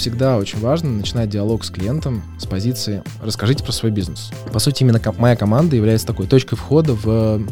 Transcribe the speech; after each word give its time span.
всегда 0.00 0.38
очень 0.38 0.58
важно 0.60 0.88
начинать 0.90 1.28
диалог 1.28 1.62
с 1.62 1.70
клиентом 1.70 2.22
с 2.38 2.46
позиции 2.46 3.02
«расскажите 3.22 3.62
про 3.62 3.70
свой 3.72 3.90
бизнес». 3.92 4.30
По 4.50 4.58
сути, 4.58 4.82
именно 4.82 4.98
моя 5.18 5.36
команда 5.36 5.76
является 5.76 6.06
такой 6.06 6.26
точкой 6.26 6.56
входа 6.56 6.94
в 6.94 7.42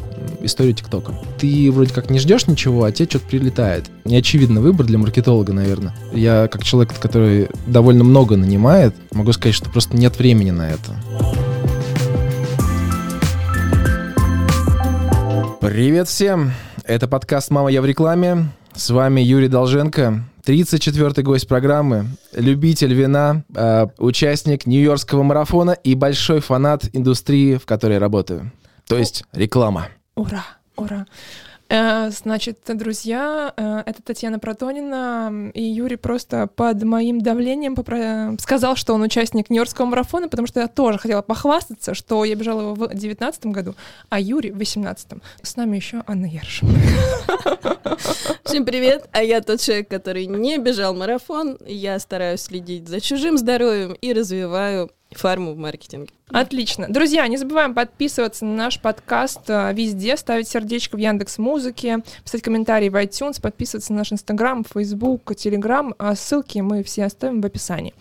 историю 0.40 0.74
ТикТока. 0.74 1.12
Ты 1.38 1.70
вроде 1.70 1.92
как 1.92 2.08
не 2.08 2.18
ждешь 2.18 2.46
ничего, 2.46 2.84
а 2.84 2.92
тебе 2.92 3.06
что-то 3.06 3.26
прилетает. 3.26 3.90
Неочевидный 4.06 4.62
выбор 4.62 4.86
для 4.86 4.96
маркетолога, 4.96 5.52
наверное. 5.52 5.94
Я, 6.12 6.48
как 6.48 6.64
человек, 6.64 6.98
который 6.98 7.48
довольно 7.66 8.02
много 8.02 8.36
нанимает, 8.36 8.94
могу 9.12 9.32
сказать, 9.32 9.54
что 9.54 9.68
просто 9.68 9.96
нет 9.96 10.18
времени 10.18 10.50
на 10.50 10.70
это. 10.70 10.96
Привет 15.60 16.08
всем! 16.08 16.52
Это 16.84 17.08
подкаст 17.08 17.50
«Мама, 17.50 17.70
я 17.70 17.82
в 17.82 17.84
рекламе». 17.84 18.48
С 18.74 18.88
вами 18.90 19.20
Юрий 19.20 19.48
Долженко, 19.48 20.24
34-й 20.48 21.22
гость 21.22 21.46
программы, 21.46 22.06
любитель 22.32 22.94
вина, 22.94 23.44
э, 23.54 23.86
участник 23.98 24.64
Нью-Йоркского 24.64 25.22
марафона 25.22 25.72
и 25.72 25.94
большой 25.94 26.40
фанат 26.40 26.88
индустрии, 26.94 27.56
в 27.56 27.66
которой 27.66 27.98
работаю. 27.98 28.50
То 28.86 28.96
есть 28.96 29.24
реклама. 29.32 29.88
Ура, 30.14 30.44
ура. 30.76 31.06
Э, 31.70 32.08
значит, 32.10 32.60
друзья, 32.66 33.52
э, 33.56 33.82
это 33.84 34.02
Татьяна 34.02 34.38
Протонина, 34.38 35.50
и 35.52 35.62
Юрий 35.62 35.96
просто 35.96 36.46
под 36.46 36.82
моим 36.82 37.20
давлением 37.20 37.74
попро... 37.74 38.36
сказал, 38.40 38.74
что 38.74 38.94
он 38.94 39.02
участник 39.02 39.50
Нью-Йоркского 39.50 39.84
марафона, 39.84 40.28
потому 40.28 40.48
что 40.48 40.60
я 40.60 40.68
тоже 40.68 40.98
хотела 40.98 41.20
похвастаться, 41.20 41.92
что 41.92 42.24
я 42.24 42.34
бежала 42.36 42.60
его 42.62 42.74
в 42.74 42.88
2019 42.88 43.46
году, 43.46 43.74
а 44.08 44.18
Юрий 44.18 44.50
в 44.50 44.56
2018. 44.56 45.22
С 45.42 45.56
нами 45.56 45.76
еще 45.76 46.02
Анна 46.06 46.26
Яршева. 46.26 46.72
Всем 48.44 48.64
привет, 48.64 49.06
а 49.12 49.22
я 49.22 49.42
тот 49.42 49.60
человек, 49.60 49.88
который 49.88 50.24
не 50.26 50.56
бежал 50.56 50.94
марафон, 50.94 51.58
я 51.66 51.98
стараюсь 51.98 52.40
следить 52.40 52.88
за 52.88 53.00
чужим 53.00 53.36
здоровьем 53.36 53.92
и 53.92 54.14
развиваю 54.14 54.90
фарму 55.12 55.54
в 55.54 55.58
маркетинге. 55.58 56.10
Отлично. 56.30 56.86
Друзья, 56.88 57.26
не 57.26 57.36
забываем 57.36 57.74
подписываться 57.74 58.44
на 58.44 58.54
наш 58.54 58.80
подкаст 58.80 59.48
э, 59.48 59.72
везде, 59.72 60.16
ставить 60.16 60.48
сердечко 60.48 60.96
в 60.96 60.98
Яндекс 60.98 61.38
Музыке, 61.38 62.02
писать 62.22 62.42
комментарии 62.42 62.88
в 62.88 62.96
iTunes, 62.96 63.40
подписываться 63.40 63.92
на 63.92 63.98
наш 63.98 64.12
Инстаграм, 64.12 64.64
Фейсбук, 64.64 65.34
Телеграм. 65.34 65.94
Ссылки 66.14 66.58
мы 66.58 66.82
все 66.82 67.04
оставим 67.04 67.40
в 67.40 67.46
описании. 67.46 67.94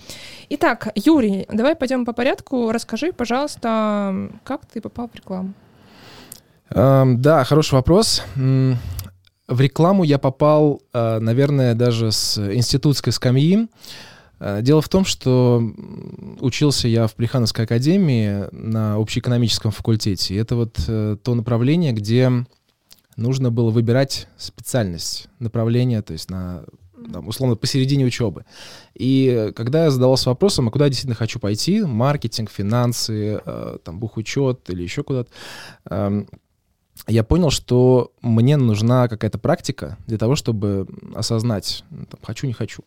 Итак, 0.49 0.89
Юрий, 0.95 1.45
давай 1.49 1.75
пойдем 1.75 2.05
по 2.05 2.13
порядку. 2.13 2.71
Расскажи, 2.71 3.13
пожалуйста, 3.13 4.29
как 4.43 4.65
ты 4.65 4.81
попал 4.81 5.09
в 5.09 5.15
рекламу? 5.15 5.53
Um, 6.69 7.15
да, 7.15 7.43
хороший 7.45 7.75
вопрос. 7.75 8.23
В 8.35 9.61
рекламу 9.61 10.03
я 10.03 10.17
попал, 10.17 10.81
э, 10.91 11.19
наверное, 11.19 11.73
даже 11.73 12.11
с 12.11 12.37
институтской 12.37 13.13
скамьи. 13.13 13.69
Э, 14.39 14.61
дело 14.61 14.81
в 14.81 14.89
том, 14.89 15.05
что 15.05 15.63
учился 16.39 16.87
я 16.87 17.07
в 17.07 17.15
Плехановской 17.15 17.65
академии 17.65 18.45
на 18.51 18.97
общеэкономическом 18.97 19.71
факультете. 19.71 20.35
И 20.35 20.37
это 20.37 20.55
вот 20.55 20.79
э, 20.87 21.17
то 21.21 21.35
направление, 21.35 21.93
где 21.93 22.31
нужно 23.15 23.51
было 23.51 23.69
выбирать 23.71 24.27
специальность, 24.37 25.27
направление, 25.39 26.01
то 26.01 26.13
есть 26.13 26.29
на 26.29 26.63
там, 27.11 27.27
условно 27.27 27.55
посередине 27.55 28.05
учебы. 28.05 28.45
И 28.95 29.51
когда 29.55 29.85
я 29.85 29.91
задавался 29.91 30.29
вопросом, 30.29 30.67
а 30.67 30.71
куда 30.71 30.85
я 30.85 30.89
действительно 30.89 31.15
хочу 31.15 31.39
пойти, 31.39 31.81
маркетинг, 31.81 32.49
финансы, 32.49 33.41
э, 33.43 33.77
там, 33.83 33.99
бухучет 33.99 34.69
или 34.69 34.83
еще 34.83 35.03
куда-то, 35.03 35.29
эм, 35.89 36.27
я 37.07 37.23
понял, 37.23 37.49
что 37.49 38.11
мне 38.21 38.57
нужна 38.57 39.07
какая-то 39.07 39.37
практика 39.37 39.97
для 40.07 40.17
того, 40.17 40.35
чтобы 40.35 40.87
осознать, 41.15 41.83
ну, 41.89 42.05
там, 42.05 42.19
хочу, 42.23 42.47
не 42.47 42.53
хочу. 42.53 42.83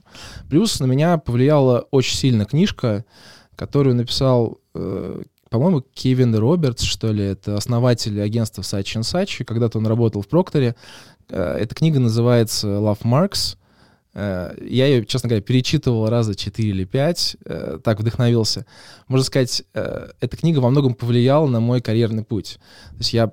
Плюс 0.48 0.80
на 0.80 0.86
меня 0.86 1.19
повлияла 1.19 1.86
очень 1.91 2.17
сильно 2.17 2.44
книжка, 2.44 3.05
которую 3.56 3.94
написал, 3.94 4.58
э, 4.74 5.23
по-моему, 5.48 5.83
Кевин 5.95 6.34
Робертс, 6.34 6.83
что 6.83 7.12
ли, 7.12 7.24
это 7.24 7.57
основатель 7.57 8.20
агентства 8.20 8.62
Сачи 8.62 9.01
Сачи. 9.02 9.45
Когда-то 9.45 9.79
он 9.79 9.86
работал 9.86 10.23
в 10.23 10.29
Прокторе. 10.29 10.74
Э, 11.29 11.57
эта 11.58 11.74
книга 11.74 12.01
называется 12.01 12.68
«Love 12.68 13.02
Marks». 13.02 13.57
Э, 14.13 14.55
я 14.61 14.86
ее, 14.86 15.05
честно 15.07 15.29
говоря, 15.29 15.42
перечитывал 15.42 16.08
раза 16.08 16.34
четыре 16.34 16.70
или 16.70 16.84
пять, 16.84 17.36
э, 17.45 17.79
так 17.83 18.01
вдохновился. 18.01 18.67
Можно 19.08 19.24
сказать, 19.24 19.63
э, 19.74 20.08
эта 20.20 20.36
книга 20.36 20.58
во 20.58 20.70
многом 20.70 20.95
повлияла 20.95 21.46
на 21.46 21.61
мой 21.61 21.80
карьерный 21.80 22.24
путь. 22.24 22.58
То 22.90 22.98
есть 22.98 23.13
я 23.13 23.33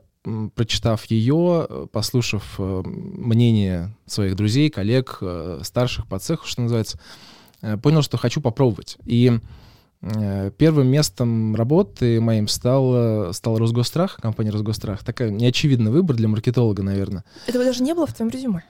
прочитав 0.56 1.06
ее, 1.06 1.88
послушав 1.92 2.56
э, 2.58 2.82
мнение 2.86 3.96
своих 4.06 4.36
друзей, 4.36 4.70
коллег, 4.70 5.20
э, 5.22 5.62
старших 5.64 6.08
по 6.08 6.20
цеху, 6.20 6.48
что 6.48 6.62
называется, 6.62 7.00
э, 7.62 7.78
понял, 7.78 8.02
что 8.02 8.18
хочу 8.18 8.42
попробовать. 8.42 8.98
И 9.06 9.40
первым 10.60 10.88
местом 10.90 11.56
работы 11.56 12.22
моим 12.22 12.48
стал, 12.48 13.34
стал 13.34 13.58
Росгострах, 13.58 14.18
компания 14.22 14.52
Росгострах. 14.52 15.04
Такой 15.04 15.32
неочевидный 15.32 15.90
выбор 15.90 16.16
для 16.16 16.28
маркетолога, 16.28 16.84
наверное. 16.84 17.24
Этого 17.48 17.64
даже 17.64 17.82
не 17.82 17.96
было 17.96 18.06
в 18.06 18.14
твоем 18.14 18.30
резюме. 18.32 18.64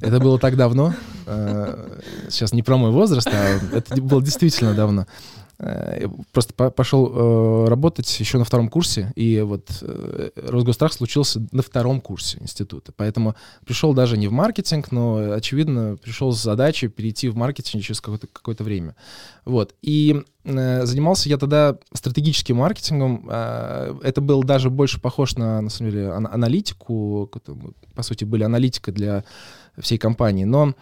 Это 0.00 0.20
было 0.20 0.38
так 0.38 0.56
давно. 0.56 0.94
Сейчас 2.30 2.52
не 2.52 2.62
про 2.62 2.76
мой 2.76 2.92
возраст, 2.92 3.26
а 3.26 3.58
это 3.72 4.00
было 4.00 4.22
действительно 4.22 4.72
давно. 4.72 5.08
Э, 5.62 6.08
просто 6.32 6.52
пошел 6.54 7.12
э, 7.14 7.68
работать 7.68 8.18
еще 8.18 8.38
на 8.38 8.44
втором 8.44 8.68
курсе, 8.68 9.12
и 9.14 9.40
вот 9.42 9.68
э, 9.82 10.30
Росгострах 10.34 10.92
случился 10.92 11.46
на 11.52 11.62
втором 11.62 12.00
курсе 12.00 12.38
института. 12.40 12.92
Поэтому 12.96 13.36
пришел 13.64 13.94
даже 13.94 14.18
не 14.18 14.26
в 14.26 14.32
маркетинг, 14.32 14.90
но, 14.90 15.32
очевидно, 15.32 15.96
пришел 16.02 16.32
с 16.32 16.42
задачей 16.42 16.88
перейти 16.88 17.28
в 17.28 17.36
маркетинг 17.36 17.84
через 17.84 18.00
какое-то 18.00 18.26
какое 18.26 18.56
время. 18.58 18.96
Вот. 19.44 19.74
И 19.82 20.22
занимался 20.44 21.28
я 21.28 21.38
тогда 21.38 21.78
стратегическим 21.92 22.56
маркетингом. 22.56 23.28
Это 23.30 24.20
был 24.20 24.42
даже 24.42 24.70
больше 24.70 25.00
похож 25.00 25.36
на, 25.36 25.60
на 25.60 25.70
самом 25.70 25.92
деле, 25.92 26.10
аналитику. 26.10 27.30
По 27.94 28.02
сути, 28.02 28.24
были 28.24 28.42
аналитика 28.42 28.92
для 28.92 29.24
всей 29.78 29.98
компании. 29.98 30.44
Но 30.44 30.74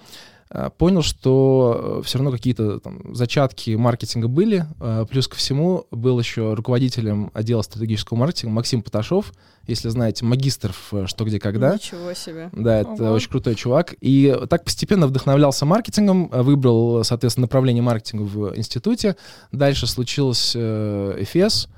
понял, 0.79 1.03
что 1.03 2.01
э, 2.01 2.03
все 2.05 2.19
равно 2.19 2.33
какие-то 2.33 2.81
там, 2.81 3.15
зачатки 3.15 3.77
маркетинга 3.77 4.27
были. 4.27 4.67
Э, 4.81 5.07
плюс 5.09 5.29
ко 5.29 5.37
всему 5.37 5.87
был 5.93 6.19
еще 6.19 6.55
руководителем 6.55 7.31
отдела 7.35 7.63
стратегического 7.63 8.19
маркетинга 8.19 8.55
Максим 8.55 8.83
Поташов, 8.83 9.33
если 9.69 9.89
знаете, 9.91 10.25
магистр 10.25 10.75
в 10.91 11.07
«Что, 11.07 11.25
где, 11.25 11.39
когда». 11.39 11.75
Ничего 11.75 12.13
себе. 12.15 12.51
Да, 12.53 12.81
это 12.81 13.05
Ого. 13.05 13.13
очень 13.13 13.31
крутой 13.31 13.55
чувак. 13.55 13.95
И 14.01 14.37
так 14.49 14.65
постепенно 14.65 15.07
вдохновлялся 15.07 15.67
маркетингом, 15.67 16.27
выбрал, 16.29 17.05
соответственно, 17.05 17.45
направление 17.45 17.83
маркетинга 17.83 18.25
в 18.25 18.57
институте. 18.57 19.15
Дальше 19.53 19.87
случилось 19.87 20.57
ЭФС, 20.57 21.69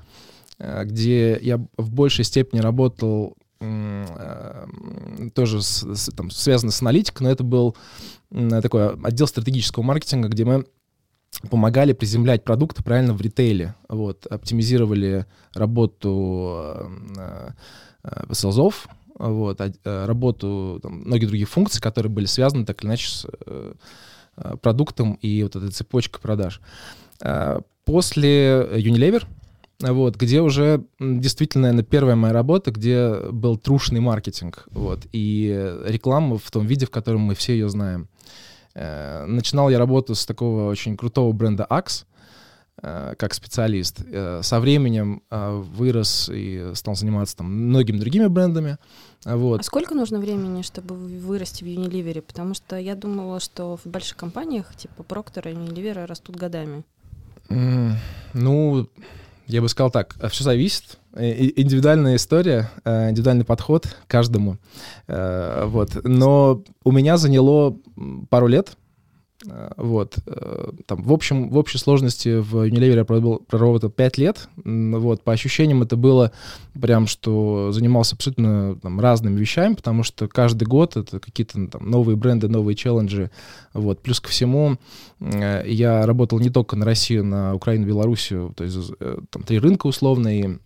где 0.57 1.37
я 1.39 1.63
в 1.77 1.91
большей 1.91 2.25
степени 2.25 2.59
работал 2.59 3.37
тоже 5.35 5.61
с, 5.61 5.83
с, 5.83 6.11
там, 6.15 6.31
связано 6.31 6.71
с 6.71 6.81
аналитикой, 6.81 7.25
но 7.25 7.31
это 7.31 7.43
был 7.43 7.75
такой 8.61 8.95
отдел 8.95 9.27
стратегического 9.27 9.83
маркетинга, 9.83 10.27
где 10.27 10.45
мы 10.45 10.65
помогали 11.49 11.93
приземлять 11.93 12.43
продукты 12.43 12.83
правильно 12.83 13.13
в 13.13 13.21
ритейле, 13.21 13.75
вот, 13.89 14.25
оптимизировали 14.27 15.25
работу 15.53 16.85
э, 17.17 17.49
э, 18.03 18.33
селзов, 18.33 18.87
вот, 19.17 19.59
а, 19.59 20.05
работу 20.05 20.79
там, 20.81 21.01
многих 21.01 21.27
других 21.29 21.49
функций, 21.49 21.81
которые 21.81 22.11
были 22.11 22.25
связаны 22.25 22.65
так 22.65 22.81
или 22.81 22.89
иначе 22.89 23.09
с 23.09 23.27
э, 23.45 23.73
продуктом 24.61 25.13
и 25.21 25.43
вот 25.43 25.55
этой 25.55 25.69
цепочкой 25.69 26.21
продаж. 26.21 26.59
После 27.85 28.67
Unilever, 28.73 29.25
вот, 29.79 30.15
где 30.15 30.41
уже 30.41 30.83
действительно, 30.99 31.67
наверное, 31.67 31.83
первая 31.83 32.15
моя 32.15 32.33
работа, 32.33 32.71
где 32.71 33.13
был 33.31 33.57
трушный 33.57 33.99
маркетинг, 33.99 34.65
вот, 34.71 35.01
и 35.11 35.77
реклама 35.85 36.39
в 36.39 36.49
том 36.49 36.65
виде, 36.65 36.87
в 36.87 36.89
котором 36.89 37.21
мы 37.21 37.35
все 37.35 37.53
ее 37.53 37.69
знаем. 37.69 38.07
Э, 38.75 39.25
начинал 39.25 39.69
я 39.69 39.77
работу 39.77 40.15
с 40.15 40.25
такого 40.25 40.69
очень 40.69 40.97
крутого 40.97 41.31
бренда 41.31 41.67
Axe, 41.69 42.05
э, 42.81 43.13
как 43.17 43.33
специалист. 43.33 44.01
Э, 44.05 44.41
со 44.41 44.59
временем 44.59 45.21
вырос 45.29 46.29
и 46.33 46.71
стал 46.73 46.95
заниматься 46.95 47.37
там 47.37 47.47
многими 47.47 47.97
другими 47.97 48.27
брендами. 48.27 48.77
Вот. 49.25 49.59
А 49.59 49.63
сколько 49.63 49.93
нужно 49.95 50.19
времени, 50.19 50.63
чтобы 50.63 50.95
вырасти 50.95 51.63
в 51.63 51.67
Unilever? 51.67 52.21
Потому 52.21 52.53
что 52.53 52.77
я 52.77 52.95
думала, 52.95 53.39
что 53.39 53.77
в 53.77 53.85
больших 53.85 54.17
компаниях 54.17 54.75
типа 54.75 55.03
Procter 55.03 55.51
и 55.51 55.55
Unilever 55.55 56.05
растут 56.05 56.35
годами. 56.35 56.83
Mm, 57.49 57.93
ну, 58.33 58.87
я 59.47 59.61
бы 59.61 59.69
сказал 59.69 59.91
так, 59.91 60.15
все 60.29 60.43
зависит. 60.43 60.97
Индивидуальная 61.15 62.15
история, 62.15 62.71
э, 62.85 63.09
индивидуальный 63.11 63.45
подход 63.45 63.87
каждому. 64.07 64.57
Э, 65.07 65.65
вот. 65.65 66.03
Но 66.03 66.63
у 66.83 66.91
меня 66.91 67.17
заняло 67.17 67.77
пару 68.29 68.47
лет, 68.47 68.75
Э, 69.49 69.71
вот. 69.77 70.17
Там, 70.85 71.03
в 71.03 71.11
общем, 71.11 71.49
в 71.49 71.57
общей 71.57 71.77
сложности 71.77 72.39
в 72.39 72.67
Unilever 72.67 72.97
я 72.97 73.05
проработал 73.05 73.89
5 73.89 74.17
лет. 74.17 74.47
Вот. 74.63 75.23
По 75.23 75.33
ощущениям 75.33 75.81
это 75.81 75.95
было 75.95 76.31
прям, 76.79 77.07
что 77.07 77.71
занимался 77.71 78.15
абсолютно 78.15 78.77
там, 78.81 78.99
разными 78.99 79.39
вещами, 79.39 79.73
потому 79.73 80.03
что 80.03 80.27
каждый 80.27 80.65
год 80.65 80.97
это 80.97 81.19
какие-то 81.19 81.67
там, 81.67 81.89
новые 81.89 82.15
бренды, 82.15 82.47
новые 82.47 82.75
челленджи. 82.75 83.31
Вот. 83.73 84.01
Плюс 84.01 84.19
ко 84.19 84.29
всему 84.29 84.77
я 85.19 86.05
работал 86.05 86.39
не 86.39 86.49
только 86.49 86.75
на 86.75 86.85
Россию, 86.85 87.25
на 87.25 87.55
Украину, 87.55 87.87
Белоруссию, 87.87 88.53
то 88.55 88.63
есть 88.63 88.91
там 89.29 89.43
три 89.43 89.59
рынка 89.59 89.87
условно, 89.87 90.37
и 90.37 90.57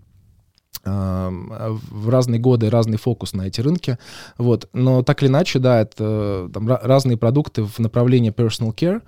в 0.84 2.10
разные 2.10 2.40
годы 2.40 2.70
разный 2.70 2.98
фокус 2.98 3.34
на 3.34 3.48
эти 3.48 3.62
рынки. 3.62 3.98
Вот. 4.38 4.70
Но 4.74 5.04
так 5.04 5.22
или 5.22 5.30
иначе, 5.30 5.60
да, 5.60 5.82
это 5.82 6.50
там, 6.54 6.68
разные 6.68 7.18
продукты 7.18 7.64
в 7.64 7.80
направлении 7.80 8.32
personal 8.32 8.74
care. 8.74 9.02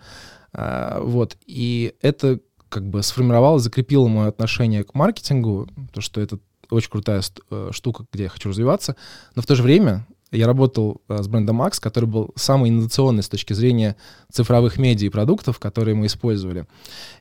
А, 0.51 0.99
вот. 1.01 1.37
И 1.45 1.93
это 2.01 2.39
как 2.69 2.87
бы 2.87 3.01
сформировало, 3.01 3.59
закрепило 3.59 4.07
мое 4.07 4.27
отношение 4.27 4.83
к 4.83 4.93
маркетингу, 4.93 5.67
то, 5.93 6.01
что 6.01 6.21
это 6.21 6.39
очень 6.69 6.91
крутая 6.91 7.21
э, 7.49 7.69
штука, 7.71 8.05
где 8.11 8.23
я 8.23 8.29
хочу 8.29 8.49
развиваться. 8.49 8.95
Но 9.35 9.41
в 9.41 9.45
то 9.45 9.55
же 9.55 9.63
время 9.63 10.05
я 10.31 10.45
работал 10.45 11.01
э, 11.07 11.21
с 11.21 11.27
брендом 11.27 11.61
Max, 11.61 11.79
который 11.79 12.05
был 12.05 12.31
самый 12.35 12.69
инновационный 12.69 13.23
с 13.23 13.29
точки 13.29 13.53
зрения 13.53 13.95
цифровых 14.31 14.77
медиа 14.77 15.07
и 15.07 15.09
продуктов, 15.09 15.59
которые 15.59 15.95
мы 15.95 16.05
использовали. 16.05 16.65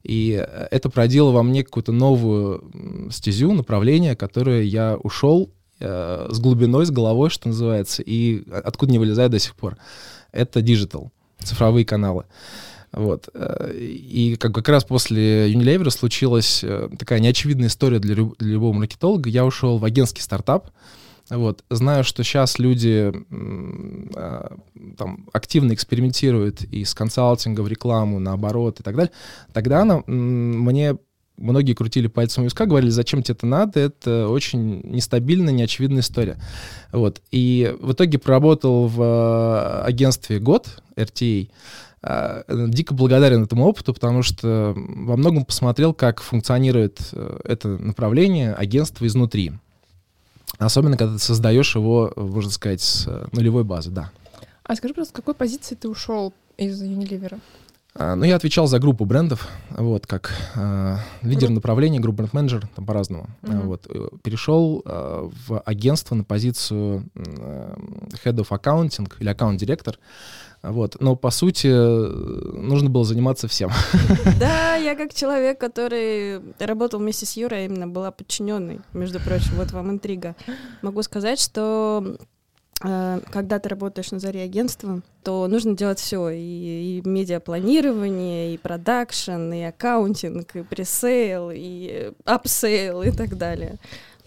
И 0.02 0.32
э, 0.32 0.68
это 0.70 0.90
породило 0.90 1.30
во 1.30 1.42
мне 1.42 1.64
какую-то 1.64 1.92
новую 1.92 3.10
стезю, 3.10 3.52
направление, 3.52 4.14
которое 4.14 4.62
я 4.62 4.96
ушел 5.02 5.50
э, 5.80 6.28
с 6.30 6.38
глубиной, 6.38 6.84
с 6.86 6.90
головой, 6.90 7.30
что 7.30 7.48
называется, 7.48 8.02
и 8.02 8.44
откуда 8.50 8.92
не 8.92 8.98
вылезает 8.98 9.30
до 9.30 9.38
сих 9.38 9.54
пор. 9.54 9.78
Это 10.32 10.60
digital, 10.60 11.10
цифровые 11.42 11.86
каналы. 11.86 12.24
Вот. 12.92 13.30
Э, 13.32 13.72
и 13.74 14.36
как, 14.36 14.54
как 14.54 14.68
раз 14.68 14.84
после 14.84 15.50
Unilever 15.50 15.88
случилась 15.88 16.62
такая 16.98 17.20
неочевидная 17.20 17.68
история 17.68 18.00
для, 18.00 18.14
люб, 18.14 18.36
для 18.38 18.52
любого 18.52 18.74
маркетолога. 18.74 19.30
Я 19.30 19.46
ушел 19.46 19.78
в 19.78 19.84
агентский 19.86 20.22
стартап, 20.22 20.68
вот. 21.30 21.64
Знаю, 21.70 22.04
что 22.04 22.22
сейчас 22.24 22.58
люди 22.58 23.12
э, 23.30 24.56
там, 24.96 25.28
активно 25.32 25.74
экспериментируют 25.74 26.62
и 26.62 26.84
с 26.84 26.94
консалтинга 26.94 27.60
в 27.60 27.68
рекламу, 27.68 28.18
наоборот 28.18 28.80
и 28.80 28.82
так 28.82 28.96
далее. 28.96 29.12
Тогда 29.52 29.82
она, 29.82 30.02
мне 30.06 30.96
многие 31.38 31.74
крутили 31.74 32.08
пальцем 32.08 32.44
виска, 32.44 32.66
говорили, 32.66 32.90
зачем 32.90 33.22
тебе 33.22 33.34
это 33.34 33.46
надо, 33.46 33.80
это 33.80 34.28
очень 34.28 34.80
нестабильная, 34.84 35.52
неочевидная 35.52 36.00
история. 36.00 36.36
Вот. 36.92 37.20
И 37.30 37.74
в 37.80 37.92
итоге 37.92 38.18
проработал 38.18 38.86
в 38.86 39.02
э, 39.02 39.82
агентстве 39.86 40.40
год, 40.40 40.82
RTA, 40.96 41.50
э, 42.02 42.42
дико 42.68 42.94
благодарен 42.94 43.44
этому 43.44 43.66
опыту, 43.66 43.94
потому 43.94 44.22
что 44.22 44.74
во 44.74 45.16
многом 45.16 45.44
посмотрел, 45.44 45.94
как 45.94 46.20
функционирует 46.20 47.00
э, 47.12 47.40
это 47.44 47.68
направление 47.68 48.52
агентства 48.52 49.06
изнутри. 49.06 49.52
Особенно, 50.56 50.96
когда 50.96 51.14
ты 51.14 51.18
создаешь 51.18 51.74
его, 51.76 52.12
можно 52.16 52.50
сказать, 52.50 52.80
с 52.80 53.06
э, 53.06 53.26
нулевой 53.32 53.64
базы, 53.64 53.90
да. 53.90 54.10
А 54.64 54.74
скажи, 54.74 54.94
просто, 54.94 55.12
с 55.12 55.16
какой 55.16 55.34
позиции 55.34 55.74
ты 55.74 55.88
ушел 55.88 56.32
из 56.56 56.82
Unilever? 56.82 57.38
А, 57.98 58.14
ну, 58.14 58.24
я 58.24 58.36
отвечал 58.36 58.68
за 58.68 58.78
группу 58.78 59.04
брендов, 59.04 59.48
вот, 59.70 60.06
как 60.06 60.32
э, 60.54 60.96
лидер 61.22 61.50
направления, 61.50 61.98
групп 61.98 62.14
бренд-менеджер, 62.16 62.68
там 62.76 62.86
по-разному. 62.86 63.26
Mm-hmm. 63.42 63.62
Вот, 63.62 63.86
э, 63.88 64.08
перешел 64.22 64.82
э, 64.84 65.28
в 65.48 65.60
агентство 65.60 66.14
на 66.14 66.22
позицию 66.22 67.10
э, 67.16 67.74
Head 68.24 68.36
of 68.36 68.48
Accounting 68.50 69.12
или 69.18 69.28
аккаунт-директор. 69.28 69.98
Вот. 70.62 70.96
Но, 71.00 71.16
по 71.16 71.30
сути, 71.30 71.66
нужно 71.66 72.88
было 72.88 73.04
заниматься 73.04 73.48
всем. 73.48 73.70
Да, 74.38 74.76
я 74.76 74.94
как 74.94 75.12
человек, 75.12 75.58
который 75.58 76.40
работал 76.60 77.00
вместе 77.00 77.26
с 77.26 77.36
Юрой, 77.36 77.64
именно 77.64 77.88
была 77.88 78.12
подчиненной, 78.12 78.80
между 78.92 79.18
прочим, 79.18 79.54
вот 79.56 79.72
вам 79.72 79.90
интрига. 79.90 80.36
Могу 80.82 81.02
сказать, 81.02 81.40
что 81.40 82.16
когда 82.80 83.58
ты 83.58 83.68
работаешь 83.68 84.12
на 84.12 84.20
заре 84.20 84.42
агентства, 84.42 85.02
то 85.24 85.48
нужно 85.48 85.76
делать 85.76 85.98
все. 85.98 86.30
И, 86.30 87.00
и 87.00 87.02
медиапланирование, 87.08 88.54
и 88.54 88.58
продакшн, 88.58 89.52
и 89.52 89.62
accounting, 89.62 90.54
и 90.54 90.62
presale, 90.62 91.50
и 91.52 92.12
upsale, 92.24 93.02
и 93.02 93.10
так 93.10 93.36
далее. 93.36 93.76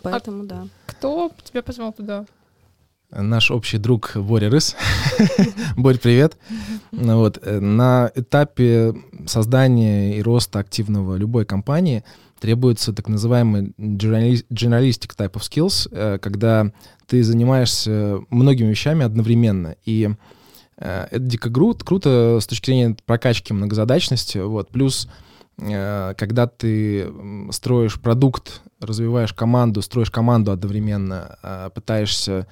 Поэтому, 0.01 0.43
а 0.43 0.45
да. 0.45 0.67
Кто 0.85 1.31
тебя 1.43 1.61
позвал 1.61 1.93
туда? 1.93 2.25
Наш 3.11 3.51
общий 3.51 3.77
друг 3.77 4.11
Боря 4.15 4.49
Рыс. 4.49 4.75
Борь, 5.75 5.99
привет. 5.99 6.37
Вот. 6.91 7.39
Э, 7.41 7.59
на 7.59 8.11
этапе 8.15 8.93
создания 9.25 10.17
и 10.17 10.21
роста 10.21 10.59
активного 10.59 11.15
любой 11.15 11.45
компании 11.45 12.03
требуется 12.39 12.93
так 12.93 13.07
называемый 13.07 13.73
journalistic 13.77 15.15
type 15.17 15.33
of 15.33 15.41
skills, 15.41 15.89
э, 15.91 16.19
когда 16.19 16.71
ты 17.07 17.23
занимаешься 17.23 18.19
многими 18.29 18.69
вещами 18.69 19.05
одновременно. 19.05 19.75
И 19.85 20.09
э, 20.77 21.07
это 21.11 21.19
дико 21.19 21.51
круто, 21.51 21.85
круто 21.85 22.39
с 22.41 22.47
точки 22.47 22.67
зрения 22.67 22.95
прокачки 23.05 23.53
многозадачности. 23.53 24.37
Вот. 24.39 24.69
Плюс 24.69 25.07
когда 25.57 26.47
ты 26.47 27.11
строишь 27.51 28.01
продукт, 28.01 28.61
развиваешь 28.79 29.33
команду, 29.33 29.83
строишь 29.83 30.09
команду 30.09 30.51
одновременно, 30.51 31.37
пытаешься 31.75 32.47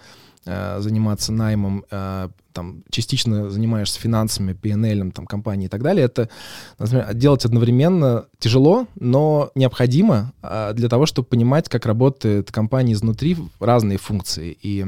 Э, 0.45 0.79
заниматься 0.79 1.33
наймом, 1.33 1.83
э, 1.91 2.29
там, 2.53 2.83
частично 2.89 3.49
занимаешься 3.49 3.99
финансами, 3.99 4.53
PNL, 4.53 5.11
там, 5.11 5.27
компании 5.27 5.65
и 5.65 5.69
так 5.69 5.83
далее, 5.83 6.05
это 6.05 6.29
например, 6.77 7.13
делать 7.13 7.43
одновременно 7.43 8.25
тяжело, 8.39 8.87
но 8.95 9.51
необходимо 9.53 10.31
э, 10.41 10.71
для 10.75 10.87
того, 10.87 11.05
чтобы 11.05 11.27
понимать, 11.27 11.67
как 11.67 11.85
работает 11.85 12.53
компания 12.53 12.93
изнутри, 12.93 13.35
разные 13.59 13.97
функции. 13.97 14.57
И 14.61 14.85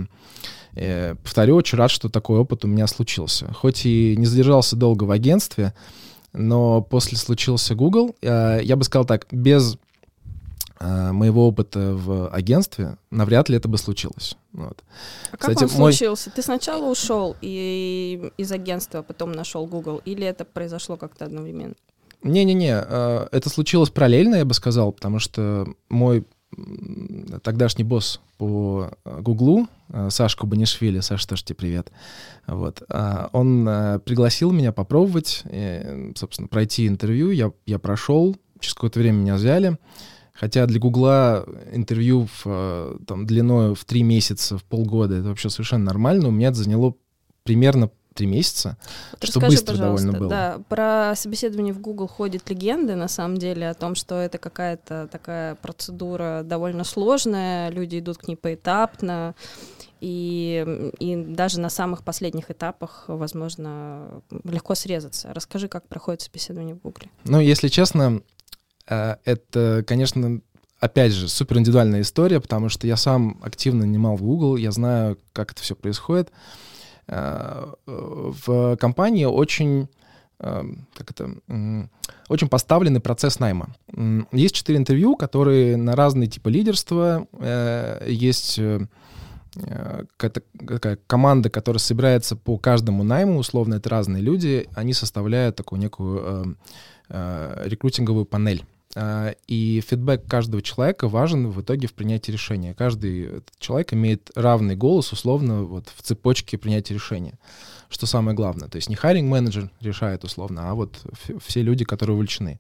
повторю, 1.23 1.57
очень 1.57 1.77
рад, 1.77 1.91
что 1.91 2.07
такой 2.07 2.39
опыт 2.39 2.63
у 2.63 2.67
меня 2.69 2.87
случился. 2.87 3.53
Хоть 3.53 3.85
и 3.85 4.15
не 4.17 4.25
задержался 4.25 4.77
долго 4.77 5.03
в 5.03 5.11
агентстве, 5.11 5.73
но 6.31 6.81
после 6.81 7.17
случился 7.17 7.75
Google, 7.75 8.15
я 8.21 8.75
бы 8.77 8.85
сказал 8.85 9.03
так, 9.03 9.27
без 9.31 9.75
Э, 9.75 9.90
моего 10.81 11.47
опыта 11.47 11.93
в 11.93 12.29
агентстве, 12.29 12.97
навряд 13.11 13.49
ли 13.49 13.57
это 13.57 13.67
бы 13.67 13.77
случилось. 13.77 14.35
Вот. 14.51 14.83
А 15.31 15.37
Кстати, 15.37 15.59
как 15.59 15.71
он 15.71 15.79
мой... 15.79 15.93
случился? 15.93 16.31
Ты 16.31 16.41
сначала 16.41 16.89
ушел 16.89 17.35
и 17.41 18.31
из 18.37 18.51
агентства, 18.51 19.01
а 19.01 19.03
потом 19.03 19.31
нашел 19.31 19.67
Google, 19.67 20.01
или 20.05 20.25
это 20.25 20.43
произошло 20.43 20.97
как-то 20.97 21.25
одновременно? 21.25 21.75
Не-не-не, 22.23 22.83
э, 22.83 23.27
это 23.31 23.49
случилось 23.49 23.89
параллельно, 23.89 24.35
я 24.35 24.45
бы 24.45 24.53
сказал, 24.53 24.91
потому 24.91 25.19
что 25.19 25.67
мой 25.89 26.25
тогдашний 27.43 27.83
босс 27.83 28.19
по 28.37 28.91
Гуглу, 29.05 29.67
э, 29.89 30.09
Сашка 30.09 30.45
Банишвили, 30.45 30.99
Саша, 30.99 31.27
тоже 31.27 31.45
тебе 31.45 31.55
привет, 31.55 31.91
вот, 32.47 32.81
он 33.31 33.65
пригласил 34.03 34.51
меня 34.51 34.71
попробовать, 34.71 35.43
собственно, 36.15 36.47
пройти 36.47 36.87
интервью, 36.87 37.31
я, 37.31 37.51
я 37.65 37.79
прошел, 37.79 38.35
через 38.59 38.73
какое-то 38.73 38.99
время 38.99 39.17
меня 39.17 39.35
взяли, 39.35 39.77
Хотя 40.41 40.65
для 40.65 40.79
Гугла 40.79 41.45
интервью 41.71 42.25
в, 42.25 42.41
э, 42.45 42.97
там, 43.05 43.27
длиной 43.27 43.75
в 43.75 43.85
три 43.85 44.01
месяца, 44.01 44.57
в 44.57 44.63
полгода, 44.63 45.17
это 45.17 45.27
вообще 45.27 45.51
совершенно 45.51 45.85
нормально. 45.85 46.29
У 46.29 46.31
меня 46.31 46.47
это 46.47 46.57
заняло 46.57 46.95
примерно 47.43 47.91
три 48.15 48.25
месяца, 48.25 48.75
вот 49.11 49.29
что 49.29 49.39
расскажи, 49.39 49.57
быстро 49.57 49.77
довольно 49.77 50.13
было. 50.13 50.29
Да, 50.29 50.61
про 50.67 51.13
собеседование 51.15 51.75
в 51.75 51.79
Google 51.79 52.07
ходят 52.07 52.49
легенды, 52.49 52.95
на 52.95 53.07
самом 53.07 53.37
деле, 53.37 53.69
о 53.69 53.75
том, 53.75 53.93
что 53.93 54.15
это 54.15 54.39
какая-то 54.39 55.07
такая 55.11 55.53
процедура 55.55 56.41
довольно 56.43 56.85
сложная, 56.85 57.69
люди 57.69 57.99
идут 57.99 58.17
к 58.17 58.27
ней 58.27 58.35
поэтапно, 58.35 59.35
и, 60.01 60.91
и 60.99 61.15
даже 61.15 61.59
на 61.59 61.69
самых 61.69 62.03
последних 62.03 62.49
этапах, 62.49 63.03
возможно, 63.07 64.23
легко 64.43 64.73
срезаться. 64.73 65.31
Расскажи, 65.35 65.67
как 65.67 65.87
проходит 65.87 66.21
собеседование 66.21 66.73
в 66.73 66.79
Google. 66.79 67.03
Ну, 67.25 67.39
если 67.39 67.67
честно, 67.67 68.23
это, 68.87 69.83
конечно, 69.87 70.41
опять 70.79 71.13
же, 71.13 71.29
супер 71.29 71.59
индивидуальная 71.59 72.01
история, 72.01 72.41
потому 72.41 72.67
что 72.67 72.87
я 72.87 72.97
сам 72.97 73.39
активно 73.41 73.85
нанимал 73.85 74.17
в 74.17 74.23
Google, 74.23 74.57
я 74.57 74.71
знаю, 74.71 75.17
как 75.31 75.51
это 75.53 75.61
все 75.61 75.75
происходит. 75.75 76.31
Э, 77.07 77.73
в 77.85 78.75
компании 78.77 79.25
очень 79.25 79.87
э, 80.39 80.63
как 80.95 81.11
это, 81.11 81.35
очень 82.27 82.49
поставленный 82.49 82.99
процесс 82.99 83.39
найма. 83.39 83.75
Есть 84.31 84.55
четыре 84.55 84.79
интервью, 84.79 85.15
которые 85.15 85.77
на 85.77 85.95
разные 85.95 86.27
типы 86.27 86.49
лидерства. 86.49 87.27
Есть 88.07 88.59
какая 90.17 90.97
команда, 91.07 91.49
которая 91.49 91.79
собирается 91.79 92.37
по 92.37 92.57
каждому 92.57 93.03
найму, 93.03 93.37
условно, 93.37 93.75
это 93.75 93.89
разные 93.89 94.23
люди, 94.23 94.69
они 94.73 94.93
составляют 94.93 95.57
такую 95.57 95.81
некую 95.81 96.57
рекрутинговую 97.11 98.25
панель. 98.25 98.63
э, 98.95 99.33
и 99.47 99.81
фидбэк 99.87 100.25
каждого 100.27 100.61
человека 100.61 101.07
важен 101.07 101.49
в 101.49 101.61
итоге 101.61 101.87
в 101.87 101.93
принятии 101.93 102.31
решения. 102.31 102.73
Каждый 102.73 103.41
человек 103.59 103.93
имеет 103.93 104.31
равный 104.35 104.75
голос, 104.75 105.11
условно, 105.11 105.63
вот 105.63 105.87
в 105.95 106.01
цепочке 106.01 106.57
принятия 106.57 106.93
решения, 106.93 107.37
что 107.89 108.05
самое 108.05 108.35
главное. 108.35 108.67
То 108.67 108.77
есть 108.77 108.89
не 108.89 108.95
хайринг 108.95 109.29
менеджер 109.29 109.71
решает 109.79 110.23
условно, 110.23 110.69
а 110.69 110.73
вот 110.73 111.05
все 111.39 111.61
люди, 111.61 111.85
которые 111.85 112.15
увлечены. 112.15 112.59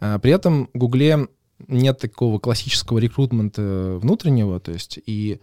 Э, 0.00 0.18
при 0.20 0.32
этом 0.32 0.68
в 0.74 0.78
Гугле 0.78 1.28
нет 1.68 1.98
такого 1.98 2.38
классического 2.38 2.98
рекрутмента 2.98 3.98
внутреннего, 4.00 4.60
то 4.60 4.72
есть 4.72 4.98
и 5.04 5.40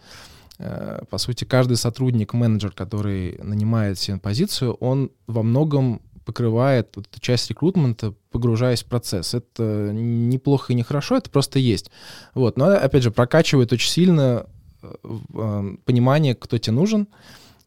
Э, 0.60 1.02
по 1.10 1.18
сути, 1.18 1.44
каждый 1.44 1.78
сотрудник, 1.78 2.34
менеджер, 2.34 2.72
который 2.72 3.38
нанимает 3.44 4.00
себе 4.00 4.18
позицию, 4.18 4.74
он 4.76 5.12
во 5.28 5.44
многом 5.44 6.02
покрывает 6.28 6.90
вот 6.96 7.08
часть 7.20 7.50
рекрутмента, 7.50 8.14
погружаясь 8.32 8.84
в 8.84 8.86
процесс. 8.86 9.34
Это 9.34 9.92
неплохо 9.94 10.74
и 10.74 10.76
не 10.76 10.84
хорошо, 10.84 11.18
это 11.18 11.32
просто 11.32 11.58
есть. 11.58 11.90
Вот. 12.36 12.58
Но, 12.58 12.68
опять 12.68 13.02
же, 13.02 13.12
прокачивает 13.12 13.74
очень 13.74 13.90
сильно 13.90 14.46
э, 14.84 14.94
э, 15.04 15.76
понимание, 15.86 16.36
кто 16.36 16.58
тебе 16.60 16.76
нужен, 16.76 17.08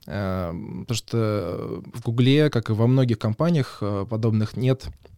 потому 0.05 0.95
что 0.95 1.83
в 1.93 2.02
Гугле, 2.02 2.50
как 2.50 2.71
и 2.71 2.73
во 2.73 2.87
многих 2.87 3.19
компаниях 3.19 3.83
подобных, 4.09 4.57
нет 4.57 4.88
Э, 4.88 5.10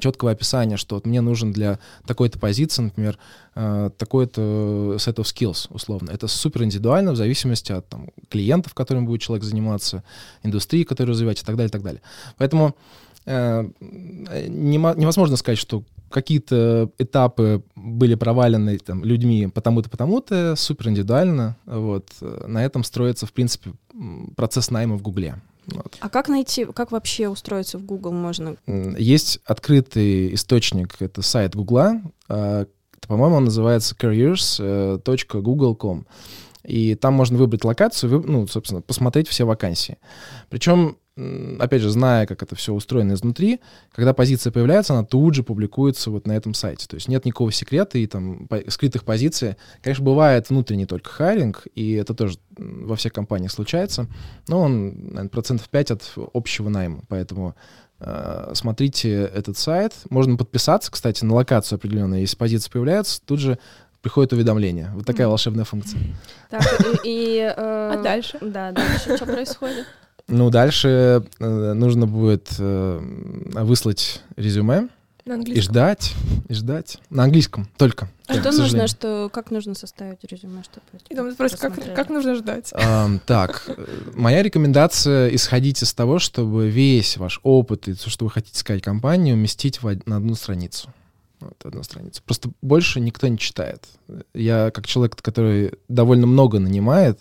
четкого 0.00 0.32
описания, 0.32 0.76
что 0.76 0.96
вот 0.96 1.06
мне 1.06 1.20
нужен 1.20 1.52
для 1.52 1.78
такой-то 2.06 2.38
позиции, 2.38 2.82
например, 2.82 3.18
э, 3.54 3.90
такой-то 3.96 4.96
set 4.96 5.16
of 5.16 5.24
skills, 5.24 5.68
условно. 5.70 6.10
Это 6.10 6.28
супер 6.28 6.64
индивидуально 6.64 7.12
в 7.12 7.16
зависимости 7.16 7.72
от 7.72 7.88
там, 7.88 8.10
клиентов, 8.28 8.74
которым 8.74 9.06
будет 9.06 9.22
человек 9.22 9.44
заниматься, 9.44 10.04
индустрии, 10.42 10.84
которую 10.84 11.14
развивать 11.14 11.40
и 11.40 11.44
так 11.44 11.56
далее, 11.56 11.68
и 11.68 11.72
так 11.72 11.82
далее. 11.82 12.02
Поэтому 12.36 12.76
э, 13.26 13.64
невозможно 14.48 15.36
сказать, 15.36 15.58
что 15.58 15.84
какие-то 16.10 16.90
этапы 16.98 17.62
были 17.76 18.16
провалены 18.16 18.78
там, 18.78 19.04
людьми 19.04 19.46
потому-то, 19.46 19.88
потому-то, 19.88 20.56
супер 20.56 20.88
индивидуально. 20.88 21.56
Вот. 21.64 22.08
На 22.20 22.64
этом 22.64 22.84
строится, 22.84 23.26
в 23.26 23.32
принципе, 23.32 23.72
процесс 24.36 24.70
найма 24.70 24.96
в 24.96 25.02
Гугле. 25.02 25.40
Вот. 25.66 25.96
А 26.00 26.08
как 26.08 26.28
найти, 26.28 26.64
как 26.64 26.92
вообще 26.92 27.28
устроиться 27.28 27.78
в 27.78 27.84
Google 27.84 28.12
можно? 28.12 28.56
Есть 28.66 29.40
открытый 29.44 30.34
источник, 30.34 30.96
это 31.00 31.22
сайт 31.22 31.54
Гугла, 31.54 32.00
а, 32.28 32.66
по-моему, 33.06 33.36
он 33.36 33.44
называется 33.46 33.96
careers.google.com. 33.98 36.06
И 36.64 36.94
там 36.94 37.14
можно 37.14 37.38
выбрать 37.38 37.64
локацию, 37.64 38.22
ну, 38.26 38.46
собственно, 38.46 38.82
посмотреть 38.82 39.28
все 39.28 39.44
вакансии. 39.44 39.96
Причем 40.50 40.98
опять 41.58 41.82
же, 41.82 41.90
зная, 41.90 42.26
как 42.26 42.42
это 42.42 42.54
все 42.56 42.72
устроено 42.72 43.14
изнутри, 43.14 43.60
когда 43.92 44.14
позиция 44.14 44.50
появляется, 44.52 44.94
она 44.94 45.04
тут 45.04 45.34
же 45.34 45.42
публикуется 45.42 46.10
вот 46.10 46.26
на 46.26 46.32
этом 46.32 46.54
сайте. 46.54 46.86
То 46.86 46.96
есть 46.96 47.08
нет 47.08 47.24
никакого 47.24 47.52
секрета 47.52 47.98
и 47.98 48.06
там 48.06 48.48
скрытых 48.68 49.04
позиций. 49.04 49.56
Конечно, 49.82 50.04
бывает 50.04 50.50
внутренний 50.50 50.86
только 50.86 51.10
хайринг, 51.10 51.66
и 51.74 51.92
это 51.92 52.14
тоже 52.14 52.38
во 52.56 52.96
всех 52.96 53.12
компаниях 53.12 53.52
случается, 53.52 54.06
но 54.48 54.62
он, 54.62 54.88
наверное, 55.08 55.28
процентов 55.28 55.68
5 55.68 55.90
от 55.90 56.12
общего 56.34 56.68
найма, 56.68 57.02
поэтому 57.08 57.54
э, 58.00 58.52
смотрите 58.54 59.22
этот 59.22 59.56
сайт. 59.56 59.94
Можно 60.10 60.36
подписаться, 60.36 60.90
кстати, 60.90 61.24
на 61.24 61.34
локацию 61.34 61.76
определенную. 61.76 62.20
Если 62.20 62.36
позиция 62.36 62.70
появляется, 62.70 63.20
тут 63.24 63.40
же 63.40 63.58
приходит 64.02 64.32
уведомление. 64.32 64.90
Вот 64.94 65.06
такая 65.06 65.28
волшебная 65.28 65.64
функция. 65.64 66.00
Так, 66.48 66.62
и, 67.04 67.38
э, 67.38 67.52
а 67.56 68.00
дальше? 68.02 68.38
Да, 68.40 68.72
дальше 68.72 69.16
что 69.16 69.26
происходит? 69.26 69.86
Ну, 70.30 70.48
дальше 70.50 71.24
э, 71.40 71.72
нужно 71.74 72.06
будет 72.06 72.48
э, 72.58 73.00
выслать 73.52 74.22
резюме. 74.36 74.88
И 75.26 75.60
ждать, 75.60 76.14
и 76.48 76.54
ждать. 76.54 76.98
На 77.10 77.24
английском 77.24 77.68
только. 77.76 78.08
А 78.26 78.34
что 78.34 78.52
нужно, 78.52 78.88
что, 78.88 79.28
как 79.32 79.50
нужно 79.50 79.74
составить 79.74 80.18
резюме, 80.24 80.62
чтобы... 80.64 80.86
И 81.08 81.14
думаю, 81.14 81.36
просто 81.36 81.58
как, 81.58 81.94
как 81.94 82.08
нужно 82.08 82.34
ждать? 82.34 82.72
Um, 82.72 83.20
так, 83.26 83.68
моя 84.14 84.42
рекомендация 84.42 85.28
исходить 85.28 85.82
из 85.82 85.92
того, 85.92 86.18
чтобы 86.18 86.68
весь 86.68 87.16
ваш 87.16 87.38
опыт 87.42 87.86
и 87.86 87.94
то, 87.94 88.08
что 88.08 88.24
вы 88.24 88.30
хотите 88.30 88.58
сказать 88.58 88.82
компании, 88.82 89.32
уместить 89.32 89.82
в, 89.82 90.00
на 90.06 90.16
одну 90.16 90.34
страницу. 90.34 90.88
Вот, 91.40 91.54
одну 91.64 91.82
страницу. 91.82 92.22
Просто 92.24 92.50
больше 92.60 93.00
никто 93.00 93.28
не 93.28 93.38
читает. 93.38 93.84
Я, 94.34 94.70
как 94.70 94.86
человек, 94.86 95.16
который 95.16 95.74
довольно 95.88 96.26
много 96.26 96.58
нанимает, 96.58 97.20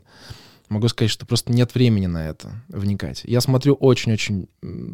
могу 0.70 0.88
сказать, 0.88 1.12
что 1.12 1.26
просто 1.26 1.52
нет 1.52 1.74
времени 1.74 2.06
на 2.06 2.30
это 2.30 2.52
вникать. 2.68 3.22
Я 3.26 3.42
смотрю 3.42 3.74
очень-очень 3.74 4.48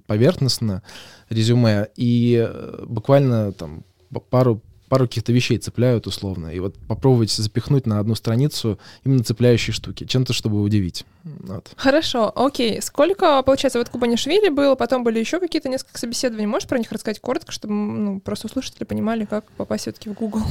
поверхностно 0.08 0.84
резюме 1.30 1.90
и 1.96 2.46
э, 2.48 2.86
буквально 2.88 3.52
там 3.52 3.84
пару 4.30 4.62
пару 4.90 5.08
каких-то 5.08 5.34
вещей 5.34 5.58
цепляют 5.58 6.08
условно. 6.08 6.48
И 6.48 6.60
вот 6.60 6.76
попробовать 6.88 7.32
запихнуть 7.32 7.86
на 7.86 8.00
одну 8.00 8.16
страницу 8.16 8.80
именно 9.04 9.24
цепляющие 9.24 9.74
штуки, 9.74 10.06
чем-то, 10.06 10.34
чтобы 10.34 10.62
удивить. 10.62 11.06
Вот. 11.24 11.72
Хорошо, 11.76 12.32
окей. 12.36 12.82
Сколько, 12.82 13.42
получается, 13.44 13.80
вот 13.80 13.90
Кубанишвили 13.90 14.50
было, 14.50 14.76
потом 14.76 15.04
были 15.04 15.20
еще 15.20 15.40
какие-то 15.40 15.70
несколько 15.70 15.98
собеседований. 15.98 16.46
Можешь 16.46 16.68
про 16.68 16.78
них 16.78 16.92
рассказать 16.92 17.20
коротко, 17.20 17.52
чтобы 17.52 17.74
ну, 17.74 18.20
просто 18.20 18.48
слушатели 18.48 18.84
понимали, 18.84 19.26
как 19.26 19.50
попасть 19.54 19.84
все-таки 19.84 20.10
в 20.10 20.14
Google? 20.14 20.44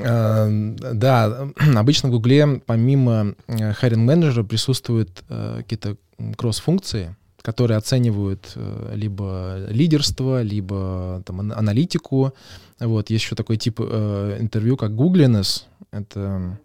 Э, 0.00 0.48
да, 0.92 1.48
обычно 1.76 2.08
в 2.08 2.12
Гугле 2.12 2.60
помимо 2.64 3.34
hiring 3.48 3.94
э, 3.94 3.96
менеджера 3.96 4.42
присутствуют 4.42 5.22
э, 5.28 5.58
какие-то 5.58 5.96
кросс-функции, 6.36 7.16
которые 7.42 7.76
оценивают 7.76 8.56
либо 8.92 9.66
лидерство, 9.68 10.42
либо 10.42 11.22
там, 11.26 11.40
аналитику. 11.52 12.34
Вот, 12.80 13.10
есть 13.10 13.24
еще 13.24 13.34
такой 13.34 13.56
тип 13.56 13.80
интервью, 13.80 14.76
как 14.76 14.92
Googliness. 14.92 15.64
Это 15.90 16.58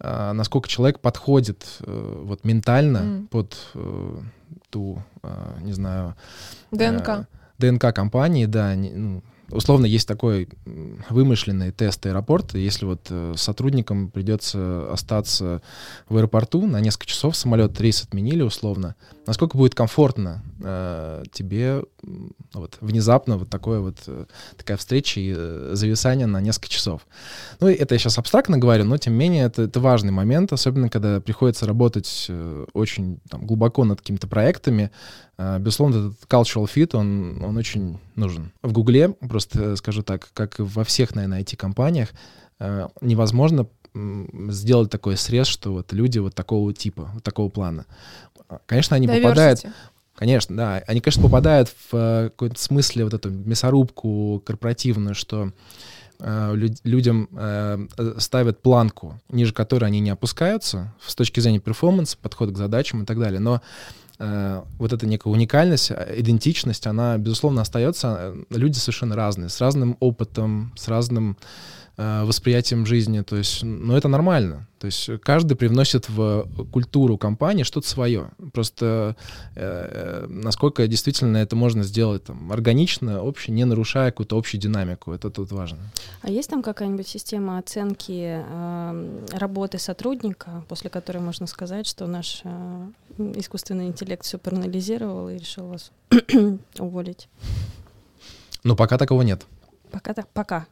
насколько 0.00 0.68
человек 0.68 1.00
подходит 1.00 1.64
вот 1.80 2.44
ментально 2.44 2.98
mm. 2.98 3.26
под 3.28 3.56
ту, 4.70 5.02
не 5.60 5.72
знаю... 5.72 6.14
ДНК. 6.70 7.26
ДНК 7.58 7.94
компании, 7.94 8.46
да, 8.46 8.74
ну, 8.74 9.22
условно 9.50 9.86
есть 9.86 10.08
такой 10.08 10.48
вымышленный 11.10 11.70
тест 11.70 12.04
аэропорта. 12.06 12.58
Если 12.58 12.84
вот 12.84 13.06
э, 13.10 13.34
сотрудникам 13.36 14.10
придется 14.10 14.90
остаться 14.92 15.62
в 16.08 16.16
аэропорту 16.16 16.66
на 16.66 16.80
несколько 16.80 17.06
часов, 17.06 17.36
самолет 17.36 17.80
рейс 17.80 18.02
отменили 18.02 18.42
условно, 18.42 18.94
насколько 19.26 19.56
будет 19.56 19.74
комфортно 19.74 20.42
э, 20.62 21.24
тебе 21.32 21.82
вот, 22.52 22.76
внезапно 22.80 23.38
вот 23.38 23.50
такое 23.50 23.80
вот 23.80 23.96
э, 24.06 24.26
такая 24.56 24.76
встреча 24.76 25.20
и 25.20 25.34
э, 25.36 25.70
зависание 25.74 26.26
на 26.26 26.40
несколько 26.40 26.68
часов. 26.68 27.06
Ну, 27.60 27.68
это 27.68 27.94
я 27.94 27.98
сейчас 27.98 28.18
абстрактно 28.18 28.58
говорю, 28.58 28.84
но 28.84 28.96
тем 28.98 29.14
не 29.14 29.18
менее 29.18 29.44
это, 29.44 29.62
это 29.62 29.80
важный 29.80 30.12
момент, 30.12 30.52
особенно 30.52 30.88
когда 30.88 31.20
приходится 31.20 31.66
работать 31.66 32.26
э, 32.28 32.66
очень 32.72 33.20
там, 33.28 33.46
глубоко 33.46 33.84
над 33.84 34.00
какими-то 34.00 34.26
проектами. 34.26 34.90
Э, 35.38 35.58
безусловно, 35.58 36.08
этот 36.08 36.24
cultural 36.28 36.68
fit, 36.72 36.96
он, 36.96 37.42
он 37.42 37.56
очень 37.56 37.98
нужен. 38.14 38.52
В 38.62 38.72
Гугле, 38.72 39.10
просто 39.10 39.76
скажу 39.76 40.02
так, 40.02 40.28
как 40.32 40.60
и 40.60 40.62
во 40.62 40.84
всех, 40.84 41.14
наверное, 41.14 41.42
IT-компаниях, 41.42 42.10
невозможно 43.00 43.66
сделать 44.48 44.90
такой 44.90 45.16
срез, 45.16 45.46
что 45.46 45.72
вот 45.72 45.92
люди 45.92 46.18
вот 46.18 46.34
такого 46.34 46.72
типа, 46.72 47.10
вот 47.14 47.22
такого 47.22 47.48
плана. 47.48 47.86
Конечно, 48.66 48.96
они 48.96 49.06
Diversity. 49.06 49.22
попадают 49.22 49.66
Конечно, 50.16 50.56
да. 50.56 50.82
Они, 50.86 51.00
конечно, 51.00 51.22
попадают 51.22 51.68
в 51.68 51.94
э, 51.94 52.30
какой-то 52.30 52.60
смысле 52.60 53.04
вот 53.04 53.14
эту 53.14 53.30
мясорубку 53.30 54.40
корпоративную, 54.46 55.14
что 55.14 55.50
э, 56.20 56.54
людям 56.84 57.28
э, 57.32 57.86
ставят 58.18 58.62
планку, 58.62 59.20
ниже 59.28 59.52
которой 59.52 59.86
они 59.86 59.98
не 59.98 60.10
опускаются 60.10 60.94
с 61.04 61.14
точки 61.16 61.40
зрения 61.40 61.58
перформанса, 61.58 62.16
подхода 62.16 62.52
к 62.52 62.56
задачам 62.56 63.02
и 63.02 63.06
так 63.06 63.18
далее. 63.18 63.40
Но 63.40 63.60
вот 64.78 64.92
эта 64.92 65.08
некая 65.08 65.30
уникальность, 65.30 65.90
идентичность, 65.90 66.86
она, 66.86 67.18
безусловно, 67.18 67.62
остается. 67.62 68.36
Люди 68.48 68.78
совершенно 68.78 69.16
разные, 69.16 69.48
с 69.48 69.60
разным 69.60 69.96
опытом, 69.98 70.72
с 70.76 70.86
разным 70.86 71.36
восприятием 71.96 72.86
жизни. 72.86 73.20
То 73.20 73.36
есть, 73.36 73.62
ну, 73.62 73.96
это 73.96 74.08
нормально. 74.08 74.66
То 74.84 74.86
есть 74.86 75.08
каждый 75.22 75.56
привносит 75.56 76.10
в 76.10 76.46
культуру 76.70 77.16
компании 77.16 77.62
что-то 77.62 77.88
свое. 77.88 78.30
Просто 78.52 79.16
э, 79.54 80.26
насколько 80.28 80.86
действительно 80.86 81.38
это 81.38 81.56
можно 81.56 81.84
сделать 81.84 82.24
там, 82.24 82.52
органично, 82.52 83.22
обще, 83.22 83.50
не 83.52 83.64
нарушая 83.64 84.10
какую-то 84.10 84.36
общую 84.36 84.60
динамику. 84.60 85.12
Это 85.12 85.30
тут 85.30 85.52
важно. 85.52 85.78
А 86.20 86.30
есть 86.30 86.50
там 86.50 86.62
какая-нибудь 86.62 87.08
система 87.08 87.56
оценки 87.56 88.42
э, 88.44 89.26
работы 89.32 89.78
сотрудника, 89.78 90.64
после 90.68 90.90
которой 90.90 91.18
можно 91.18 91.46
сказать, 91.46 91.86
что 91.86 92.06
наш 92.06 92.42
э, 92.44 92.86
искусственный 93.36 93.86
интеллект 93.86 94.22
все 94.24 94.36
проанализировал 94.36 95.30
и 95.30 95.38
решил 95.38 95.68
вас 95.68 95.92
уволить? 96.78 97.28
Ну, 98.64 98.76
пока 98.76 98.98
такого 98.98 99.22
нет. 99.22 99.46
Пока 99.90 100.12
так, 100.12 100.28
пока. 100.28 100.66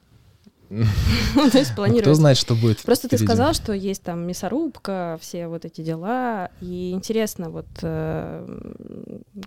То 1.53 1.59
есть 1.59 1.75
планируется. 1.75 2.11
Кто 2.11 2.15
знает, 2.15 2.39
что 2.39 2.55
будет 2.55 2.83
Просто 2.83 3.09
ты 3.09 3.19
сказал, 3.19 3.53
что 3.53 3.73
есть 3.73 4.03
там 4.03 4.27
мясорубка, 4.27 5.19
все 5.21 5.47
вот 5.47 5.65
эти 5.65 5.83
дела, 5.83 6.51
и 6.61 6.93
интересно, 6.93 7.51
вот 7.51 7.67
э, 7.83 8.61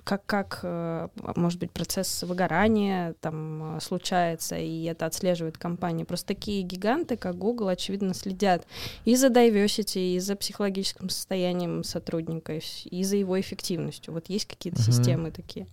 как, 0.04 0.26
как 0.26 0.60
э, 0.64 1.08
может 1.36 1.60
быть, 1.60 1.72
процесс 1.72 2.24
выгорания 2.24 3.16
там 3.22 3.78
э, 3.78 3.80
случается, 3.82 4.58
и 4.58 4.84
это 4.84 5.06
отслеживает 5.06 5.58
компания. 5.58 6.06
Просто 6.06 6.28
такие 6.28 6.62
гиганты, 6.62 7.18
как 7.18 7.38
Google, 7.38 7.70
очевидно, 7.70 8.14
следят 8.14 8.66
и 9.06 9.16
за 9.16 9.28
diversity, 9.28 10.16
и 10.16 10.20
за 10.20 10.36
психологическим 10.36 11.10
состоянием 11.10 11.84
сотрудника, 11.84 12.60
и 12.86 13.04
за 13.04 13.16
его 13.16 13.40
эффективностью. 13.40 14.14
Вот 14.14 14.30
есть 14.30 14.46
какие-то 14.46 14.82
системы 14.82 15.32
такие. 15.32 15.68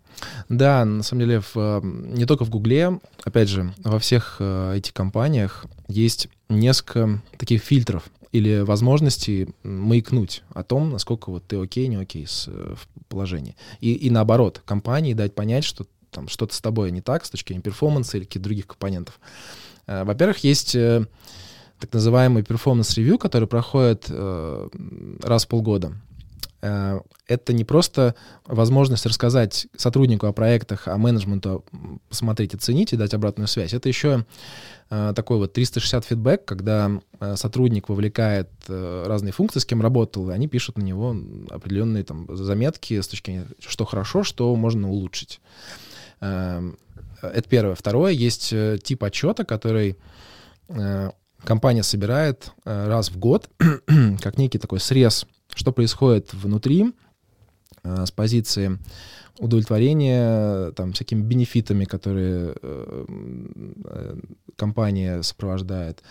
Да, 0.48 0.84
на 0.84 1.02
самом 1.02 1.26
деле, 1.26 1.42
в, 1.54 1.80
не 1.82 2.24
только 2.24 2.44
в 2.44 2.50
Гугле, 2.50 2.98
опять 3.24 3.48
же, 3.48 3.72
во 3.78 3.98
всех 3.98 4.40
этих 4.40 4.92
компаниях 4.94 5.41
есть 5.88 6.28
несколько 6.48 7.22
таких 7.38 7.62
фильтров 7.62 8.04
или 8.32 8.60
возможностей 8.60 9.48
маякнуть 9.62 10.42
о 10.54 10.62
том, 10.62 10.90
насколько 10.90 11.30
вот 11.30 11.44
ты 11.46 11.56
окей, 11.56 11.86
не 11.86 11.96
окей 11.96 12.26
с, 12.26 12.48
э, 12.48 12.74
в 12.74 13.04
положении. 13.08 13.56
И, 13.80 13.92
и 13.92 14.10
наоборот, 14.10 14.62
компании 14.64 15.12
дать 15.12 15.34
понять, 15.34 15.64
что 15.64 15.86
там 16.10 16.28
что-то 16.28 16.54
с 16.54 16.60
тобой 16.60 16.90
не 16.90 17.02
так 17.02 17.24
с 17.24 17.30
точки 17.30 17.48
зрения 17.48 17.62
перформанса 17.62 18.16
или 18.16 18.24
каких-то 18.24 18.44
других 18.44 18.66
компонентов. 18.66 19.20
Э, 19.86 20.04
Во-первых, 20.04 20.38
есть 20.38 20.74
э, 20.74 21.06
так 21.78 21.92
называемый 21.92 22.42
performance 22.42 22.89
review, 22.89 23.18
который 23.18 23.48
проходит 23.48 24.08
раз 24.08 25.44
в 25.44 25.48
полгода. 25.48 25.94
Э, 26.62 27.00
Это 27.26 27.52
не 27.52 27.64
просто 27.64 28.14
возможность 28.46 29.06
рассказать 29.06 29.66
сотруднику 29.76 30.26
о 30.26 30.32
проектах, 30.32 30.86
о 30.86 30.96
менеджменту, 30.96 31.64
м, 31.72 32.00
посмотреть, 32.08 32.54
оценить 32.54 32.92
и 32.92 32.96
дать 32.96 33.14
обратную 33.14 33.48
связь. 33.48 33.74
Это 33.74 33.88
еще 33.88 34.26
э, 34.90 35.12
такой 35.16 35.38
вот 35.38 35.52
360 35.54 36.04
фидбэк, 36.04 36.44
когда 36.44 36.90
э, 37.20 37.36
сотрудник 37.36 37.88
вовлекает 37.88 38.50
разные 38.68 39.32
функции, 39.32 39.58
с 39.60 39.64
кем 39.64 39.82
работал, 39.82 40.30
и 40.30 40.34
они 40.34 40.48
пишут 40.48 40.78
на 40.78 40.82
него 40.82 41.16
определенные 41.50 42.04
там 42.04 42.26
заметки 42.28 43.00
с 43.00 43.08
точки 43.08 43.30
зрения, 43.30 43.46
что 43.58 43.84
хорошо, 43.84 44.22
что 44.22 44.54
можно 44.54 44.90
улучшить. 44.90 45.40
Это 46.20 47.48
первое. 47.48 47.74
Второе, 47.74 48.12
есть 48.12 48.54
тип 48.84 49.04
отчета, 49.04 49.44
который 49.44 49.96
компания 51.44 51.82
собирает 51.82 52.52
раз 52.64 53.10
в 53.10 53.18
год, 53.18 53.48
как 54.20 54.38
некий 54.38 54.58
такой 54.58 54.78
срез, 54.78 55.26
что 55.54 55.72
происходит 55.72 56.32
внутри 56.34 56.92
э, 57.82 58.06
с 58.06 58.10
позиции 58.10 58.78
удовлетворения 59.38 60.72
там, 60.72 60.92
всякими 60.92 61.22
бенефитами, 61.22 61.84
которые 61.84 62.54
э, 62.62 63.04
э, 63.84 64.16
компания 64.56 65.22
сопровождает, 65.22 66.00
э, 66.00 66.02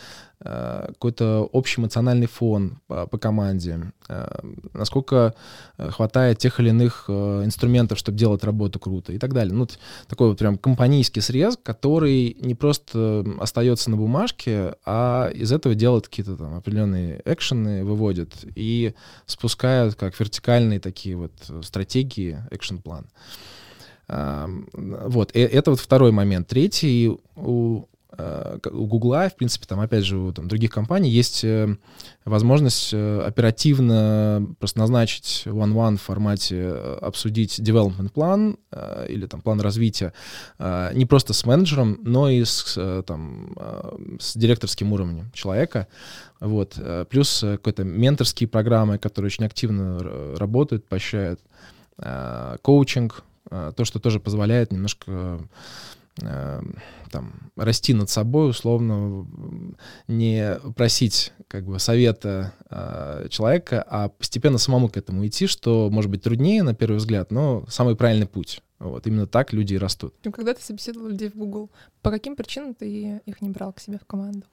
какой-то 0.43 1.49
общий 1.51 1.79
эмоциональный 1.81 2.27
фон 2.27 2.79
по, 2.87 3.05
команде, 3.05 3.91
э, 4.09 4.27
насколько 4.73 5.35
э, 5.77 5.89
хватает 5.91 6.39
тех 6.39 6.59
или 6.59 6.69
иных 6.69 7.05
э, 7.07 7.43
инструментов, 7.45 7.99
чтобы 7.99 8.17
делать 8.17 8.43
работу 8.43 8.79
круто 8.79 9.13
и 9.13 9.19
так 9.19 9.33
далее. 9.33 9.53
Ну, 9.53 9.67
такой 10.07 10.29
вот 10.29 10.39
прям 10.39 10.57
компанийский 10.57 11.21
срез, 11.21 11.57
который 11.61 12.35
не 12.39 12.55
просто 12.55 13.23
остается 13.39 13.91
на 13.91 13.97
бумажке, 13.97 14.75
а 14.85 15.29
из 15.29 15.51
этого 15.51 15.75
делают 15.75 16.07
какие-то 16.07 16.35
там 16.35 16.55
определенные 16.55 17.21
экшены, 17.25 17.83
выводят 17.85 18.33
и 18.55 18.93
спускают 19.25 19.95
как 19.95 20.19
вертикальные 20.19 20.79
такие 20.79 21.15
вот 21.15 21.33
э, 21.49 21.61
стратегии, 21.63 22.39
экшен-план. 22.49 23.05
Ам, 24.07 24.67
Вот, 24.73 25.31
э- 25.35 25.45
это 25.45 25.71
вот 25.71 25.79
второй 25.79 26.11
момент. 26.11 26.47
Третий, 26.47 27.17
у, 27.35 27.83
э, 27.83 27.90
у 28.71 28.85
Гугла, 28.85 29.29
в 29.29 29.35
принципе, 29.35 29.65
там, 29.67 29.79
опять 29.79 30.03
же, 30.03 30.17
у 30.17 30.31
там, 30.31 30.47
других 30.47 30.71
компаний 30.71 31.09
есть 31.09 31.43
э, 31.43 31.75
возможность 32.25 32.93
э, 32.93 33.21
оперативно 33.21 34.47
просто 34.59 34.79
назначить 34.79 35.43
one-one 35.45 35.97
в 35.97 36.01
формате 36.01 36.55
э, 36.57 36.97
обсудить 37.01 37.59
development 37.59 38.09
план 38.09 38.57
э, 38.71 39.07
или 39.09 39.25
там 39.25 39.41
план 39.41 39.61
развития 39.61 40.13
э, 40.59 40.91
не 40.93 41.05
просто 41.05 41.33
с 41.33 41.45
менеджером, 41.45 41.99
но 42.03 42.29
и 42.29 42.43
с, 42.43 42.75
э, 42.77 43.03
там, 43.05 43.53
э, 43.57 43.97
с 44.19 44.37
директорским 44.37 44.93
уровнем 44.93 45.31
человека. 45.33 45.87
Вот. 46.39 46.75
э, 46.77 47.05
Плюс 47.09 47.43
э, 47.43 47.57
какой-то 47.57 47.83
менторские 47.83 48.47
программы, 48.47 48.97
которые 48.97 49.27
очень 49.27 49.45
активно 49.45 50.37
работают, 50.37 50.87
поощряют. 50.87 51.39
Э, 51.97 52.57
Коучинг, 52.61 53.23
э, 53.49 53.71
то, 53.75 53.85
что 53.85 53.99
тоже 53.99 54.19
позволяет 54.19 54.71
немножко 54.71 55.03
э, 55.07 55.39
там, 56.21 57.51
расти 57.55 57.93
над 57.93 58.09
собой, 58.09 58.49
условно, 58.49 59.25
не 60.07 60.57
просить 60.75 61.33
как 61.47 61.65
бы 61.65 61.79
совета 61.79 62.53
э, 62.69 63.27
человека, 63.29 63.83
а 63.87 64.09
постепенно 64.09 64.57
самому 64.57 64.89
к 64.89 64.97
этому 64.97 65.25
идти, 65.27 65.47
что 65.47 65.89
может 65.91 66.09
быть 66.09 66.23
труднее 66.23 66.63
на 66.63 66.73
первый 66.73 66.97
взгляд, 66.97 67.31
но 67.31 67.65
самый 67.67 67.95
правильный 67.95 68.27
путь. 68.27 68.61
Вот 68.79 69.05
именно 69.05 69.27
так 69.27 69.53
люди 69.53 69.75
и 69.75 69.77
растут. 69.77 70.15
Ну, 70.23 70.31
Когда 70.31 70.53
ты 70.53 70.61
собеседовал 70.63 71.09
людей 71.09 71.29
в 71.29 71.35
Google, 71.35 71.69
по 72.01 72.09
каким 72.09 72.35
причинам 72.35 72.73
ты 72.73 73.21
их 73.25 73.41
не 73.41 73.49
брал 73.49 73.73
к 73.73 73.79
себе 73.79 73.99
в 73.99 74.05
команду? 74.05 74.43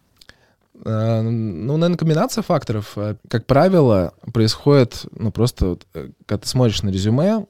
Э, 0.85 1.23
Ну, 1.23 1.77
наверное, 1.77 1.97
комбинация 1.97 2.43
факторов. 2.43 2.93
Э, 2.97 3.17
Как 3.29 3.47
правило, 3.47 4.13
происходит, 4.33 5.07
ну, 5.13 5.31
просто, 5.33 5.67
вот, 5.69 5.87
э, 5.95 6.11
когда 6.27 6.41
ты 6.43 6.49
смотришь 6.49 6.83
на 6.83 6.91
резюме, 6.91 7.47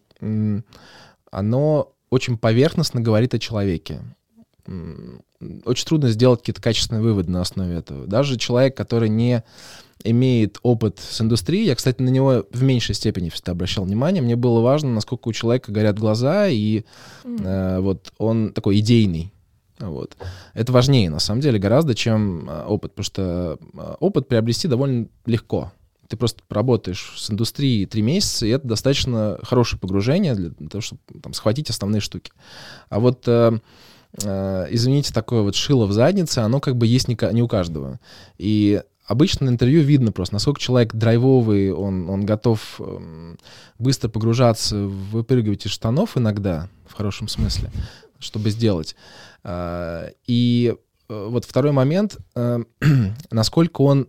оно 1.31 1.93
очень 2.11 2.39
поверхностно 2.39 3.01
говорит 3.01 3.35
о 3.35 3.39
человеке. 3.39 4.01
Очень 5.65 5.87
трудно 5.87 6.11
сделать 6.11 6.41
какие-то 6.41 6.61
качественные 6.61 7.03
выводы 7.03 7.31
на 7.31 7.41
основе 7.41 7.77
этого. 7.77 8.07
Даже 8.07 8.37
человек, 8.37 8.77
который 8.77 9.09
не 9.09 9.43
имеет 10.05 10.59
опыт 10.63 10.99
с 10.99 11.21
индустрией, 11.21 11.67
я, 11.67 11.75
кстати, 11.75 12.03
на 12.03 12.09
него 12.09 12.45
в 12.53 12.63
меньшей 12.63 12.95
степени 12.95 13.31
всегда 13.31 13.53
обращал 13.53 13.85
внимание, 13.85 14.23
мне 14.23 14.37
было 14.37 14.61
важно, 14.61 14.91
насколько 14.91 15.29
у 15.29 15.33
человека 15.33 15.73
горят 15.73 15.99
глаза, 15.99 16.49
и. 16.49 16.85
Э, 17.25 17.81
вот 17.81 18.13
он 18.19 18.53
такой 18.53 18.79
идейный. 18.79 19.33
Вот. 19.79 20.17
Это 20.55 20.73
важнее, 20.73 21.09
на 21.09 21.21
самом 21.21 21.41
деле, 21.41 21.59
гораздо, 21.59 21.95
чем 21.95 22.49
э, 22.49 22.65
опыт, 22.67 22.93
потому 22.93 23.05
что 23.05 23.59
э, 23.75 23.95
опыт 24.01 24.29
приобрести 24.29 24.69
довольно 24.69 25.07
легко. 25.25 25.73
Ты 26.09 26.17
просто 26.17 26.43
работаешь 26.49 27.15
с 27.17 27.31
индустрией 27.31 27.87
три 27.87 28.03
месяца, 28.03 28.47
и 28.47 28.51
это 28.51 28.67
достаточно 28.67 29.39
хорошее 29.43 29.79
погружение 29.79 30.35
для 30.35 30.69
того, 30.69 30.81
чтобы 30.81 31.01
там, 31.23 31.35
схватить 31.35 31.71
основные 31.71 32.01
штуки. 32.01 32.33
А 32.89 32.99
вот, 32.99 33.25
э, 33.27 33.59
э, 34.23 34.67
извините, 34.71 35.13
такое 35.13 35.43
вот 35.43 35.55
шило 35.55 35.87
в 35.87 35.93
заднице, 35.93 36.39
оно 36.39 36.61
как 36.61 36.77
бы 36.77 36.87
есть 36.87 37.09
не, 37.09 37.19
не 37.33 37.43
у 37.43 37.49
каждого. 37.49 38.01
И 38.39 38.83
обычно 39.09 39.47
на 39.47 39.51
интервью 39.51 39.83
видно 39.83 40.13
просто, 40.13 40.35
насколько 40.35 40.61
человек 40.61 40.95
драйвовый, 40.95 41.73
он, 41.73 42.09
он 42.09 42.25
готов 42.25 42.81
эм, 42.81 43.39
быстро 43.79 44.09
погружаться, 44.09 44.77
выпрыгивать 44.77 45.67
из 45.67 45.73
штанов 45.73 46.17
иногда, 46.17 46.69
в 46.87 46.95
хорошем 46.95 47.27
смысле, 47.27 47.71
чтобы 48.19 48.51
сделать. 48.51 48.95
А, 49.43 50.11
И 50.27 50.75
э, 51.09 51.27
вот 51.29 51.45
второй 51.45 51.73
момент, 51.73 52.19
э, 52.35 52.59
насколько 53.31 53.81
он 53.81 54.03
э, 54.03 54.07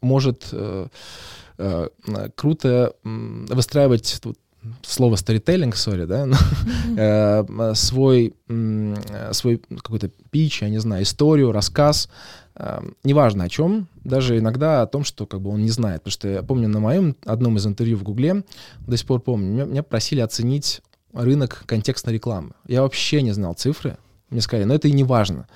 может 0.00 0.48
э, 0.52 0.88
э, 1.58 1.88
круто 2.34 2.94
выстраивать 3.02 4.18
тут 4.22 4.38
слово 4.82 5.16
storytelling, 5.16 5.74
сори, 5.74 6.04
да, 6.04 6.26
э, 6.96 7.44
м, 7.48 7.74
свой, 7.74 8.34
э, 8.48 9.32
свой 9.32 9.58
какой-то 9.58 10.10
пич, 10.30 10.62
я 10.62 10.68
не 10.68 10.78
знаю, 10.78 11.02
историю, 11.02 11.52
рассказ, 11.52 12.08
э, 12.56 12.80
неважно 13.02 13.44
о 13.44 13.48
чем, 13.48 13.88
даже 14.04 14.38
иногда 14.38 14.82
о 14.82 14.86
том, 14.86 15.04
что 15.04 15.26
как 15.26 15.40
бы 15.40 15.50
он 15.50 15.62
не 15.62 15.70
знает. 15.70 16.02
Потому 16.02 16.12
что 16.12 16.28
я 16.28 16.42
помню 16.42 16.68
на 16.68 16.80
моем 16.80 17.16
одном 17.24 17.56
из 17.56 17.66
интервью 17.66 17.96
в 17.96 18.02
Гугле, 18.02 18.44
до 18.86 18.96
сих 18.96 19.06
пор 19.06 19.20
помню, 19.20 19.66
меня, 19.66 19.82
просили 19.82 20.20
оценить 20.20 20.82
рынок 21.12 21.62
контекстной 21.66 22.14
рекламы. 22.14 22.52
Я 22.66 22.82
вообще 22.82 23.22
не 23.22 23.32
знал 23.32 23.54
цифры. 23.54 23.96
Мне 24.30 24.40
сказали, 24.40 24.64
но 24.64 24.74
это 24.74 24.88
и 24.88 24.92
не 24.92 25.04
важно. 25.04 25.46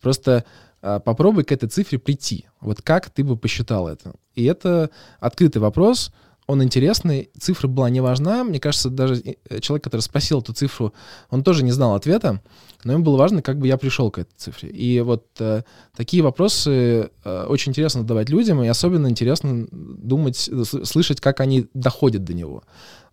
Просто 0.00 0.44
попробуй 0.80 1.44
к 1.44 1.52
этой 1.52 1.68
цифре 1.68 1.98
прийти. 1.98 2.46
Вот 2.60 2.82
как 2.82 3.10
ты 3.10 3.24
бы 3.24 3.36
посчитал 3.36 3.88
это? 3.88 4.14
И 4.34 4.44
это 4.44 4.90
открытый 5.20 5.60
вопрос, 5.60 6.12
он 6.48 6.62
интересный, 6.62 7.28
цифра 7.38 7.68
была 7.68 7.90
не 7.90 8.00
важна. 8.00 8.42
Мне 8.42 8.58
кажется, 8.58 8.88
даже 8.88 9.22
э, 9.22 9.60
человек, 9.60 9.84
который 9.84 10.00
спросил 10.00 10.40
эту 10.40 10.54
цифру, 10.54 10.94
он 11.28 11.44
тоже 11.44 11.62
не 11.62 11.72
знал 11.72 11.94
ответа, 11.94 12.40
но 12.84 12.94
ему 12.94 13.04
было 13.04 13.18
важно, 13.18 13.42
как 13.42 13.58
бы 13.58 13.66
я 13.66 13.76
пришел 13.76 14.10
к 14.10 14.18
этой 14.18 14.32
цифре. 14.34 14.70
И 14.70 14.98
вот 15.02 15.26
э, 15.40 15.62
такие 15.94 16.22
вопросы 16.22 17.10
э, 17.22 17.44
очень 17.46 17.70
интересно 17.70 18.00
задавать 18.00 18.30
людям, 18.30 18.62
и 18.62 18.66
особенно 18.66 19.08
интересно 19.08 19.68
думать, 19.70 20.48
э, 20.50 20.64
слышать, 20.84 21.20
как 21.20 21.40
они 21.40 21.66
доходят 21.74 22.24
до 22.24 22.32
него. 22.32 22.64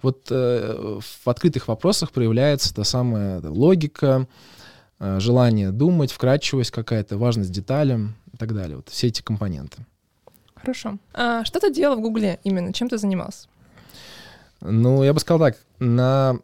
Вот 0.01 0.27
э, 0.29 0.99
в 1.01 1.29
открытых 1.29 1.67
вопросах 1.67 2.11
проявляется 2.11 2.73
та 2.73 2.85
самая 2.85 3.41
да, 3.41 3.49
логика, 3.51 4.29
желание 4.99 5.71
думать, 5.71 6.11
вкрадчивость 6.11 6.71
какая-то, 6.71 7.17
важность 7.17 7.51
деталям 7.51 8.15
и 8.33 8.37
так 8.37 8.53
далее. 8.53 8.77
Вот 8.77 8.89
все 8.89 9.07
эти 9.07 9.21
компоненты. 9.21 9.85
Хорошо. 10.55 10.97
А 11.13 11.45
что 11.45 11.59
ты 11.59 11.71
делал 11.71 11.97
в 11.97 12.01
Гугле 12.01 12.39
именно? 12.43 12.73
Чем 12.73 12.89
ты 12.89 12.97
занимался? 12.97 13.47
Ну, 14.61 15.03
я 15.03 15.13
бы 15.13 15.19
сказал 15.19 15.39
так, 15.39 15.57
на 15.79 16.37
э, 16.37 16.39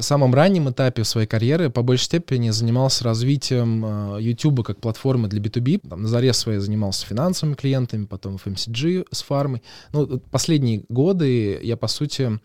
самом 0.00 0.34
раннем 0.34 0.70
этапе 0.70 1.04
своей 1.04 1.26
карьеры 1.26 1.70
по 1.70 1.82
большей 1.82 2.04
степени 2.04 2.50
занимался 2.50 3.04
развитием 3.04 4.16
э, 4.16 4.22
YouTube 4.22 4.64
как 4.64 4.78
платформы 4.80 5.28
для 5.28 5.40
B2B. 5.40 5.88
Там, 5.88 6.02
на 6.02 6.08
заре 6.08 6.32
своей 6.32 6.58
занимался 6.58 7.06
финансовыми 7.06 7.54
клиентами, 7.56 8.04
потом 8.04 8.36
FMCG 8.36 9.08
с 9.10 9.22
фармой. 9.22 9.62
Ну, 9.92 10.20
последние 10.30 10.84
годы 10.88 11.58
я, 11.62 11.76
по 11.76 11.88
сути, 11.88 12.38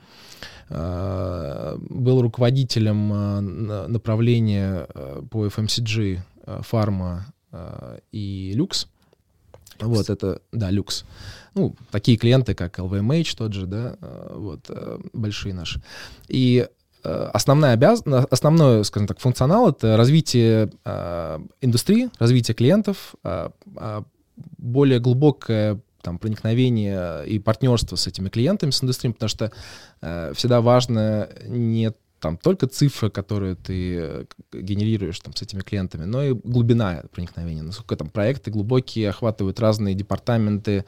э, 0.69 1.77
был 1.79 2.21
руководителем 2.21 3.67
направления 3.91 4.87
по 5.29 5.45
FMCG, 5.45 6.19
фарма 6.61 7.27
и 8.11 8.53
люкс. 8.55 8.87
Вот 9.79 10.09
это, 10.09 10.41
да, 10.51 10.71
люкс. 10.71 11.05
Ну, 11.53 11.75
такие 11.91 12.17
клиенты, 12.17 12.55
как 12.55 12.79
LVMH 12.79 13.35
тот 13.37 13.53
же, 13.53 13.67
да, 13.67 13.95
вот, 14.31 14.69
большие 15.13 15.53
наши. 15.53 15.81
И 16.27 16.67
Э, 16.67 16.76
основная 17.33 17.73
обяз... 17.73 18.03
основной, 18.29 18.83
скажем 18.85 19.07
так, 19.07 19.19
функционал— 19.19 19.69
это 19.71 19.97
развитие 19.97 20.71
э, 20.85 21.39
индустрии, 21.61 22.09
развитие 22.19 22.55
клиентов, 22.55 23.15
э, 23.23 23.49
э, 23.77 24.01
более 24.57 24.99
глубокое 24.99 25.79
там, 26.01 26.19
проникновение 26.19 27.25
и 27.25 27.39
партнерство 27.39 27.95
с 27.95 28.07
этими 28.07 28.29
клиентами, 28.29 28.71
с 28.71 28.83
индустрией, 28.83 29.13
потому 29.13 29.29
что 29.29 29.51
э, 30.01 30.33
всегда 30.35 30.61
важно 30.61 31.29
не 31.45 31.91
там 32.19 32.37
только 32.37 32.67
цифры, 32.67 33.09
которые 33.09 33.55
ты 33.55 33.97
э, 33.97 34.25
генерируешь 34.53 35.19
там 35.19 35.35
с 35.35 35.41
этими 35.41 35.61
клиентами, 35.61 36.05
но 36.05 36.23
и 36.23 36.33
глубина 36.33 37.03
проникновения, 37.11 37.61
насколько 37.61 37.95
там 37.95 38.09
проекты 38.09 38.51
глубокие, 38.51 39.09
охватывают 39.09 39.59
разные 39.59 39.95
департаменты, 39.95 40.85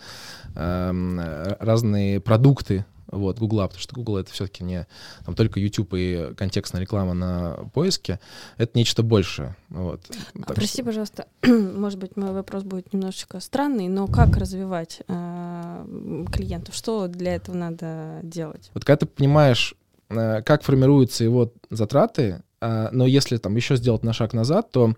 эм, 0.55 1.19
э, 1.19 1.55
разные 1.59 2.19
продукты 2.19 2.85
вот, 3.11 3.39
Гугла, 3.39 3.67
потому 3.67 3.81
что 3.81 3.95
Google 3.95 4.17
это 4.17 4.31
все-таки 4.31 4.63
не 4.63 4.87
там, 5.25 5.35
только 5.35 5.59
YouTube 5.59 5.93
и 5.95 6.33
контекстная 6.35 6.81
реклама 6.81 7.13
на 7.13 7.69
поиске, 7.73 8.19
это 8.57 8.77
нечто 8.77 9.03
большее. 9.03 9.55
Вот. 9.69 10.01
А, 10.43 10.53
прости, 10.53 10.77
что... 10.77 10.85
пожалуйста, 10.85 11.27
может 11.45 11.99
быть, 11.99 12.15
мой 12.15 12.31
вопрос 12.31 12.63
будет 12.63 12.93
немножечко 12.93 13.39
странный, 13.39 13.87
но 13.87 14.07
как 14.07 14.37
развивать 14.37 15.01
э, 15.07 16.25
клиентов? 16.31 16.75
Что 16.75 17.07
для 17.07 17.35
этого 17.35 17.55
надо 17.55 18.19
делать? 18.23 18.69
Вот 18.73 18.85
когда 18.85 18.97
ты 18.97 19.05
понимаешь, 19.05 19.75
как 20.09 20.63
формируются 20.63 21.23
его 21.23 21.53
затраты, 21.69 22.41
а, 22.61 22.89
но 22.91 23.05
если 23.05 23.37
там 23.37 23.55
еще 23.55 23.75
сделать 23.75 24.03
на 24.03 24.13
шаг 24.13 24.33
назад, 24.33 24.71
то 24.71 24.93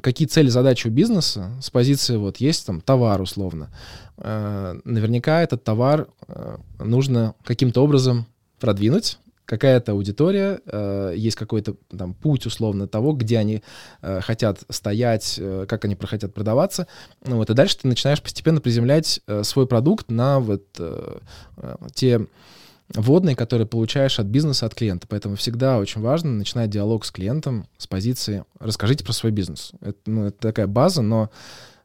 какие 0.00 0.28
цели, 0.28 0.48
задачи 0.48 0.86
у 0.86 0.90
бизнеса 0.90 1.50
с 1.60 1.70
позиции 1.70 2.16
вот 2.16 2.36
есть 2.36 2.66
там 2.66 2.80
товар 2.80 3.20
условно, 3.20 3.70
а, 4.16 4.76
наверняка 4.84 5.42
этот 5.42 5.64
товар 5.64 6.08
нужно 6.78 7.34
каким-то 7.44 7.82
образом 7.82 8.26
продвинуть, 8.60 9.18
какая-то 9.46 9.92
аудитория, 9.92 10.60
есть 11.16 11.36
какой-то 11.36 11.74
там 11.96 12.14
путь 12.14 12.46
условно 12.46 12.86
того, 12.86 13.14
где 13.14 13.38
они 13.38 13.64
хотят 14.00 14.60
стоять, 14.68 15.40
как 15.66 15.84
они 15.84 15.96
хотят 16.00 16.32
продаваться. 16.32 16.86
Ну 17.26 17.36
вот, 17.36 17.50
и 17.50 17.54
дальше 17.54 17.78
ты 17.78 17.88
начинаешь 17.88 18.22
постепенно 18.22 18.60
приземлять 18.60 19.20
свой 19.42 19.66
продукт 19.66 20.08
на 20.08 20.38
вот 20.38 20.66
те 21.94 22.24
вводные, 22.94 23.36
которые 23.36 23.66
получаешь 23.66 24.18
от 24.18 24.26
бизнеса, 24.26 24.66
от 24.66 24.74
клиента. 24.74 25.06
Поэтому 25.08 25.36
всегда 25.36 25.78
очень 25.78 26.00
важно 26.00 26.30
начинать 26.32 26.70
диалог 26.70 27.04
с 27.04 27.10
клиентом 27.10 27.66
с 27.78 27.86
позиции 27.86 28.44
«расскажите 28.58 29.04
про 29.04 29.12
свой 29.12 29.32
бизнес». 29.32 29.72
Это, 29.80 29.98
ну, 30.06 30.26
это 30.26 30.38
такая 30.38 30.66
база, 30.66 31.02
но 31.02 31.30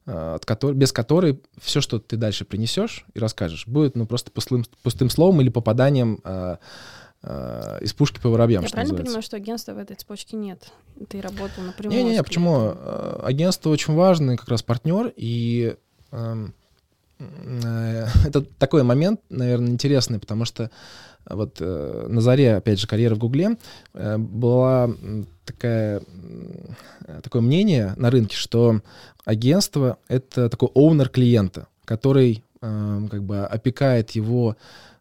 э, 0.05 0.35
от 0.35 0.45
которой, 0.45 0.73
без 0.73 0.91
которой 0.91 1.41
все, 1.61 1.81
что 1.81 1.99
ты 1.99 2.17
дальше 2.17 2.45
принесешь 2.45 3.05
и 3.13 3.19
расскажешь, 3.19 3.67
будет 3.67 3.95
ну, 3.95 4.05
просто 4.05 4.31
пустым, 4.31 4.65
пустым 4.83 5.09
словом 5.09 5.41
или 5.41 5.49
попаданием 5.49 6.19
э, 6.23 6.57
э, 7.23 7.77
из 7.81 7.93
пушки 7.93 8.19
по 8.19 8.29
воробьям. 8.29 8.63
Я 8.63 8.69
правильно 8.69 8.93
называется. 8.93 9.05
понимаю, 9.05 9.23
что 9.23 9.37
агентства 9.37 9.73
в 9.73 9.77
этой 9.77 9.95
цепочке 9.95 10.37
нет? 10.37 10.71
Ты 11.09 11.21
работал 11.21 11.63
напрямую 11.63 11.97
Не-не-не, 11.97 12.23
почему? 12.23 12.73
Агентство 13.21 13.69
очень 13.69 13.93
важный 13.93 14.37
как 14.37 14.49
раз 14.49 14.63
партнер, 14.63 15.13
и 15.15 15.75
Э, 16.15 16.47
это 17.17 18.41
такой 18.59 18.83
момент, 18.83 19.21
наверное, 19.29 19.69
интересный, 19.69 20.19
потому 20.19 20.45
что 20.45 20.69
вот 21.27 21.57
э, 21.59 22.05
на 22.07 22.21
заре, 22.21 22.55
опять 22.55 22.79
же, 22.79 22.87
карьеры 22.87 23.15
в 23.15 23.17
Гугле 23.17 23.57
э, 23.93 24.17
была 24.17 24.89
такая, 25.45 26.01
такое 27.23 27.41
мнение 27.41 27.93
на 27.97 28.11
рынке, 28.11 28.35
что 28.35 28.81
агентство— 29.25 29.97
это 30.07 30.49
такой 30.49 30.69
оунер 30.73 31.09
клиента, 31.09 31.67
который 31.85 32.43
как 32.61 33.23
бы 33.23 33.45
опекает 33.45 34.11
его 34.11 34.55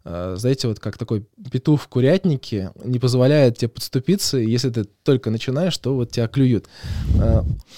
знаете, 0.05 0.69
вот 0.69 0.81
как 0.81 0.99
такой 0.99 1.25
петух 1.51 1.81
в 1.81 1.89
курятнике 1.89 2.73
не 2.85 2.99
позволяет 2.99 3.57
тебе 3.57 3.71
подступиться, 3.71 4.37
и 4.37 4.51
если 4.51 4.69
ты 4.69 4.85
только 5.03 5.31
начинаешь, 5.31 5.79
то 5.79 5.95
вот 5.95 6.11
тебя 6.11 6.29
клюют. 6.29 6.67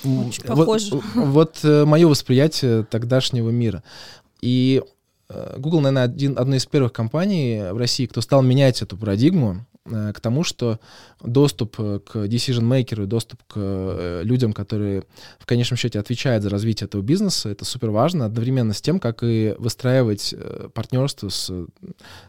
Очень 0.02 0.42
вот, 0.48 0.56
похоже. 0.56 0.96
Вот, 1.14 1.60
вот 1.62 1.86
мое 1.86 2.08
восприятие 2.08 2.82
тогдашнего 2.82 3.50
мира. 3.50 3.84
И 4.46 4.80
э, 5.28 5.56
Google, 5.58 5.80
наверное, 5.80 6.04
один, 6.04 6.38
одна 6.38 6.56
из 6.56 6.66
первых 6.66 6.92
компаний 6.92 7.72
в 7.72 7.78
России, 7.78 8.06
кто 8.06 8.20
стал 8.20 8.42
менять 8.42 8.80
эту 8.80 8.96
парадигму 8.96 9.66
э, 9.86 10.12
к 10.12 10.20
тому, 10.20 10.44
что 10.44 10.78
доступ 11.20 11.80
э, 11.80 11.98
к 11.98 12.14
decision-maker, 12.14 13.06
доступ 13.06 13.42
к 13.48 14.20
людям, 14.22 14.52
которые 14.52 15.02
в 15.40 15.46
конечном 15.46 15.78
счете 15.78 15.98
отвечают 15.98 16.44
за 16.44 16.50
развитие 16.50 16.86
этого 16.86 17.02
бизнеса, 17.02 17.48
это 17.48 17.64
супер 17.64 17.90
важно, 17.90 18.24
одновременно 18.24 18.72
с 18.72 18.80
тем, 18.80 19.00
как 19.00 19.24
и 19.24 19.56
выстраивать 19.58 20.32
партнерство 20.74 21.28
с 21.28 21.52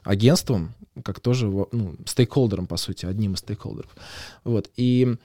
агентством, 0.04 0.74
как 1.04 1.20
тоже 1.20 1.46
ну, 1.46 1.98
стейкхолдером, 2.08 2.66
по 2.66 2.78
сути, 2.78 3.06
одним 3.06 3.34
из 3.34 3.40
стейкхолдеров. 3.42 3.96
Вот. 4.44 4.72
И 4.76 5.18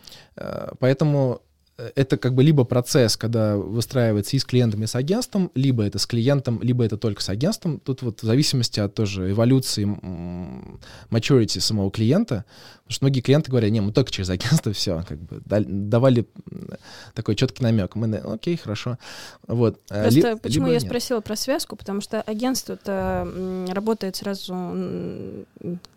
поэтому 0.79 1.41
это 1.77 2.17
как 2.17 2.35
бы 2.35 2.43
либо 2.43 2.65
процесс, 2.65 3.17
когда 3.17 3.57
выстраивается 3.57 4.37
и 4.37 4.39
с 4.39 4.45
клиентом, 4.45 4.83
и 4.83 4.87
с 4.87 4.95
агентством, 4.95 5.51
либо 5.55 5.83
это 5.85 5.99
с 5.99 6.07
клиентом, 6.07 6.61
либо 6.63 6.85
это 6.85 6.97
только 6.97 7.23
с 7.23 7.29
агентством. 7.29 7.81
Тут 7.81 8.03
вот 8.03 8.23
в 8.23 8.27
зависимости 8.27 8.81
от 8.81 8.95
тоже 8.95 9.31
эволюции 9.31 9.87
maturity 11.11 11.61
самого 11.61 11.91
клиента, 11.91 12.45
Потому 12.93 12.97
что 12.97 13.05
многие 13.07 13.21
клиенты 13.23 13.51
говорят, 13.51 13.71
не, 13.71 13.81
мы 13.81 13.93
только 13.93 14.11
через 14.11 14.29
агентство 14.29 14.73
все, 14.75 15.03
как 15.09 15.19
бы 15.19 15.41
давали 15.47 16.27
такой 17.15 17.37
четкий 17.37 17.63
намек. 17.63 17.95
Мы, 17.95 18.17
окей, 18.17 18.57
хорошо. 18.57 18.99
Вот. 19.47 19.81
Э, 19.91 20.03
Просто 20.03 20.33
Ли, 20.33 20.37
почему 20.37 20.67
я 20.67 20.75
нет. 20.75 20.83
спросила 20.83 21.21
про 21.21 21.37
связку, 21.37 21.77
потому 21.77 22.03
что 22.03 22.21
агентство-то 22.21 23.27
работает 23.71 24.17
сразу 24.17 24.55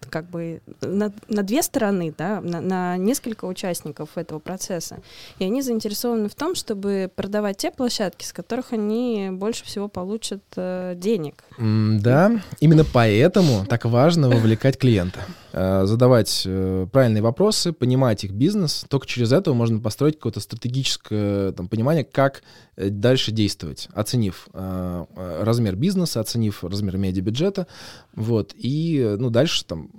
как 0.09 0.29
бы 0.29 0.61
на, 0.81 1.11
на 1.27 1.43
две 1.43 1.61
стороны, 1.63 2.13
да, 2.17 2.39
на, 2.39 2.61
на 2.61 2.97
несколько 2.97 3.45
участников 3.45 4.09
этого 4.15 4.39
процесса. 4.39 4.99
И 5.39 5.43
они 5.43 5.61
заинтересованы 5.61 6.29
в 6.29 6.35
том, 6.35 6.55
чтобы 6.55 7.11
продавать 7.13 7.57
те 7.57 7.71
площадки, 7.71 8.23
с 8.23 8.31
которых 8.31 8.71
они 8.71 9.29
больше 9.31 9.65
всего 9.65 9.87
получат 9.87 10.43
э, 10.55 10.93
денег. 10.95 11.43
Mm, 11.57 11.99
да, 11.99 12.41
именно 12.59 12.85
поэтому 12.85 13.65
так 13.65 13.85
важно 13.85 14.29
вовлекать 14.29 14.77
клиента. 14.77 15.19
Э, 15.57 15.85
задавать 15.85 16.43
э, 16.45 16.85
правильные 16.91 17.23
вопросы, 17.23 17.71
понимать 17.71 18.25
их 18.25 18.31
бизнес. 18.31 18.83
Только 18.89 19.07
через 19.07 19.31
это 19.31 19.53
можно 19.53 19.79
построить 19.79 20.15
какое-то 20.15 20.41
стратегическое 20.41 21.53
там, 21.53 21.69
понимание, 21.69 22.03
как 22.03 22.43
э, 22.75 22.89
дальше 22.89 23.31
действовать, 23.31 23.87
оценив 23.93 24.49
размер 24.53 25.77
бизнеса, 25.77 26.19
оценив 26.19 26.61
размер 26.61 26.97
медиабюджета. 26.97 27.67
Вот, 28.13 28.53
и 28.57 29.15
ну, 29.17 29.29
дальше 29.29 29.63
там 29.63 29.89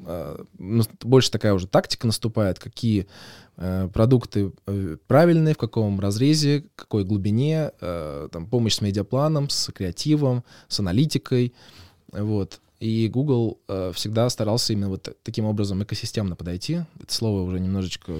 ну, 0.58 0.82
больше 1.02 1.30
такая 1.30 1.54
уже 1.54 1.66
тактика 1.66 2.06
наступает, 2.06 2.58
какие 2.58 3.06
продукты 3.56 4.52
правильные, 5.06 5.54
в 5.54 5.58
каком 5.58 6.00
разрезе, 6.00 6.64
какой 6.74 7.04
глубине, 7.04 7.70
там, 7.80 8.46
помощь 8.50 8.74
с 8.74 8.80
медиапланом, 8.80 9.48
с 9.48 9.72
креативом, 9.72 10.44
с 10.68 10.80
аналитикой. 10.80 11.54
Вот. 12.12 12.60
И 12.78 13.08
Google 13.08 13.58
э, 13.68 13.92
всегда 13.94 14.28
старался 14.28 14.74
именно 14.74 14.90
вот 14.90 15.16
таким 15.22 15.46
образом 15.46 15.82
экосистемно 15.82 16.36
подойти. 16.36 16.82
Это 17.00 17.12
слово 17.12 17.42
уже 17.42 17.58
немножечко 17.58 18.12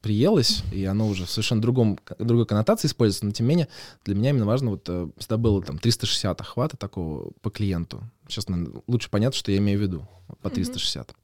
приелось, 0.00 0.62
и 0.72 0.84
оно 0.86 1.08
уже 1.08 1.26
в 1.26 1.30
совершенно 1.30 1.60
другом, 1.60 1.98
другой 2.18 2.46
коннотации 2.46 2.88
используется, 2.88 3.26
но 3.26 3.32
тем 3.32 3.46
не 3.46 3.50
менее 3.50 3.68
для 4.04 4.14
меня 4.14 4.30
именно 4.30 4.46
важно, 4.46 4.70
вот 4.70 4.84
э, 4.88 5.08
всегда 5.18 5.36
было 5.36 5.62
там 5.62 5.78
360 5.78 6.40
охвата 6.40 6.76
такого 6.78 7.32
по 7.42 7.50
клиенту. 7.50 8.02
Сейчас 8.28 8.48
наверное, 8.48 8.82
лучше 8.86 9.10
понятно, 9.10 9.36
что 9.36 9.52
я 9.52 9.58
имею 9.58 9.78
в 9.78 9.82
виду 9.82 10.08
по 10.40 10.48
360. 10.48 11.14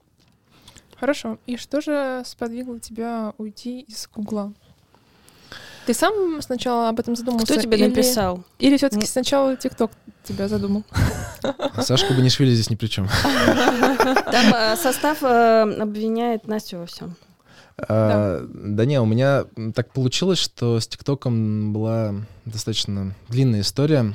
Хорошо. 0.97 1.38
И 1.47 1.57
что 1.57 1.81
же 1.81 2.23
сподвигло 2.27 2.81
тебя 2.81 3.33
уйти 3.38 3.81
из 3.81 4.09
Гугла? 4.14 4.53
Ты 5.87 5.92
сам 5.92 6.40
сначала 6.40 6.88
об 6.88 7.01
этом 7.01 7.16
задумался? 7.16 7.47
Кто 7.47 7.61
тебе 7.61 7.77
или... 7.77 7.87
написал? 7.88 8.44
Или 8.59 8.77
все-таки 8.77 9.07
сначала 9.07 9.57
ТикТок 9.57 9.90
тебя 10.23 10.49
задумал? 10.49 10.85
Сашка 11.81 12.15
Банишвили 12.15 12.51
здесь 12.51 12.71
ни 12.71 12.77
при 12.77 12.87
чем. 12.87 13.09
Там 13.99 14.55
э, 14.55 14.77
состав 14.77 15.23
э, 15.23 15.63
обвиняет 15.81 16.47
Настю 16.47 16.79
во 16.79 16.87
всем. 16.87 17.17
А, 17.77 18.41
да. 18.41 18.47
да 18.53 18.85
не, 18.85 19.01
у 19.01 19.07
меня 19.07 19.45
так 19.75 19.93
получилось, 19.93 20.39
что 20.39 20.79
с 20.79 20.87
ТикТоком 20.87 21.73
была 21.73 22.15
достаточно 22.45 23.15
длинная 23.29 23.61
история. 23.61 24.15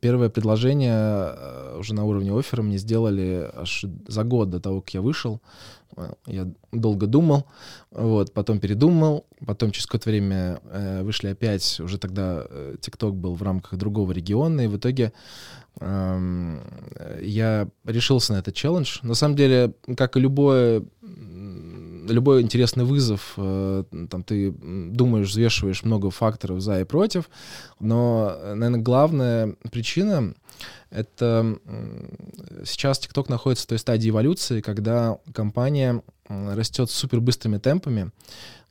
первое 0.00 0.28
предложение 0.28 0.94
э, 0.94 1.76
уже 1.78 1.94
на 1.94 2.04
уровне 2.04 2.38
оффера 2.38 2.62
мне 2.62 2.78
сделали 2.78 3.50
аж 3.54 3.84
за 4.06 4.24
год 4.24 4.50
до 4.50 4.60
того, 4.60 4.80
как 4.82 4.94
я 4.94 5.00
вышел. 5.00 5.40
Э, 5.96 6.12
я 6.26 6.48
долго 6.72 7.06
думал, 7.06 7.46
вот, 7.90 8.32
потом 8.32 8.60
передумал, 8.60 9.24
потом 9.46 9.70
через 9.70 9.86
какое-то 9.86 10.10
время 10.10 10.60
э, 10.70 11.02
вышли 11.02 11.28
опять, 11.28 11.80
уже 11.80 11.98
тогда 11.98 12.44
э, 12.48 12.76
TikTok 12.80 13.12
был 13.12 13.34
в 13.34 13.42
рамках 13.42 13.78
другого 13.78 14.12
региона, 14.12 14.62
и 14.62 14.66
в 14.66 14.76
итоге 14.76 15.04
э, 15.04 15.08
я 15.80 17.68
решился 17.84 18.32
на 18.32 18.38
этот 18.38 18.54
челлендж. 18.54 18.98
На 19.02 19.14
самом 19.14 19.36
деле, 19.36 19.74
как 19.96 20.16
и 20.16 20.20
любое 20.20 20.82
любой 22.08 22.40
интересный 22.40 22.84
вызов, 22.84 23.34
э, 23.36 23.84
там 24.10 24.22
ты 24.24 24.50
думаешь, 24.50 25.28
взвешиваешь 25.28 25.82
много 25.84 26.10
факторов 26.10 26.60
за 26.60 26.80
и 26.80 26.84
против, 26.84 27.28
но, 27.80 28.34
наверное, 28.54 28.80
главная 28.80 29.56
причина 29.70 30.34
это 30.90 31.58
сейчас 32.64 32.98
TikTok 32.98 33.26
находится 33.28 33.64
в 33.64 33.68
той 33.68 33.78
стадии 33.78 34.08
эволюции, 34.08 34.62
когда 34.62 35.18
компания 35.34 36.02
растет 36.28 36.90
супер 36.90 37.20
быстрыми 37.20 37.58
темпами. 37.58 38.10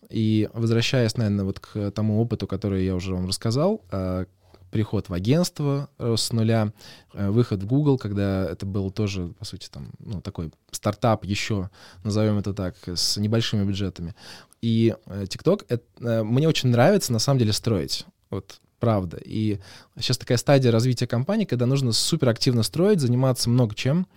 И 0.10 0.50
возвращаясь, 0.54 1.18
наверное, 1.18 1.46
вот 1.46 1.60
к 1.60 1.92
тому 1.92 2.22
опыту, 2.22 2.48
который 2.48 2.86
я 2.86 2.96
уже 2.96 3.14
вам 3.14 3.28
рассказал, 3.28 3.82
а, 3.92 4.26
приход 4.72 5.10
в 5.10 5.14
агентство 5.14 5.90
с 5.98 6.32
нуля, 6.32 6.74
э, 7.14 7.30
выход 7.30 7.64
в 7.64 7.66
Google, 7.66 7.98
когда 7.98 8.46
это 8.46 8.66
был 8.66 8.92
тоже, 8.92 9.30
по 9.40 9.46
сути, 9.46 9.70
там, 9.70 9.92
ну, 10.00 10.22
такой 10.22 10.52
стартап 10.72 11.26
еще, 11.26 11.70
назовем 12.04 12.38
это 12.38 12.54
так, 12.54 12.76
с 12.88 13.18
небольшими 13.18 13.66
бюджетами. 13.66 14.16
И 14.62 14.96
э, 15.06 15.24
TikTok, 15.24 15.66
это, 15.70 15.84
э, 16.02 16.24
мне 16.24 16.48
очень 16.48 16.70
нравится, 16.70 17.14
на 17.14 17.20
самом 17.20 17.40
деле, 17.40 17.54
строить. 17.54 18.06
Вот 18.30 18.60
правда. 18.80 19.18
И 19.24 19.60
сейчас 19.98 20.18
такая 20.18 20.38
стадия 20.38 20.72
развития 20.72 21.08
компании, 21.08 21.46
когда 21.46 21.66
нужно 21.66 21.92
супер 21.92 22.30
активно 22.30 22.64
строить, 22.64 23.00
заниматься 23.00 23.50
много 23.50 23.76
чем. 23.76 24.08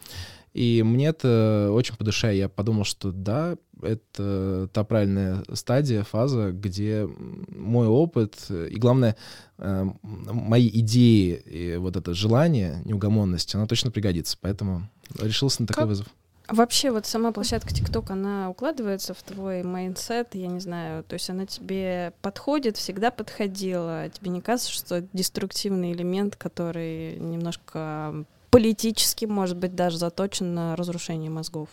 И 0.52 0.82
мне 0.82 1.08
это 1.08 1.70
очень 1.72 1.96
по 1.96 2.04
душе. 2.04 2.36
Я 2.36 2.48
подумал, 2.48 2.84
что 2.84 3.12
да, 3.12 3.56
это 3.82 4.68
та 4.72 4.84
правильная 4.84 5.44
стадия, 5.54 6.02
фаза, 6.02 6.50
где 6.50 7.08
мой 7.48 7.86
опыт 7.86 8.36
и, 8.50 8.76
главное, 8.76 9.16
э, 9.58 9.86
мои 10.02 10.68
идеи 10.68 11.42
и 11.46 11.76
вот 11.76 11.96
это 11.96 12.14
желание, 12.14 12.82
неугомонность, 12.84 13.54
она 13.54 13.66
точно 13.66 13.90
пригодится. 13.90 14.36
Поэтому 14.40 14.88
решился 15.20 15.62
на 15.62 15.68
такой 15.68 15.82
как, 15.82 15.88
вызов. 15.88 16.06
Вообще 16.48 16.90
вот 16.90 17.06
сама 17.06 17.30
площадка 17.30 17.70
TikTok, 17.70 18.10
она 18.10 18.50
укладывается 18.50 19.14
в 19.14 19.22
твой 19.22 19.62
mindset, 19.62 20.34
я 20.34 20.48
не 20.48 20.58
знаю, 20.58 21.04
то 21.04 21.14
есть 21.14 21.30
она 21.30 21.46
тебе 21.46 22.12
подходит, 22.22 22.76
всегда 22.76 23.12
подходила. 23.12 24.08
Тебе 24.08 24.30
не 24.30 24.40
кажется, 24.40 24.72
что 24.72 24.96
это 24.96 25.08
деструктивный 25.12 25.92
элемент, 25.92 26.34
который 26.34 27.16
немножко 27.20 28.24
политически, 28.50 29.24
может 29.24 29.56
быть, 29.56 29.74
даже 29.74 29.98
заточен 29.98 30.54
на 30.54 30.76
разрушение 30.76 31.30
мозгов? 31.30 31.68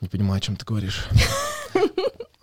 Не 0.00 0.08
понимаю, 0.08 0.38
о 0.38 0.40
чем 0.40 0.56
ты 0.56 0.64
говоришь. 0.64 1.06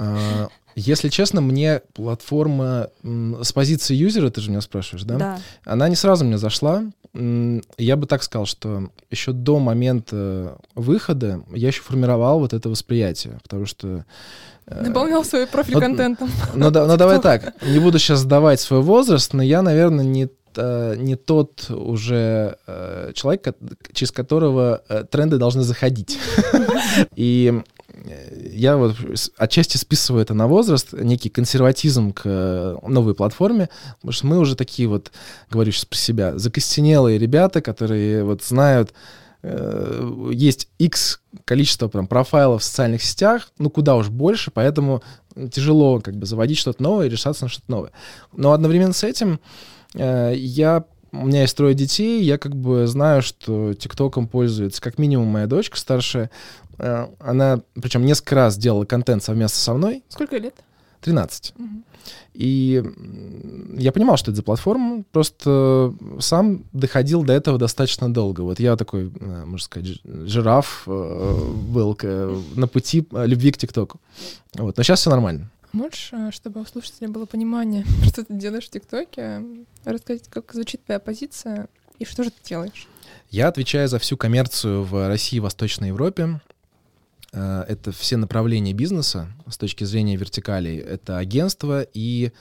А, 0.04 0.50
если 0.76 1.10
честно, 1.10 1.42
мне 1.42 1.82
платформа 1.94 2.90
с 3.04 3.54
позиции 3.54 3.94
юзера, 3.94 4.32
ты 4.32 4.42
же 4.42 4.50
меня 4.50 4.62
спрашиваешь, 4.62 5.04
да? 5.04 5.16
Да. 5.16 5.40
Она 5.64 5.90
не 5.90 5.96
сразу 5.96 6.26
мне 6.26 6.40
зашла. 6.40 6.84
Я 7.14 7.96
бы 7.98 8.08
так 8.08 8.24
сказал, 8.24 8.48
что 8.48 8.90
еще 9.12 9.32
до 9.32 9.60
момента 9.60 10.58
выхода 10.74 11.44
я 11.54 11.68
еще 11.68 11.84
формировал 11.84 12.40
вот 12.40 12.54
это 12.54 12.68
восприятие, 12.68 13.38
потому 13.44 13.68
что... 13.68 14.06
Э, 14.66 14.82
Наполнял 14.88 15.24
свой 15.24 15.46
профиль 15.46 15.78
контентом. 15.80 16.32
Ну, 16.56 16.72
да, 16.72 16.88
ну 16.88 16.98
давай 16.98 17.22
так, 17.22 17.54
не 17.64 17.78
буду 17.78 18.00
сейчас 18.00 18.22
сдавать 18.22 18.60
свой 18.60 18.82
возраст, 18.82 19.34
но 19.34 19.44
я, 19.44 19.62
наверное, 19.62 20.06
не 20.06 20.30
не 20.58 21.16
тот 21.16 21.70
уже 21.70 22.58
э, 22.68 23.12
человек, 23.14 23.48
через 23.94 24.12
которого 24.12 24.84
э, 24.90 25.04
тренды 25.10 25.38
должны 25.38 25.64
заходить. 25.64 26.18
И 27.16 27.62
я 28.52 28.78
вот 28.78 28.96
отчасти 29.38 29.78
списываю 29.78 30.24
это 30.24 30.34
на 30.34 30.48
возраст, 30.48 30.94
некий 30.94 31.30
консерватизм 31.30 32.14
к 32.14 32.22
э, 32.26 32.78
новой 32.88 33.14
платформе, 33.14 33.70
потому 33.96 34.12
что 34.12 34.28
мы 34.28 34.40
уже 34.40 34.56
такие 34.56 34.88
вот, 34.88 35.12
говорю 35.50 35.72
сейчас 35.72 35.86
про 35.86 35.98
себя, 35.98 36.38
закостенелые 36.38 37.18
ребята, 37.18 37.62
которые 37.62 38.24
вот 38.24 38.44
знают, 38.44 38.94
э, 39.44 40.30
есть 40.32 40.70
X 40.80 41.22
количество 41.46 41.88
прям 41.88 42.08
профайлов 42.08 42.62
в 42.62 42.66
социальных 42.66 43.04
сетях, 43.04 43.52
ну 43.58 43.70
куда 43.70 43.96
уж 43.96 44.10
больше, 44.10 44.52
поэтому 44.52 45.04
тяжело 45.52 46.00
как 46.00 46.16
бы 46.16 46.26
заводить 46.26 46.58
что-то 46.58 46.82
новое 46.82 47.08
и 47.08 47.10
решаться 47.10 47.46
на 47.46 47.50
что-то 47.50 47.70
новое. 47.70 47.92
Но 48.34 48.54
одновременно 48.54 48.94
с 48.94 49.04
этим 49.04 49.34
э, 49.34 49.40
я 49.94 50.86
у 51.14 51.26
меня 51.26 51.42
есть 51.42 51.58
трое 51.58 51.76
детей, 51.76 52.24
я 52.24 52.38
как 52.38 52.56
бы 52.56 52.88
знаю, 52.88 53.22
что 53.22 53.74
ТикТоком 53.74 54.30
пользуется 54.30 54.82
как 54.82 54.98
минимум 54.98 55.28
моя 55.28 55.46
дочка 55.46 55.78
старшая, 55.78 56.30
Э, 56.82 57.08
она, 57.20 57.62
причем 57.80 58.06
несколько 58.06 58.36
раз 58.36 58.58
делала 58.58 58.86
контент 58.86 59.24
совместно 59.24 59.60
со 59.60 59.74
мной. 59.74 60.04
Сколько 60.10 60.38
лет? 60.38 60.56
13. 61.02 61.54
Угу. 61.58 61.68
И 62.34 62.84
я 63.78 63.92
понимал, 63.92 64.18
что 64.18 64.32
это 64.32 64.38
за 64.38 64.44
платформа, 64.44 65.04
просто 65.12 65.94
сам 66.20 66.64
доходил 66.74 67.24
до 67.24 67.34
этого 67.34 67.60
достаточно 67.60 68.12
долго. 68.12 68.42
Вот 68.42 68.60
я 68.60 68.76
такой, 68.76 69.12
э, 69.20 69.46
можно 69.46 69.64
сказать, 69.64 70.00
жираф 70.04 70.84
э, 70.88 71.52
был 71.68 71.98
на 72.56 72.68
пути 72.68 73.08
любви 73.12 73.52
к 73.52 73.58
ТикТоку. 73.58 74.00
Вот. 74.56 74.78
Но 74.78 74.84
сейчас 74.84 75.02
все 75.02 75.12
нормально. 75.12 75.52
Можешь, 75.74 76.12
чтобы 76.32 76.62
у 76.62 76.66
слушателей 76.66 77.08
было 77.08 77.26
понимание, 77.26 77.86
что 78.06 78.26
ты 78.26 78.34
делаешь 78.34 78.66
в 78.66 78.70
ТикТоке, 78.70 79.44
рассказать, 79.86 80.28
как 80.30 80.52
звучит 80.54 80.84
твоя 80.84 81.00
позиция 81.00 81.68
и 82.00 82.06
что 82.06 82.24
же 82.24 82.32
ты 82.32 82.38
делаешь? 82.44 82.88
Я 83.30 83.48
отвечаю 83.48 83.88
за 83.88 84.00
всю 84.00 84.18
коммерцию 84.18 84.84
в 84.84 85.08
России 85.08 85.38
и 85.38 85.40
Восточной 85.40 85.90
Европе. 85.90 86.42
Э, 87.32 87.64
это 87.68 87.92
все 87.92 88.18
направления 88.18 88.74
бизнеса 88.74 89.28
с 89.48 89.58
точки 89.58 89.84
зрения 89.84 90.16
вертикалей. 90.16 90.78
Это 90.78 91.18
агентства 91.18 91.86
и 91.94 92.32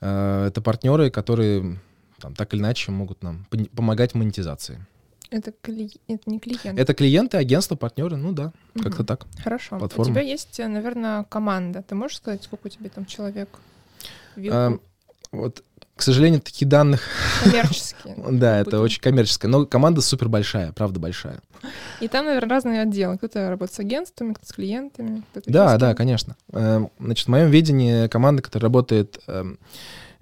э, 0.00 0.46
это 0.46 0.62
партнеры, 0.62 1.10
которые 1.10 1.80
там, 2.18 2.34
так 2.34 2.54
или 2.54 2.60
иначе 2.60 2.92
могут 2.92 3.22
нам 3.22 3.46
помогать 3.74 4.12
в 4.12 4.14
монетизации. 4.14 4.86
Это, 5.32 5.52
кли... 5.62 5.90
это 6.08 6.30
не 6.30 6.38
клиент. 6.38 6.78
Это 6.78 6.94
клиенты, 6.94 7.38
агентства, 7.38 7.74
партнеры, 7.74 8.16
ну 8.16 8.32
да, 8.32 8.52
угу. 8.74 8.84
как-то 8.84 9.04
так. 9.04 9.26
Хорошо. 9.42 9.78
Платформа. 9.78 10.10
У 10.10 10.12
тебя 10.12 10.20
есть, 10.20 10.58
наверное, 10.58 11.24
команда. 11.24 11.82
Ты 11.82 11.94
можешь 11.94 12.18
сказать, 12.18 12.42
сколько 12.44 12.66
у 12.66 12.70
тебя 12.70 12.90
там 12.90 13.06
человек? 13.06 13.48
А, 14.50 14.78
вот 15.32 15.64
к 15.96 16.02
сожалению, 16.02 16.40
таких 16.40 16.68
данных... 16.68 17.02
Коммерческие. 17.44 18.16
Да, 18.32 18.58
это 18.58 18.80
очень 18.80 19.00
коммерческое. 19.00 19.50
Но 19.50 19.66
команда 19.66 20.00
супер 20.00 20.28
большая, 20.28 20.72
правда 20.72 20.98
большая. 20.98 21.40
И 22.00 22.08
там, 22.08 22.26
наверное, 22.26 22.50
разные 22.50 22.82
отделы. 22.82 23.18
Кто-то 23.18 23.48
работает 23.48 23.76
с 23.76 23.78
агентствами, 23.78 24.32
кто-то 24.32 24.48
с 24.48 24.52
клиентами. 24.52 25.22
Да, 25.46 25.78
да, 25.78 25.94
конечно. 25.94 26.36
Эм, 26.52 26.90
значит, 26.98 27.26
в 27.26 27.30
моем 27.30 27.50
видении 27.50 28.08
команда, 28.08 28.42
которая 28.42 28.68
работает 28.68 29.20
эм, 29.28 29.58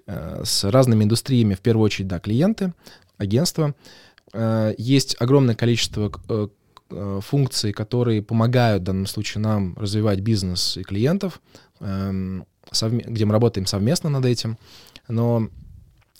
э, 0.05 0.43
с 0.45 0.63
разными 0.65 1.03
индустриями, 1.03 1.55
в 1.55 1.61
первую 1.61 1.85
очередь, 1.85 2.07
да, 2.07 2.19
клиенты, 2.19 2.73
агентства. 3.17 3.73
Э, 4.33 4.73
есть 4.77 5.15
огромное 5.19 5.55
количество 5.55 6.11
э, 6.29 7.19
функций, 7.21 7.71
которые 7.71 8.21
помогают 8.21 8.83
в 8.83 8.85
данном 8.85 9.05
случае 9.05 9.41
нам 9.41 9.75
развивать 9.77 10.19
бизнес 10.19 10.77
и 10.77 10.83
клиентов, 10.83 11.41
эм, 11.79 12.45
где 12.91 13.25
мы 13.25 13.31
работаем 13.31 13.65
совместно 13.65 14.09
над 14.09 14.25
этим. 14.25 14.57
Но 15.07 15.49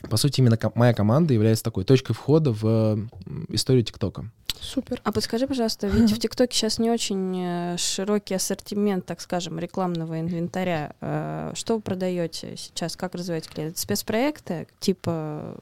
по 0.10 0.18
сути, 0.18 0.40
именно 0.40 0.58
моя 0.76 0.94
команда 0.94 1.34
является 1.34 1.64
такой 1.64 1.84
точкой 1.84 2.14
входа 2.14 2.52
в 2.52 3.08
историю 3.50 3.84
ТикТока. 3.84 4.32
Супер. 4.62 5.02
А 5.04 5.12
подскажи, 5.12 5.48
пожалуйста, 5.48 5.88
ведь 5.88 6.12
в 6.12 6.20
ТикТоке 6.20 6.56
сейчас 6.56 6.78
не 6.78 6.92
очень 6.92 7.36
э, 7.44 7.78
широкий 7.78 8.36
ассортимент, 8.36 9.06
так 9.06 9.20
скажем, 9.20 9.58
рекламного 9.58 10.20
инвентаря. 10.20 10.94
Э, 11.02 11.52
что 11.56 11.76
вы 11.76 11.82
продаете 11.82 12.56
сейчас? 12.56 12.96
Как 12.96 13.16
развиваете 13.16 13.50
клиента? 13.50 13.80
Спецпроекты 13.80 14.68
типа 14.80 15.56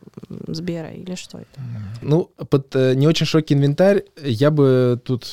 Сбера 0.48 0.92
или 0.92 1.16
что 1.16 1.38
это? 1.38 1.62
Ну, 2.02 2.30
под 2.50 2.76
э, 2.76 2.94
не 2.96 3.08
очень 3.08 3.26
широкий 3.26 3.54
инвентарь 3.54 4.04
я 4.22 4.52
бы 4.52 5.00
тут 5.04 5.24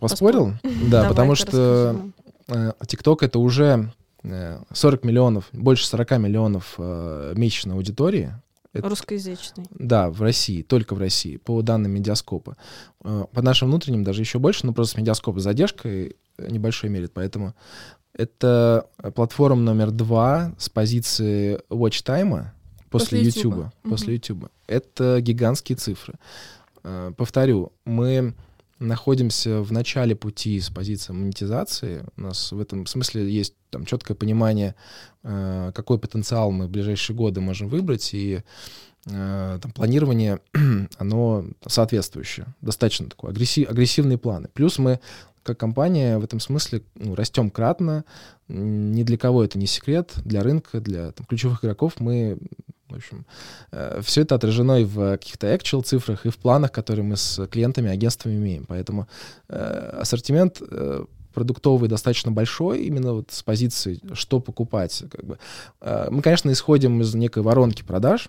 поспорил. 0.00 0.52
Поспор. 0.52 0.72
Да, 0.88 1.08
потому 1.08 1.34
что 1.34 1.96
ТикТок 2.86 3.22
это 3.22 3.38
уже 3.38 3.90
40 4.24 5.04
миллионов, 5.04 5.48
больше 5.52 5.86
40 5.86 6.18
миллионов 6.18 6.74
э, 6.78 7.34
месячной 7.36 7.74
аудитории. 7.74 8.32
Это, 8.72 8.88
Русскоязычной. 8.88 9.66
Да, 9.70 10.10
в 10.10 10.22
России, 10.22 10.62
только 10.62 10.94
в 10.94 10.98
России, 10.98 11.36
по 11.36 11.60
данным 11.62 11.92
Медиаскопа. 11.92 12.56
Э, 13.04 13.26
по 13.32 13.42
нашим 13.42 13.68
внутренним 13.68 14.02
даже 14.02 14.22
еще 14.22 14.38
больше, 14.38 14.66
но 14.66 14.72
просто 14.72 14.98
Медиаскоп 15.00 15.38
с 15.38 15.42
задержкой 15.42 16.16
небольшой 16.38 16.88
мерит, 16.88 17.12
поэтому 17.12 17.54
это 18.14 18.88
платформа 19.14 19.60
номер 19.60 19.90
два 19.90 20.54
с 20.58 20.68
позиции 20.68 21.60
watch 21.70 22.04
time 22.04 22.46
после, 22.90 23.18
после 23.18 23.22
YouTube. 23.22 23.54
YouTube. 23.54 23.72
После 23.82 24.14
YouTube. 24.14 24.48
Это 24.66 25.20
гигантские 25.20 25.76
цифры. 25.76 26.14
Э, 26.82 27.12
повторю, 27.16 27.72
мы 27.84 28.34
находимся 28.82 29.62
в 29.62 29.72
начале 29.72 30.14
пути 30.14 30.60
с 30.60 30.70
позиции 30.70 31.12
монетизации. 31.12 32.04
У 32.16 32.22
нас 32.22 32.52
в 32.52 32.60
этом 32.60 32.86
смысле 32.86 33.30
есть 33.30 33.54
там 33.70 33.84
четкое 33.84 34.16
понимание, 34.16 34.74
э, 35.22 35.72
какой 35.74 35.98
потенциал 35.98 36.50
мы 36.50 36.66
в 36.66 36.70
ближайшие 36.70 37.16
годы 37.16 37.40
можем 37.40 37.68
выбрать. 37.68 38.10
И 38.12 38.42
э, 39.06 39.58
там, 39.62 39.72
планирование, 39.72 40.40
оно 40.98 41.44
соответствующее, 41.66 42.46
достаточно 42.60 43.08
такое, 43.08 43.30
агрессив, 43.30 43.70
агрессивные 43.70 44.18
планы. 44.18 44.48
Плюс 44.52 44.78
мы 44.78 45.00
как 45.42 45.58
компания 45.58 46.18
в 46.18 46.24
этом 46.24 46.40
смысле 46.40 46.82
ну, 46.94 47.14
растем 47.14 47.50
кратно, 47.50 48.04
ни 48.48 49.02
для 49.02 49.18
кого 49.18 49.44
это 49.44 49.58
не 49.58 49.66
секрет, 49.66 50.12
для 50.24 50.42
рынка, 50.42 50.80
для 50.80 51.12
там, 51.12 51.26
ключевых 51.26 51.64
игроков 51.64 51.94
мы 51.98 52.38
в 52.92 52.96
общем, 52.96 53.26
э, 53.72 54.00
все 54.02 54.22
это 54.22 54.34
отражено 54.34 54.80
и 54.80 54.84
в 54.84 55.12
каких-то 55.12 55.46
actual 55.52 55.82
цифрах, 55.82 56.26
и 56.26 56.30
в 56.30 56.36
планах, 56.38 56.72
которые 56.72 57.04
мы 57.04 57.16
с 57.16 57.46
клиентами, 57.46 57.90
агентствами 57.90 58.36
имеем. 58.36 58.64
Поэтому 58.66 59.08
э, 59.48 59.98
ассортимент 60.00 60.60
э, 60.60 61.04
продуктовый 61.34 61.88
достаточно 61.88 62.30
большой, 62.30 62.82
именно 62.82 63.14
вот 63.14 63.30
с 63.30 63.42
позиции, 63.42 64.00
что 64.12 64.40
покупать. 64.40 65.04
Как 65.10 65.24
бы. 65.24 65.38
Мы, 66.10 66.20
конечно, 66.20 66.50
исходим 66.52 67.00
из 67.00 67.14
некой 67.14 67.42
воронки 67.42 67.82
продаж, 67.82 68.28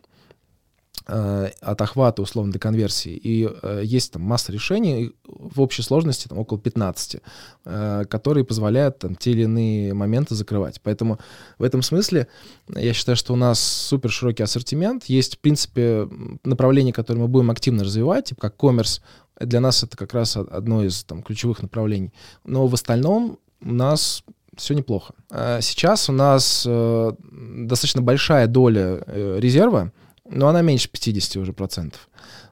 от 1.06 1.82
охвата, 1.82 2.22
условно, 2.22 2.54
до 2.54 2.60
конверсии. 2.60 3.12
И 3.12 3.50
э, 3.62 3.82
есть 3.84 4.14
там 4.14 4.22
масса 4.22 4.52
решений, 4.52 5.14
в 5.26 5.60
общей 5.60 5.82
сложности 5.82 6.28
там, 6.28 6.38
около 6.38 6.60
15, 6.60 7.18
э, 7.66 8.06
которые 8.10 8.46
позволяют 8.46 9.00
там, 9.00 9.16
те 9.16 9.32
или 9.32 9.44
иные 9.44 9.94
моменты 9.94 10.36
закрывать. 10.36 10.80
Поэтому 10.82 11.20
в 11.58 11.64
этом 11.64 11.82
смысле 11.82 12.28
я 12.74 12.94
считаю, 12.94 13.18
что 13.18 13.34
у 13.34 13.36
нас 13.36 13.60
супер 13.60 14.12
широкий 14.12 14.44
ассортимент. 14.44 15.06
Есть, 15.06 15.36
в 15.36 15.40
принципе, 15.40 16.08
направления, 16.44 16.94
которые 16.94 17.24
мы 17.24 17.28
будем 17.28 17.52
активно 17.52 17.84
развивать, 17.84 18.26
типа 18.26 18.42
как 18.42 18.56
коммерс, 18.56 19.02
для 19.40 19.60
нас 19.60 19.84
это 19.84 19.98
как 19.98 20.14
раз 20.14 20.38
одно 20.38 20.86
из 20.86 21.04
там, 21.04 21.22
ключевых 21.22 21.62
направлений. 21.62 22.14
Но 22.46 22.68
в 22.68 22.74
остальном 22.74 23.40
у 23.62 23.74
нас 23.74 24.24
все 24.56 24.74
неплохо. 24.74 25.14
Сейчас 25.62 26.10
у 26.10 26.14
нас 26.14 26.64
э, 26.68 27.12
достаточно 27.32 28.02
большая 28.02 28.46
доля 28.48 29.04
э, 29.08 29.38
резерва, 29.40 29.92
но 30.30 30.48
она 30.48 30.62
меньше 30.62 30.90
50 30.90 31.38
уже 31.38 31.54
процентов. 31.54 32.10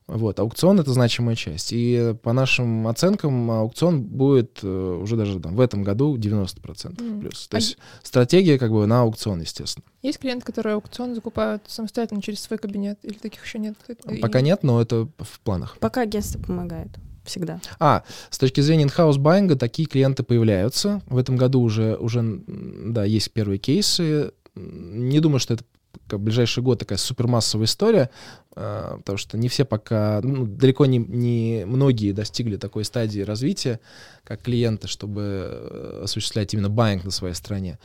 Вот, 0.08 0.40
аукцион— 0.40 0.80
это 0.82 0.92
значимая 0.92 1.36
часть. 1.36 1.70
И 1.72 2.16
по 2.22 2.34
нашим 2.34 2.88
оценкам 2.88 3.50
аукцион 3.50 4.02
будет 4.02 4.60
э, 4.62 4.68
уже 4.68 5.16
даже 5.16 5.40
там, 5.40 5.56
в 5.56 5.62
этом 5.62 5.84
году 5.84 6.18
90% 6.18 6.98
mm. 6.98 7.22
плюс. 7.22 7.48
То 7.48 7.58
а 7.58 7.60
есть 7.60 7.78
стратегия 8.04 8.60
как 8.60 8.72
бы 8.72 8.86
на 8.88 9.02
аукцион, 9.02 9.40
естественно. 9.40 9.86
Есть 10.02 10.20
клиенты, 10.20 10.46
которые 10.46 10.74
аукцион 10.74 11.16
закупают 11.16 11.64
самостоятельно 11.68 12.22
через 12.22 12.42
свой 12.42 12.60
кабинет? 12.60 13.00
Или 13.04 13.14
таких 13.14 13.46
еще 13.46 13.60
нет? 13.60 13.76
Пока 14.22 14.40
И... 14.40 14.44
нет, 14.44 14.64
но 14.64 14.82
это 14.82 15.08
в 15.18 15.40
планах. 15.42 15.78
Пока 15.80 16.02
агентство 16.02 16.40
помогает 16.40 16.90
всегда. 17.24 17.62
А, 17.80 18.04
с 18.30 18.38
точки 18.38 18.60
зрения 18.62 18.86
in-house 18.86 19.18
байинга 19.18 19.56
такие 19.56 19.88
клиенты 19.88 20.24
появляются. 20.24 21.02
В 21.06 21.18
этом 21.18 21.38
году 21.38 21.62
уже, 21.62 21.96
уже 21.96 22.22
да, 22.48 23.06
есть 23.06 23.32
первые 23.32 23.60
кейсы. 23.60 24.32
Не 24.56 25.20
думаю, 25.20 25.40
что 25.40 25.54
это 25.54 25.64
как 26.08 26.20
ближайший 26.20 26.64
год 26.64 26.80
такая 26.80 26.98
супермассовая 26.98 27.66
история, 27.66 28.10
э, 28.56 28.96
потому 28.98 29.18
что 29.18 29.38
не 29.38 29.50
все 29.50 29.66
пока, 29.66 30.22
ну, 30.24 30.46
далеко 30.46 30.86
не, 30.86 30.98
не 30.98 31.64
многие 31.66 32.12
достигли 32.12 32.58
такой 32.58 32.86
стадии 32.86 33.22
развития, 33.22 33.80
как 34.24 34.42
клиенты, 34.42 34.88
чтобы 34.88 35.22
э, 35.22 36.02
осуществлять 36.04 36.54
именно 36.54 36.70
байинг 36.70 37.04
на 37.04 37.12
своей 37.12 37.36
стране. 37.36 37.80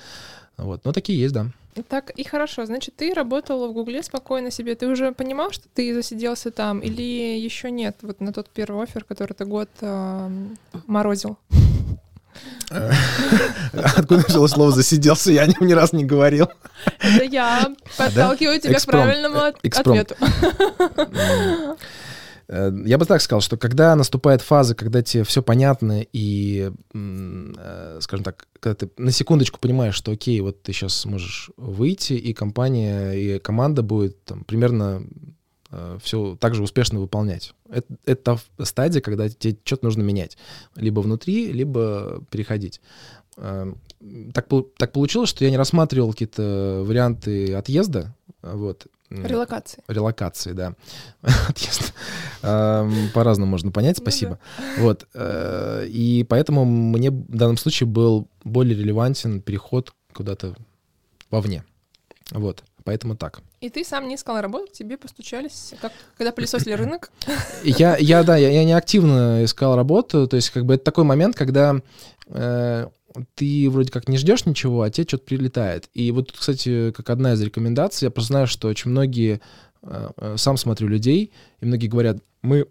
Вот. 0.56 0.84
Но 0.84 0.92
такие 0.92 1.20
есть, 1.20 1.34
да. 1.34 1.50
Так, 1.88 2.10
и 2.10 2.24
хорошо. 2.24 2.64
Значит, 2.64 2.96
ты 2.96 3.12
работала 3.12 3.68
в 3.68 3.72
Гугле 3.74 4.02
спокойно 4.02 4.50
себе. 4.50 4.74
Ты 4.74 4.86
уже 4.86 5.12
понимал, 5.12 5.50
что 5.50 5.64
ты 5.74 5.94
засиделся 5.94 6.50
там, 6.50 6.80
или 6.80 7.38
еще 7.38 7.70
нет? 7.70 7.98
Вот 8.00 8.20
на 8.20 8.32
тот 8.32 8.48
первый 8.48 8.84
офер, 8.84 9.04
который 9.04 9.34
ты 9.34 9.44
год 9.44 9.68
э, 9.80 10.30
морозил. 10.86 11.36
Откуда 13.72 14.24
взялось 14.26 14.52
слово 14.52 14.72
«засиделся»? 14.72 15.32
Я 15.32 15.42
о 15.42 15.46
нем 15.46 15.66
ни 15.66 15.72
разу 15.72 15.96
не 15.96 16.04
говорил. 16.04 16.48
Это 17.00 17.24
я 17.24 17.68
подталкиваю 17.96 18.60
тебя 18.60 18.78
к 18.78 18.86
правильному 18.86 19.38
ответу. 19.38 20.16
Э, 22.48 22.70
я 22.84 22.98
бы 22.98 23.06
так 23.06 23.20
сказал, 23.20 23.40
что 23.40 23.56
когда 23.56 23.94
наступает 23.96 24.42
фаза, 24.42 24.74
когда 24.74 25.02
тебе 25.02 25.24
все 25.24 25.42
понятно 25.42 26.04
и, 26.12 26.70
э, 26.94 27.98
скажем 28.00 28.24
так, 28.24 28.46
когда 28.60 28.74
ты 28.74 28.90
на 28.98 29.10
секундочку 29.10 29.58
понимаешь, 29.58 29.94
что 29.94 30.12
окей, 30.12 30.40
вот 30.40 30.62
ты 30.62 30.72
сейчас 30.72 31.04
можешь 31.06 31.50
выйти, 31.56 32.12
и 32.12 32.32
компания, 32.32 33.12
и 33.12 33.38
команда 33.38 33.82
будет 33.82 34.24
там, 34.24 34.44
примерно 34.44 35.02
э, 35.02 35.32
все 36.00 36.36
так 36.40 36.54
же 36.54 36.62
успешно 36.62 37.00
выполнять. 37.00 37.52
Это, 37.68 37.86
это 38.04 38.38
та 38.56 38.64
стадия, 38.64 39.00
когда 39.00 39.28
тебе 39.28 39.56
что-то 39.64 39.84
нужно 39.84 40.02
менять. 40.02 40.38
Либо 40.74 41.00
внутри, 41.00 41.52
либо 41.52 42.22
переходить. 42.30 42.80
Так, 43.36 44.46
так 44.78 44.92
получилось, 44.92 45.28
что 45.28 45.44
я 45.44 45.50
не 45.50 45.56
рассматривал 45.56 46.12
какие-то 46.12 46.82
варианты 46.84 47.54
отъезда. 47.54 48.14
Вот. 48.42 48.86
Релокации. 49.10 49.82
Релокации, 49.88 50.52
да. 50.52 50.74
Отъезд. 51.48 51.92
По-разному 52.40 53.50
можно 53.50 53.70
понять, 53.70 53.98
ну 53.98 54.02
спасибо. 54.02 54.38
Вот. 54.78 55.06
Э, 55.14 55.86
и 55.88 56.24
поэтому 56.24 56.64
мне 56.64 57.10
в 57.10 57.36
данном 57.36 57.56
случае 57.56 57.86
был 57.86 58.28
более 58.42 58.76
релевантен 58.76 59.40
переход 59.40 59.92
куда-то 60.12 60.56
вовне. 61.30 61.64
Вот. 62.32 62.64
Поэтому 62.84 63.16
так. 63.16 63.42
И 63.66 63.68
ты 63.68 63.82
сам 63.84 64.06
не 64.06 64.14
искал 64.14 64.40
работу, 64.40 64.72
тебе 64.72 64.96
постучались, 64.96 65.74
как, 65.80 65.92
когда 66.16 66.30
пылесосили 66.30 66.72
рынок? 66.74 67.10
Я, 67.64 67.96
я 67.96 68.22
да, 68.22 68.36
я, 68.36 68.48
я 68.48 68.64
не 68.64 68.74
активно 68.74 69.42
искал 69.42 69.74
работу. 69.74 70.28
То 70.28 70.36
есть, 70.36 70.50
как 70.50 70.64
бы 70.64 70.74
это 70.74 70.84
такой 70.84 71.02
момент, 71.02 71.34
когда 71.34 71.74
э, 72.28 72.86
ты 73.34 73.68
вроде 73.68 73.90
как 73.90 74.08
не 74.08 74.18
ждешь 74.18 74.46
ничего, 74.46 74.82
а 74.82 74.90
тебе 74.90 75.04
что-то 75.08 75.24
прилетает. 75.24 75.90
И 75.94 76.12
вот 76.12 76.28
тут, 76.28 76.38
кстати, 76.38 76.92
как 76.92 77.10
одна 77.10 77.32
из 77.32 77.42
рекомендаций, 77.42 78.06
я 78.06 78.10
просто 78.12 78.34
знаю, 78.34 78.46
что 78.46 78.68
очень 78.68 78.92
многие, 78.92 79.40
э, 79.82 80.10
э, 80.16 80.34
сам 80.38 80.56
смотрю 80.56 80.86
людей, 80.86 81.32
и 81.58 81.66
многие 81.66 81.88
говорят, 81.88 82.18
мы 82.42 82.68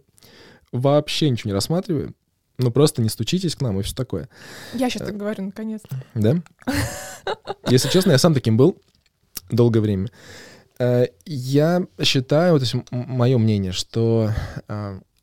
вообще 0.72 1.30
ничего 1.30 1.50
не 1.50 1.56
рассматриваем, 1.56 2.16
ну 2.58 2.72
просто 2.72 3.02
не 3.02 3.10
стучитесь 3.10 3.58
к 3.58 3.62
нам 3.62 3.78
и 3.82 3.84
все 3.84 3.94
такое. 3.94 4.30
Я 4.74 4.90
сейчас 4.90 5.06
так 5.06 5.18
говорю, 5.18 5.44
наконец-то. 5.44 6.02
Да? 6.14 6.42
Если 7.70 7.90
честно, 7.90 8.12
я 8.12 8.18
сам 8.18 8.34
таким 8.34 8.56
был 8.56 8.78
долгое 9.50 9.82
время. 9.82 10.10
Э, 10.80 11.08
я 11.26 11.86
считаю, 12.02 12.60
то 12.60 12.64
есть 12.64 12.76
мое 12.92 13.38
мнение, 13.38 13.72
что 13.72 14.32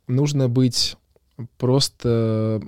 нужно 0.07 0.49
быть 0.49 0.97
просто 1.59 2.61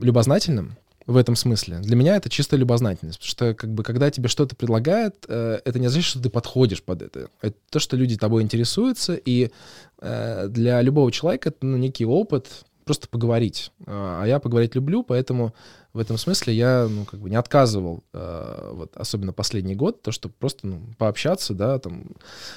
любознательным, 0.00 0.76
в 1.08 1.16
этом 1.16 1.36
смысле. 1.36 1.78
Для 1.78 1.96
меня 1.96 2.16
это 2.16 2.28
чисто 2.28 2.54
любознательность, 2.56 3.18
потому 3.18 3.30
что 3.30 3.54
как 3.54 3.72
бы 3.72 3.82
когда 3.82 4.10
тебе 4.10 4.28
что-то 4.28 4.54
предлагают, 4.54 5.24
э, 5.26 5.58
это 5.64 5.78
не 5.78 5.88
значит, 5.88 6.06
что 6.06 6.22
ты 6.22 6.28
подходишь 6.28 6.82
под 6.82 7.00
это. 7.00 7.30
Это 7.40 7.56
то, 7.70 7.78
что 7.78 7.96
люди 7.96 8.18
тобой 8.18 8.42
интересуются, 8.42 9.14
и 9.14 9.50
э, 10.02 10.48
для 10.50 10.82
любого 10.82 11.10
человека 11.10 11.48
это 11.48 11.64
ну, 11.64 11.78
некий 11.78 12.04
опыт 12.04 12.66
просто 12.84 13.08
поговорить. 13.08 13.72
А 13.86 14.24
я 14.26 14.38
поговорить 14.38 14.74
люблю, 14.74 15.02
поэтому 15.02 15.54
в 15.98 16.00
этом 16.00 16.16
смысле 16.16 16.54
я 16.54 16.86
ну, 16.88 17.04
как 17.04 17.20
бы 17.20 17.28
не 17.28 17.36
отказывал, 17.36 18.02
э, 18.12 18.70
вот, 18.72 18.96
особенно 18.96 19.32
последний 19.32 19.74
год, 19.74 20.02
то, 20.02 20.12
что 20.12 20.28
просто 20.28 20.66
ну, 20.66 20.80
пообщаться, 20.96 21.52
да, 21.52 21.78
там, 21.78 22.12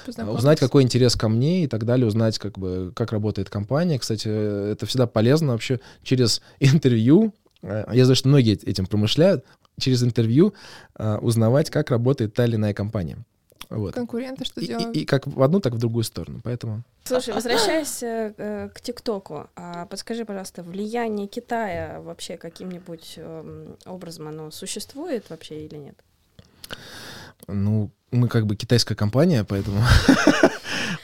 узнать, 0.06 0.58
какой 0.58 0.82
интерес 0.82 1.16
ко 1.16 1.28
мне 1.28 1.64
и 1.64 1.66
так 1.66 1.84
далее, 1.84 2.06
узнать, 2.06 2.38
как 2.38 2.58
бы, 2.58 2.92
как 2.94 3.12
работает 3.12 3.50
компания. 3.50 3.98
Кстати, 3.98 4.28
это 4.28 4.86
всегда 4.86 5.06
полезно 5.06 5.52
вообще 5.52 5.80
через 6.02 6.40
интервью 6.60 7.34
Э, 7.62 7.84
я 7.92 8.04
знаю, 8.04 8.16
что 8.16 8.28
многие 8.28 8.54
этим 8.68 8.86
промышляют, 8.86 9.44
через 9.78 10.02
интервью 10.02 10.54
э, 10.96 11.16
узнавать, 11.18 11.70
как 11.70 11.90
работает 11.90 12.34
та 12.34 12.44
или 12.44 12.56
иная 12.56 12.74
компания. 12.74 13.18
Вот. 13.70 13.94
Конкуренты 13.94 14.44
что 14.44 14.60
и, 14.60 14.66
делают? 14.66 14.96
И, 14.96 15.00
и 15.00 15.04
как 15.04 15.26
в 15.26 15.42
одну, 15.42 15.60
так 15.60 15.72
в 15.74 15.78
другую 15.78 16.04
сторону, 16.04 16.40
поэтому... 16.42 16.82
Слушай, 17.04 17.34
возвращаясь 17.34 18.02
э, 18.02 18.68
к 18.72 18.80
ТикТоку, 18.80 19.48
а 19.56 19.86
подскажи, 19.86 20.24
пожалуйста, 20.24 20.62
влияние 20.62 21.26
Китая 21.26 22.00
вообще 22.00 22.36
каким-нибудь 22.36 23.14
э, 23.16 23.74
образом 23.86 24.28
оно 24.28 24.50
существует 24.50 25.30
вообще 25.30 25.66
или 25.66 25.76
нет? 25.76 25.96
Ну, 27.48 27.90
мы 28.10 28.28
как 28.28 28.46
бы 28.46 28.56
китайская 28.56 28.94
компания, 28.94 29.44
поэтому... 29.44 29.82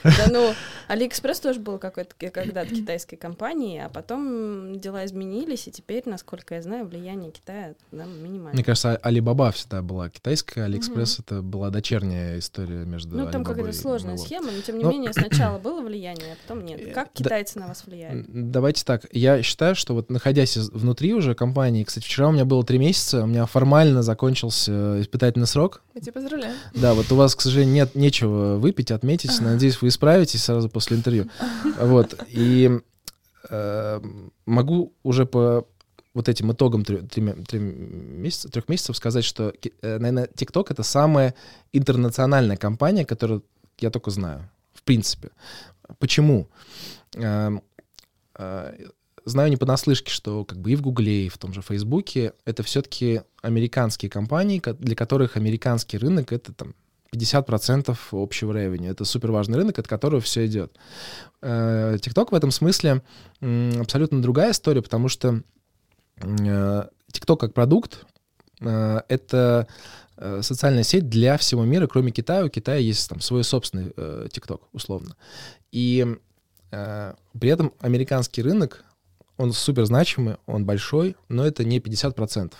Да 0.04 0.26
ну, 0.30 0.54
Алиэкспресс 0.88 1.40
тоже 1.40 1.60
был 1.60 1.78
какой-то 1.78 2.14
когда-то 2.18 2.74
китайской 2.74 3.16
компанией, 3.16 3.78
а 3.84 3.88
потом 3.88 4.80
дела 4.80 5.04
изменились, 5.04 5.68
и 5.68 5.70
теперь, 5.70 6.02
насколько 6.06 6.54
я 6.54 6.62
знаю, 6.62 6.86
влияние 6.86 7.30
Китая 7.30 7.74
да, 7.92 8.04
минимальное. 8.04 8.54
Мне 8.54 8.64
кажется, 8.64 8.96
Алибаба 8.96 9.52
всегда 9.52 9.82
была 9.82 10.08
китайская, 10.08 10.64
Алиэкспресс 10.64 11.20
это 11.20 11.42
была 11.42 11.70
дочерняя 11.70 12.38
история 12.38 12.84
между 12.84 13.16
Ну, 13.16 13.30
там 13.30 13.44
какая-то 13.44 13.72
сложная 13.72 14.16
схема, 14.16 14.50
но 14.50 14.62
тем 14.62 14.78
не 14.78 14.84
менее 14.84 15.12
сначала 15.28 15.58
было 15.58 15.82
влияние, 15.82 16.32
а 16.32 16.36
потом 16.46 16.64
нет. 16.64 16.80
Э, 16.80 16.92
как 16.92 17.12
китайцы 17.12 17.58
на 17.58 17.68
вас 17.68 17.84
влияют? 17.86 18.26
Давайте 18.28 18.84
так, 18.84 19.06
я 19.12 19.42
считаю, 19.42 19.74
что 19.74 19.94
вот 19.94 20.10
находясь 20.10 20.56
внутри 20.56 21.12
уже 21.14 21.34
компании, 21.34 21.84
кстати, 21.84 22.04
вчера 22.04 22.28
у 22.28 22.32
меня 22.32 22.44
было 22.44 22.64
три 22.64 22.78
месяца, 22.78 23.24
у 23.24 23.26
меня 23.26 23.44
формально 23.46 24.02
закончился 24.02 25.00
испытательный 25.02 25.46
срок. 25.46 25.82
Я 25.94 26.00
тебя 26.00 26.12
поздравляю. 26.12 26.54
Да, 26.74 26.94
вот 26.94 27.10
у 27.12 27.16
вас, 27.16 27.34
к 27.34 27.40
сожалению, 27.40 27.74
нет 27.74 27.94
нечего 27.94 28.56
выпить, 28.56 28.90
отметить. 28.90 29.32
Надеюсь, 29.40 29.82
вы 29.82 29.88
исправитесь 29.88 30.44
сразу 30.44 30.68
после 30.78 30.96
интервью. 30.96 31.26
Вот. 31.80 32.14
И 32.28 32.70
э, 33.50 34.00
могу 34.46 34.92
уже 35.02 35.26
по 35.26 35.66
вот 36.14 36.28
этим 36.28 36.52
итогам 36.52 36.84
трех 36.84 37.02
месяцев, 37.52 38.52
трех 38.52 38.68
месяцев 38.68 38.96
сказать, 38.96 39.24
что, 39.24 39.52
э, 39.82 39.98
наверное, 39.98 40.28
TikTok— 40.28 40.66
это 40.70 40.84
самая 40.84 41.34
интернациональная 41.72 42.56
компания, 42.56 43.04
которую 43.04 43.42
я 43.80 43.90
только 43.90 44.12
знаю. 44.12 44.48
В 44.72 44.84
принципе. 44.84 45.30
Почему? 45.98 46.46
Эм, 47.14 47.60
э, 48.38 48.86
знаю 49.24 49.50
не 49.50 49.56
понаслышке, 49.56 50.12
что 50.12 50.44
как 50.44 50.58
бы 50.60 50.70
и 50.70 50.76
в 50.76 50.82
Гугле, 50.82 51.26
и 51.26 51.28
в 51.28 51.38
том 51.38 51.52
же 51.52 51.60
Фейсбуке 51.60 52.34
это 52.44 52.62
все-таки 52.62 53.22
американские 53.42 54.10
компании, 54.10 54.62
для 54.78 54.94
которых 54.94 55.36
американский 55.36 55.98
рынок— 55.98 56.32
это 56.32 56.52
там 56.52 56.74
50% 57.14 57.96
общего 58.12 58.52
ревеню. 58.52 58.90
Это 58.90 59.04
супер 59.04 59.30
важный 59.30 59.58
рынок, 59.58 59.78
от 59.78 59.88
которого 59.88 60.20
все 60.20 60.46
идет. 60.46 60.76
TikTok 61.40 62.28
в 62.30 62.34
этом 62.34 62.50
смысле 62.50 63.02
абсолютно 63.40 64.20
другая 64.20 64.50
история, 64.50 64.82
потому 64.82 65.08
что 65.08 65.42
TikTok 66.20 67.36
как 67.36 67.54
продукт 67.54 68.04
э,— 68.60 69.00
это 69.08 69.66
э, 70.16 70.42
социальная 70.42 70.82
сеть 70.82 71.08
для 71.08 71.36
всего 71.36 71.64
мира, 71.64 71.86
кроме 71.86 72.12
Китая. 72.12 72.44
У 72.44 72.48
Китая 72.48 72.78
есть 72.78 73.08
там 73.08 73.20
свой 73.20 73.44
собственный 73.44 73.92
э, 73.96 74.28
TikTok, 74.30 74.60
условно. 74.72 75.16
И 75.72 76.06
при 76.70 77.48
этом 77.48 77.72
американский 77.80 78.42
рынок, 78.42 78.84
он 79.38 79.54
супер 79.54 79.86
значимый, 79.86 80.36
он 80.44 80.66
большой, 80.66 81.16
но 81.30 81.46
это 81.46 81.64
не 81.64 81.78
50%. 81.78 82.52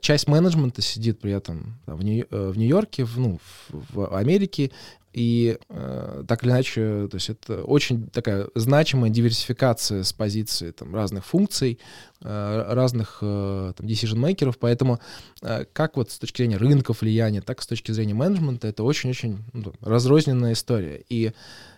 Часть 0.00 0.26
менеджмента 0.26 0.80
сидит 0.80 1.20
при 1.20 1.32
этом 1.32 1.76
в, 1.86 2.02
Нью- 2.02 2.26
в 2.30 2.56
Нью-Йорке, 2.56 3.04
в, 3.04 3.18
ну, 3.18 3.38
в 3.68 4.16
Америке, 4.16 4.70
и 5.14 5.58
э, 5.68 6.24
так 6.26 6.42
или 6.42 6.50
иначе, 6.50 7.06
то 7.08 7.14
есть 7.14 7.30
это 7.30 7.62
очень 7.62 8.08
такая 8.08 8.48
значимая 8.56 9.10
диверсификация 9.10 10.02
с 10.02 10.12
позиции 10.12 10.72
там, 10.72 10.92
разных 10.92 11.24
функций, 11.24 11.78
э, 12.20 12.64
разных 12.68 13.18
э, 13.22 13.72
там, 13.76 13.86
decision-мейкеров, 13.86 14.58
поэтому 14.58 14.98
э, 15.40 15.66
как 15.72 15.96
вот 15.96 16.10
с 16.10 16.18
точки 16.18 16.38
зрения 16.38 16.56
рынков 16.56 17.02
влияния, 17.02 17.42
так 17.42 17.60
и 17.60 17.62
с 17.62 17.66
точки 17.68 17.92
зрения 17.92 18.14
менеджмента 18.14 18.66
это 18.66 18.82
очень-очень 18.82 19.44
ну, 19.52 19.72
разрозненная 19.80 20.54
история. 20.54 21.04
И 21.08 21.32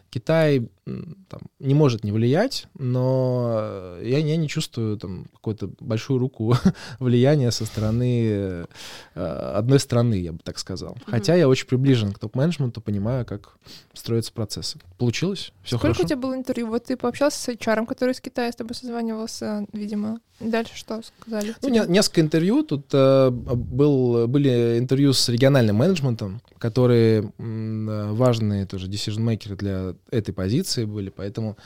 Китай 0.08 0.70
там, 0.86 1.40
не 1.58 1.74
может 1.74 2.04
не 2.04 2.12
влиять, 2.12 2.68
но 2.78 3.96
я, 4.00 4.18
я 4.18 4.36
не 4.36 4.48
чувствую 4.48 4.96
там 4.96 5.26
какую-то 5.34 5.70
большую 5.80 6.18
руку 6.18 6.54
влияния 7.00 7.50
со 7.50 7.66
стороны 7.66 8.66
э, 9.14 9.20
одной 9.54 9.80
страны, 9.80 10.14
я 10.14 10.32
бы 10.32 10.38
так 10.44 10.58
сказал. 10.58 10.94
Mm-hmm. 10.94 11.10
Хотя 11.10 11.34
я 11.34 11.48
очень 11.48 11.66
приближен 11.66 12.12
к 12.12 12.20
топ-менеджменту, 12.20 12.80
понимаю, 12.80 13.26
как 13.26 13.56
строятся 13.94 14.32
процессы. 14.32 14.78
Получилось? 14.96 15.52
Все 15.62 15.76
Сколько 15.76 15.94
хорошо? 15.94 16.04
у 16.04 16.06
тебя 16.06 16.18
было 16.18 16.34
интервью? 16.36 16.68
Вот 16.68 16.84
ты 16.84 16.96
пообщался 16.96 17.38
с 17.38 17.48
HR, 17.48 17.84
который 17.86 18.12
из 18.12 18.20
Китая 18.20 18.52
с 18.52 18.56
тобой 18.56 18.76
созванивался, 18.76 19.66
видимо. 19.72 20.20
Дальше 20.38 20.76
что 20.76 21.00
сказали? 21.02 21.54
Ну, 21.62 21.68
не, 21.68 21.82
несколько 21.88 22.20
интервью. 22.20 22.62
Тут 22.62 22.86
э, 22.92 23.30
был, 23.30 24.28
были 24.28 24.78
интервью 24.78 25.14
с 25.14 25.28
региональным 25.30 25.76
менеджментом, 25.76 26.42
которые 26.58 27.32
м, 27.38 28.14
важные 28.14 28.66
тоже 28.66 28.88
decision-мейкеры 28.88 29.56
для 29.56 29.94
этой 30.10 30.32
позиции 30.32 30.75
были, 30.84 31.10
поэтому... 31.10 31.56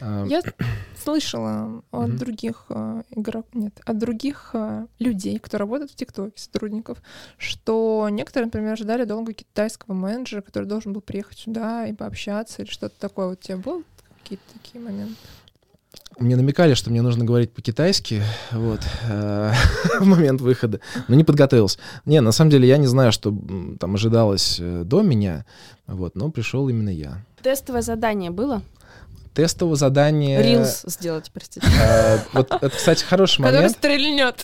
Э, 0.00 0.26
Я 0.28 0.42
слышала 1.02 1.82
от 1.90 2.10
mm-hmm. 2.10 2.16
других 2.18 2.66
э, 2.70 3.02
игроков, 3.10 3.54
нет, 3.54 3.80
от 3.84 3.98
других 3.98 4.50
э, 4.54 4.86
людей, 4.98 5.38
кто 5.38 5.58
работает 5.58 5.90
в 5.90 5.94
ТикТоке, 5.94 6.32
сотрудников, 6.36 6.98
что 7.38 8.08
некоторые, 8.10 8.46
например, 8.46 8.76
ждали 8.76 9.04
долго 9.04 9.32
китайского 9.32 9.94
менеджера, 9.94 10.40
который 10.40 10.64
должен 10.64 10.92
был 10.92 11.00
приехать 11.00 11.38
сюда 11.38 11.86
и 11.86 11.92
пообщаться 11.92 12.62
или 12.62 12.70
что-то 12.70 12.94
такое. 12.98 13.28
Вот 13.28 13.38
у 13.38 13.42
тебя 13.42 13.58
был 13.58 13.84
какие-то 14.22 14.44
такие 14.54 14.82
моменты? 14.82 15.14
Мне 16.18 16.34
намекали, 16.34 16.72
что 16.72 16.90
мне 16.90 17.02
нужно 17.02 17.26
говорить 17.26 17.52
по-китайски, 17.52 18.22
вот, 18.50 18.80
э, 19.06 19.52
в 20.00 20.04
момент 20.06 20.40
выхода, 20.40 20.80
но 21.08 21.14
не 21.14 21.24
подготовился. 21.24 21.78
Не, 22.06 22.22
на 22.22 22.32
самом 22.32 22.50
деле 22.50 22.66
я 22.66 22.78
не 22.78 22.86
знаю, 22.86 23.12
что 23.12 23.36
там 23.78 23.94
ожидалось 23.96 24.56
э, 24.58 24.82
до 24.84 25.02
меня, 25.02 25.44
вот, 25.86 26.14
но 26.16 26.30
пришел 26.30 26.70
именно 26.70 26.88
я. 26.88 27.22
Тестовое 27.42 27.82
задание 27.82 28.30
было? 28.30 28.62
Тестовое 29.34 29.76
задание... 29.76 30.42
Рилс 30.42 30.82
сделать, 30.86 31.30
простите. 31.32 31.66
Э, 31.66 32.18
вот 32.32 32.50
это, 32.50 32.70
кстати, 32.70 33.04
хороший 33.04 33.40
момент. 33.42 33.56
Который 33.56 33.70
стрельнет. 33.70 34.42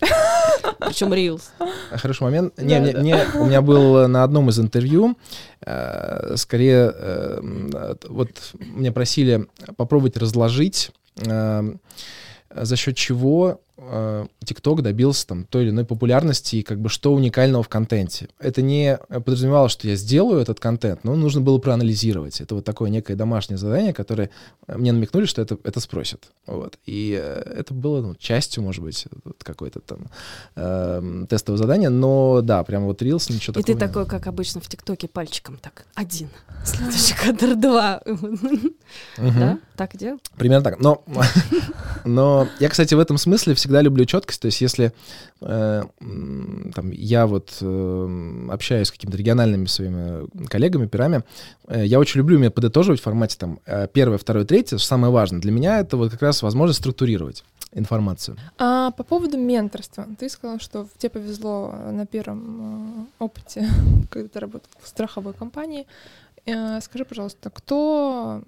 Причем 0.78 1.14
рилс. 1.14 1.50
Хороший 1.90 2.24
момент. 2.24 2.58
Не, 2.58 2.78
мне, 2.78 2.92
мне, 2.92 3.26
у 3.34 3.46
меня 3.46 3.62
был 3.62 4.06
на 4.06 4.22
одном 4.22 4.50
из 4.50 4.60
интервью, 4.60 5.16
э, 5.64 6.34
скорее, 6.36 6.92
э, 6.94 7.96
вот 8.08 8.30
меня 8.58 8.92
просили 8.92 9.46
попробовать 9.76 10.18
разложить 10.18 10.90
Эм, 11.26 11.80
за 12.50 12.76
счет 12.76 12.96
чего 12.96 13.60
э, 13.71 13.71
TikTok 13.78 14.82
добился 14.82 15.26
там 15.26 15.44
той 15.44 15.64
или 15.64 15.70
иной 15.70 15.84
популярности 15.84 16.56
и 16.56 16.62
как 16.62 16.80
бы 16.80 16.88
что 16.88 17.12
уникального 17.12 17.62
в 17.62 17.68
контенте. 17.68 18.28
Это 18.38 18.62
не 18.62 18.98
подразумевало, 19.08 19.68
что 19.68 19.88
я 19.88 19.96
сделаю 19.96 20.40
этот 20.40 20.60
контент, 20.60 21.04
но 21.04 21.16
нужно 21.16 21.40
было 21.40 21.58
проанализировать. 21.58 22.40
Это 22.40 22.54
вот 22.54 22.64
такое 22.64 22.90
некое 22.90 23.16
домашнее 23.16 23.58
задание, 23.58 23.92
которое 23.92 24.30
мне 24.68 24.92
намекнули, 24.92 25.26
что 25.26 25.42
это, 25.42 25.58
это 25.64 25.80
спросят. 25.80 26.30
Вот. 26.46 26.78
И 26.86 27.18
э, 27.20 27.54
это 27.58 27.72
было 27.74 28.00
ну, 28.00 28.14
частью, 28.14 28.62
может 28.62 28.82
быть, 28.82 29.06
вот 29.24 29.42
какой-то 29.42 29.80
там 29.80 30.06
э, 30.56 31.24
тестового 31.28 31.58
задания, 31.58 31.90
но 31.90 32.40
да, 32.42 32.62
прямо 32.64 32.86
вот 32.86 33.02
Reels, 33.02 33.32
ничего 33.32 33.52
и 33.52 33.62
такого. 33.62 33.62
И 33.62 33.62
ты 33.62 33.74
такой, 33.74 34.06
как 34.06 34.26
обычно 34.26 34.60
в 34.60 34.68
ТикТоке, 34.68 35.08
пальчиком 35.08 35.56
так, 35.56 35.86
один, 35.94 36.28
следующий 36.64 37.14
кадр 37.14 37.56
два. 37.56 38.02
Да? 39.16 39.58
Так 39.76 39.96
делал? 39.96 40.20
Примерно 40.36 40.64
так. 40.64 40.80
Но 40.80 42.48
я, 42.60 42.68
кстати, 42.68 42.94
в 42.94 42.98
этом 42.98 43.18
смысле 43.18 43.54
всегда 43.62 43.80
люблю 43.80 44.04
четкость. 44.04 44.40
То 44.42 44.46
есть 44.46 44.60
если 44.60 44.92
э, 45.40 45.82
там, 46.74 46.90
я 46.90 47.26
вот 47.26 47.56
э, 47.60 48.46
общаюсь 48.50 48.88
с 48.88 48.90
какими-то 48.90 49.16
региональными 49.16 49.66
своими 49.66 50.26
коллегами, 50.48 50.86
пирами, 50.86 51.22
э, 51.68 51.86
я 51.86 51.98
очень 52.00 52.18
люблю 52.18 52.38
меня 52.38 52.50
подытоживать 52.50 53.00
в 53.00 53.04
формате 53.04 53.36
там 53.38 53.60
э, 53.66 53.86
первое, 53.92 54.18
второе, 54.18 54.44
третье, 54.44 54.78
что 54.78 54.86
самое 54.86 55.12
важное. 55.12 55.40
Для 55.40 55.52
меня 55.52 55.78
это 55.78 55.96
вот 55.96 56.10
как 56.10 56.22
раз 56.22 56.42
возможность 56.42 56.80
структурировать 56.80 57.44
информацию. 57.72 58.36
А 58.58 58.90
по 58.90 59.04
поводу 59.04 59.38
менторства. 59.38 60.06
Ты 60.18 60.28
сказал, 60.28 60.58
что 60.58 60.86
тебе 60.98 61.10
повезло 61.10 61.72
на 61.90 62.04
первом 62.04 63.08
э, 63.20 63.24
опыте, 63.24 63.66
когда 64.10 64.28
ты 64.28 64.40
работал 64.40 64.68
в 64.80 64.88
страховой 64.88 65.34
компании. 65.34 65.86
Э, 66.46 66.80
скажи, 66.80 67.04
пожалуйста, 67.04 67.50
кто 67.50 68.42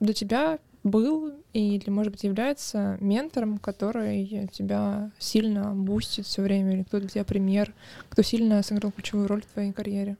до 0.00 0.12
тебя 0.12 0.58
был 0.86 1.32
или, 1.52 1.90
может 1.90 2.12
быть, 2.12 2.24
является 2.24 2.96
ментором, 3.00 3.58
который 3.58 4.48
тебя 4.52 5.10
сильно 5.18 5.74
бустит 5.74 6.26
все 6.26 6.42
время, 6.42 6.74
или 6.74 6.82
кто 6.82 7.00
для 7.00 7.08
тебя 7.08 7.24
пример, 7.24 7.72
кто 8.08 8.22
сильно 8.22 8.62
сыграл 8.62 8.92
ключевую 8.92 9.28
роль 9.28 9.42
в 9.42 9.52
твоей 9.52 9.72
карьере? 9.72 10.16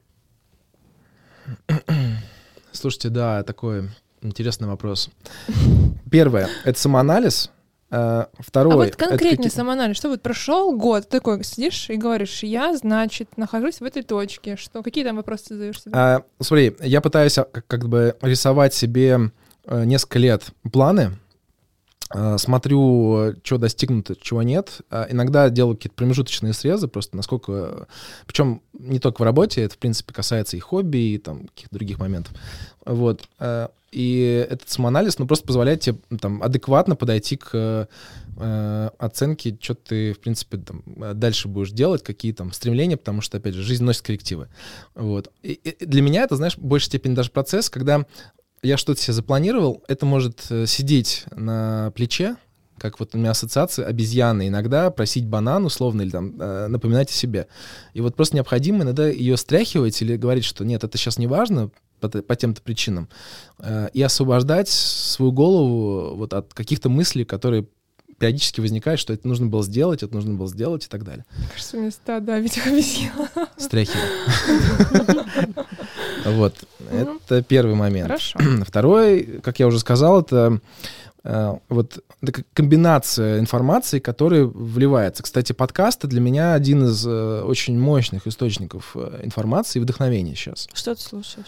Слушайте, 2.73 3.09
да, 3.09 3.43
такой 3.43 3.89
интересный 4.23 4.69
вопрос. 4.69 5.11
Первое— 6.11 6.49
это 6.65 6.79
самоанализ. 6.79 7.51
А, 7.89 8.29
второе. 8.39 8.75
А 8.75 8.77
вот 8.79 8.97
конкретнее 8.97 9.51
самоанализ. 9.51 9.97
Что 9.97 10.09
вот 10.09 10.21
прошел 10.21 10.77
год, 10.77 11.09
такой 11.09 11.45
сидишь 11.45 11.89
и 11.89 11.97
говоришь, 11.97 12.43
я, 12.43 12.77
значит, 12.77 13.37
нахожусь 13.37 13.81
в 13.81 13.85
этой 13.85 14.03
точке. 14.03 14.57
Что, 14.57 14.83
какие 14.83 15.05
там 15.05 15.17
вопросы 15.17 15.45
ты 15.49 15.55
задаешь 15.55 15.83
себе? 15.83 15.93
А, 15.95 16.23
смотри, 16.41 16.77
я 16.81 17.01
пытаюсь 17.01 17.39
а, 17.39 17.45
как, 17.45 17.67
как 17.67 17.89
бы 17.89 18.17
рисовать 18.21 18.75
себе 18.75 19.31
Э, 19.31 19.46
несколько 19.69 20.19
лет 20.19 20.45
планы, 20.73 21.19
э, 22.15 22.39
смотрю, 22.39 23.35
что 23.43 23.59
достигнуто, 23.59 24.17
чего 24.21 24.43
нет. 24.43 24.81
А 24.91 25.07
иногда 25.11 25.49
делаю 25.51 25.77
какие-то 25.77 25.97
промежуточные 25.97 26.53
срезы, 26.53 26.89
просто 26.89 27.17
насколько... 27.17 27.89
Причем 28.27 28.63
не 28.73 28.99
только 28.99 29.23
в 29.23 29.25
работе, 29.25 29.63
это, 29.63 29.75
в 29.75 29.79
принципе, 29.79 30.13
касается 30.13 30.57
и 30.57 30.61
хобби, 30.61 30.99
и 30.99 31.19
там 31.19 31.47
каких-то 31.49 31.75
других 31.75 31.99
моментов. 31.99 32.35
Вот. 32.85 33.29
Э, 33.39 33.69
и 33.93 34.47
этот 34.51 34.69
самоанализ, 34.69 35.19
ну, 35.19 35.27
просто 35.27 35.47
позволяет 35.47 35.81
тебе 35.81 35.97
там 36.21 36.43
адекватно 36.43 36.97
подойти 36.97 37.37
к 37.37 37.89
э, 38.37 38.91
оценке, 38.99 39.57
что 39.59 39.75
ты, 39.75 40.13
в 40.13 40.21
принципе, 40.21 40.59
там, 40.59 40.83
дальше 41.15 41.49
будешь 41.49 41.71
делать, 41.71 42.03
какие 42.03 42.33
там 42.33 42.53
стремления, 42.53 42.99
потому 42.99 43.23
что, 43.23 43.39
опять 43.39 43.55
же, 43.55 43.63
жизнь 43.63 43.85
носит 43.85 44.03
коррективы. 44.03 44.49
Вот. 44.95 45.33
И, 45.43 45.53
и 45.53 45.87
для 45.87 46.03
меня 46.03 46.25
это, 46.25 46.37
знаешь, 46.37 46.57
в 46.57 46.63
большей 46.63 46.87
степени 46.87 47.15
даже 47.15 47.31
процесс, 47.31 47.71
когда 47.71 48.05
я 48.67 48.77
что-то 48.77 49.01
себе 49.01 49.15
запланировал, 49.15 49.83
это 49.89 50.07
может 50.07 50.47
э, 50.51 50.67
сидеть 50.67 51.25
на 51.31 51.93
плече, 51.95 52.37
как 52.79 53.01
вот 53.01 53.15
у 53.15 53.19
меня 53.19 53.31
ассоциация 53.31 53.87
обезьяны, 53.87 54.49
иногда 54.49 54.91
просить 54.91 55.27
банан 55.27 55.65
условно 55.65 56.03
или 56.03 56.11
там 56.11 56.41
э, 56.41 56.67
напоминать 56.67 57.11
о 57.11 57.15
себе. 57.15 57.49
И 57.95 58.01
вот 58.01 58.17
просто 58.17 58.37
необходимо 58.37 58.83
иногда 58.83 59.09
ее 59.09 59.37
стряхивать 59.37 60.01
или 60.03 60.17
говорить, 60.17 60.45
что 60.45 60.65
нет, 60.65 60.85
это 60.85 60.99
сейчас 60.99 61.19
не 61.19 61.27
важно 61.27 61.71
по, 62.01 62.09
по 62.09 62.37
тем-то 62.37 62.61
причинам, 62.63 63.09
э, 63.59 63.89
и 63.93 64.03
освобождать 64.03 64.69
свою 64.69 65.33
голову 65.33 66.17
вот 66.17 66.35
от 66.35 66.53
каких-то 66.53 66.89
мыслей, 66.89 67.25
которые 67.25 67.67
периодически 68.19 68.61
возникает, 68.61 68.99
что 68.99 69.13
это 69.13 69.29
нужно 69.29 69.47
было 69.47 69.63
сделать, 69.63 70.03
это 70.03 70.15
нужно 70.15 70.35
было 70.35 70.49
сделать 70.49 70.87
и 70.87 70.89
так 70.89 71.05
далее. 71.05 71.25
Кажется, 71.53 71.77
мне 71.77 71.91
стадо 71.91 72.39
ведь 72.39 72.59
обезьян. 72.59 73.29
Стряхиваю. 73.57 74.07
Вот. 76.25 76.55
Ну, 76.91 77.21
это 77.27 77.43
первый 77.43 77.75
момент. 77.75 78.09
Хорошо. 78.09 78.39
Второй, 78.67 79.41
как 79.43 79.59
я 79.59 79.67
уже 79.67 79.79
сказал, 79.79 80.21
это 80.21 80.61
э, 81.25 81.57
вот 81.69 81.99
комбинация 82.53 83.39
информации, 83.39 83.99
которая 83.99 84.45
вливается. 84.45 85.23
Кстати, 85.23 85.53
подкасты 85.53 86.07
для 86.07 86.21
меня 86.21 86.55
один 86.55 86.85
из 86.85 87.07
э, 87.07 87.43
очень 87.43 87.79
мощных 87.79 88.27
источников 88.27 88.93
э, 88.95 89.21
информации 89.23 89.79
и 89.79 89.83
вдохновения 89.83 90.35
сейчас. 90.35 90.69
Что 90.73 90.95
ты 90.95 91.03
слушаешь? 91.03 91.47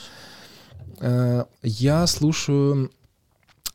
Я 1.62 2.06
слушаю... 2.06 2.90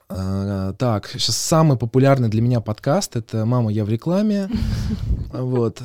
Так, 0.09 1.09
сейчас 1.13 1.37
самый 1.37 1.77
популярный 1.77 2.27
для 2.27 2.41
меня 2.41 2.59
подкаст— 2.59 3.15
это 3.15 3.45
«Мама, 3.45 3.71
я 3.71 3.85
в 3.85 3.89
рекламе». 3.89 4.49
Вот. 5.31 5.81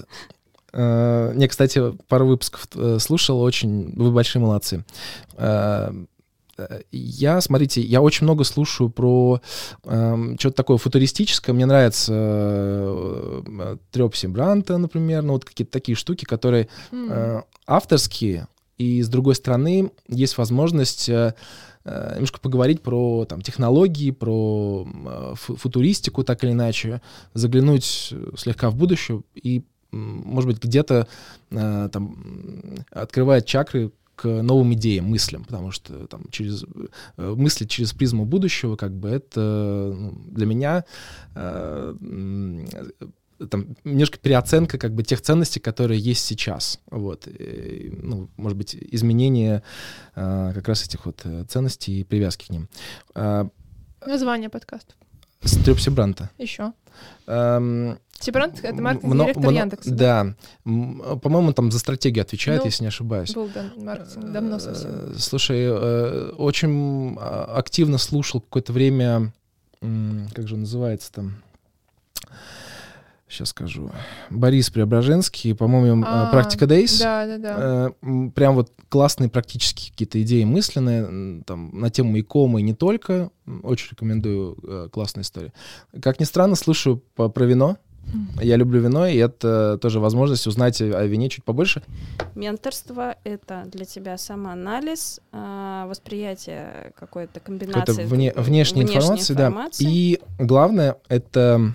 Э, 0.72 1.32
Не, 1.34 1.48
кстати, 1.48 1.80
пару 2.08 2.26
выпусков 2.26 2.68
э, 2.74 2.98
слушал, 3.00 3.40
очень... 3.40 3.92
Вы 3.96 4.10
большие 4.10 4.42
молодцы. 4.42 4.84
Э, 5.36 5.90
э, 6.58 6.80
Я, 6.92 7.40
смотрите, 7.40 7.80
я 7.80 8.02
очень 8.02 8.24
много 8.24 8.44
слушаю 8.44 8.90
про 8.90 9.40
что-то 9.82 10.50
такое 10.52 10.76
футуристическое. 10.76 11.54
Мне 11.54 11.66
нравится 11.66 12.12
э, 12.14 13.76
Трепси 13.90 14.26
Бранта, 14.26 14.78
например, 14.78 15.22
ну 15.22 15.34
вот 15.34 15.44
какие-то 15.44 15.72
такие 15.72 15.96
штуки, 15.96 16.24
которые 16.24 16.68
М. 16.92 17.08
э, 17.10 17.42
авторские, 17.66 18.46
и 18.76 19.02
с 19.02 19.08
другой 19.08 19.34
стороны 19.34 19.90
есть 20.08 20.38
возможность 20.38 21.08
э, 21.08 21.34
э, 21.84 22.12
немножко 22.14 22.38
поговорить 22.40 22.82
про 22.82 23.24
там, 23.24 23.40
технологии, 23.40 24.10
про 24.10 24.86
э, 24.86 25.34
фу- 25.36 25.56
футуристику 25.56 26.22
так 26.24 26.44
или 26.44 26.52
иначе, 26.52 27.00
заглянуть 27.34 28.10
э, 28.12 28.30
слегка 28.36 28.70
в 28.70 28.76
будущее 28.76 29.22
и, 29.34 29.64
может 29.90 30.50
быть, 30.50 30.62
где-то 30.62 31.08
э, 31.50 31.88
там 31.92 32.76
открывает 32.90 33.46
чакры 33.46 33.92
к 34.16 34.26
новым 34.42 34.74
идеям, 34.74 35.06
мыслям, 35.06 35.44
потому 35.44 35.70
что 35.70 36.06
там 36.08 36.24
через 36.30 36.64
э, 37.16 37.34
мысли 37.34 37.66
через 37.66 37.92
призму 37.92 38.24
будущего, 38.24 38.76
как 38.76 38.92
бы 38.92 39.08
это 39.08 39.94
ну, 39.96 40.12
для 40.30 40.46
меня 40.46 40.84
э, 41.34 41.94
там 43.46 43.76
немножко 43.84 44.18
переоценка 44.18 44.78
как 44.78 44.92
бы 44.92 45.02
тех 45.02 45.20
ценностей, 45.20 45.60
которые 45.60 46.00
есть 46.00 46.24
сейчас. 46.24 46.80
Вот. 46.90 47.28
И, 47.28 47.92
ну, 48.02 48.28
может 48.36 48.58
быть, 48.58 48.74
изменение 48.74 49.62
а, 50.14 50.52
как 50.52 50.68
раз 50.68 50.84
этих 50.84 51.06
вот 51.06 51.20
э, 51.24 51.44
ценностей 51.48 52.00
и 52.00 52.04
привязки 52.04 52.46
к 52.46 52.50
ним. 52.50 52.68
А, 53.14 53.48
Название 54.04 54.48
подкастов. 54.48 54.96
Стрёпси 55.42 55.90
Бранта. 55.90 56.30
Еще. 56.38 56.72
Ам, 57.26 57.98
Сибрант— 58.20 58.58
это 58.64 58.82
маркетинг 58.82 59.14
мно- 59.14 59.24
директор 59.24 59.42
мно- 59.44 59.52
Яндекса. 59.52 59.90
Да. 59.94 60.34
По-моему, 60.64 61.52
там 61.52 61.70
за 61.70 61.78
стратегию 61.78 62.22
отвечает, 62.22 62.60
Ну, 62.62 62.66
если 62.66 62.82
не 62.82 62.88
ошибаюсь. 62.88 63.32
Был 63.32 63.48
да, 63.54 63.66
маркетинг 63.76 64.32
давно 64.32 64.58
совсем. 64.58 64.90
Э, 64.92 65.14
Слушай, 65.16 65.60
э, 65.60 66.30
очень 66.36 67.16
а, 67.20 67.54
активно 67.56 67.98
слушал 67.98 68.40
какое-то 68.40 68.72
время, 68.72 69.32
как 69.80 70.48
же 70.48 70.56
называется 70.56 71.12
там, 71.12 71.40
сейчас 73.28 73.50
скажу, 73.50 73.90
Борис 74.30 74.70
Преображенский, 74.70 75.54
по-моему, 75.54 76.04
А, 76.06 76.30
«Практика 76.30 76.64
Days». 76.64 76.98
Да, 77.00 77.26
да, 77.26 77.38
да. 77.38 77.90
Э, 78.02 78.30
Прям 78.34 78.54
вот 78.54 78.72
классные 78.88 79.28
практические 79.28 79.90
какие-то 79.92 80.20
идеи 80.22 80.44
мысленные 80.44 81.42
там, 81.44 81.70
на 81.78 81.90
тему 81.90 82.16
икомы 82.18 82.60
и 82.60 82.62
не 82.62 82.74
только. 82.74 83.30
Очень 83.62 83.90
рекомендую, 83.92 84.56
э, 84.62 84.88
классная 84.92 85.22
история. 85.22 85.52
Как 86.02 86.20
ни 86.20 86.24
странно, 86.24 86.54
слушаю 86.56 87.02
по- 87.14 87.28
про 87.28 87.44
вино. 87.44 87.76
Я 88.40 88.56
люблю 88.56 88.80
вино, 88.80 89.06
и 89.06 89.18
это 89.18 89.78
тоже 89.82 90.00
возможность 90.00 90.46
узнать 90.46 90.80
о 90.80 91.04
вине 91.04 91.28
чуть 91.28 91.44
побольше. 91.44 91.82
Менторство— 92.34 93.16
это 93.24 93.64
для 93.70 93.84
тебя 93.84 94.16
самоанализ, 94.16 95.20
а, 95.30 95.86
восприятие 95.88 96.92
какой-то 96.98 97.32
Это 97.34 97.40
комбинации 97.40 98.04
вне, 98.06 98.30
т- 98.30 98.40
внешней 98.40 98.82
информации, 98.82 99.34
да. 99.34 99.68
И 99.78 100.20
главное, 100.38 100.96
это 101.08 101.74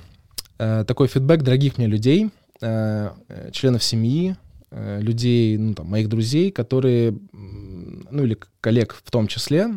такой 0.58 1.08
фидбэк 1.08 1.42
дорогих 1.42 1.78
мне 1.78 1.88
людей, 1.88 2.30
э, 2.62 3.10
э, 3.28 3.52
членов 3.52 3.84
семьи, 3.84 4.36
э, 4.72 5.02
людей, 5.02 5.58
ну, 5.58 5.74
там, 5.74 5.88
моих 5.88 6.10
друзей, 6.10 6.52
которые, 6.52 7.18
ну, 7.32 8.24
или 8.24 8.38
коллег 8.62 8.94
в 8.94 9.12
том 9.12 9.28
числе, 9.28 9.68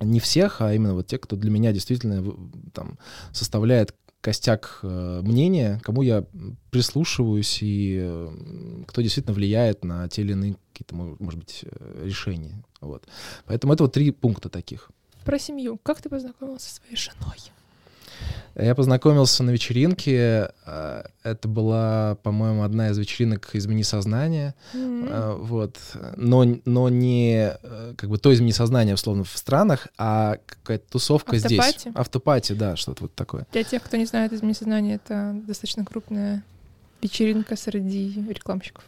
не 0.00 0.20
всех, 0.20 0.60
а 0.60 0.74
именно 0.74 0.94
вот 0.94 1.06
те, 1.06 1.18
кто 1.18 1.36
для 1.36 1.50
меня 1.50 1.72
действительно 1.72 2.24
там 2.72 2.98
составляет 3.32 3.94
костяк 4.20 4.80
э, 4.82 5.20
мнения, 5.22 5.80
кому 5.84 6.02
я 6.02 6.24
прислушиваюсь 6.70 7.58
и 7.60 7.98
э, 8.00 8.84
кто 8.88 9.02
действительно 9.02 9.34
влияет 9.34 9.84
на 9.84 10.08
те 10.08 10.22
или 10.22 10.32
иные 10.32 10.56
какие-то, 10.72 10.94
мо- 10.94 11.16
может 11.18 11.38
быть, 11.38 11.60
э, 11.62 12.04
решения. 12.06 12.64
Вот. 12.80 13.06
Поэтому 13.44 13.74
это 13.74 13.84
вот 13.84 13.92
три 13.92 14.10
пункта 14.12 14.48
таких. 14.48 14.90
Про 15.24 15.38
семью. 15.38 15.78
Как 15.82 16.00
ты 16.00 16.08
познакомился 16.08 16.70
со 16.70 16.76
своей 16.76 16.96
женой? 16.96 17.38
Я 18.56 18.74
познакомился 18.76 19.42
на 19.42 19.50
вечеринке. 19.50 20.50
э, 20.64 21.02
Это 21.24 21.48
была, 21.48 22.16
по-моему, 22.22 22.62
одна 22.62 22.90
из 22.90 22.98
вечеринок 22.98 23.50
«Измени 23.52 23.82
сознание». 23.82 24.54
Э, 24.74 25.36
Вот. 25.36 25.76
Но, 26.16 26.44
но 26.64 26.88
не 26.88 27.52
э, 27.60 27.94
как 27.96 28.10
бы 28.10 28.18
то 28.18 28.32
измени 28.32 28.52
сознание, 28.52 28.94
условно, 28.94 29.24
в 29.24 29.36
странах, 29.36 29.88
а 29.98 30.36
какая-то 30.46 30.84
тусовка 30.92 31.36
здесь. 31.38 31.58
Автопати? 31.58 31.92
Автопати, 31.94 32.52
да, 32.52 32.76
что-то 32.76 33.04
вот 33.04 33.14
такое. 33.14 33.46
Для 33.52 33.64
тех, 33.64 33.82
кто 33.82 33.96
не 33.96 34.06
знает, 34.06 34.32
изменить 34.32 34.58
сознание— 34.58 35.00
это 35.04 35.34
достаточно 35.46 35.84
крупная 35.84 36.44
вечеринка 37.02 37.56
среди 37.56 38.24
рекламщиков. 38.28 38.84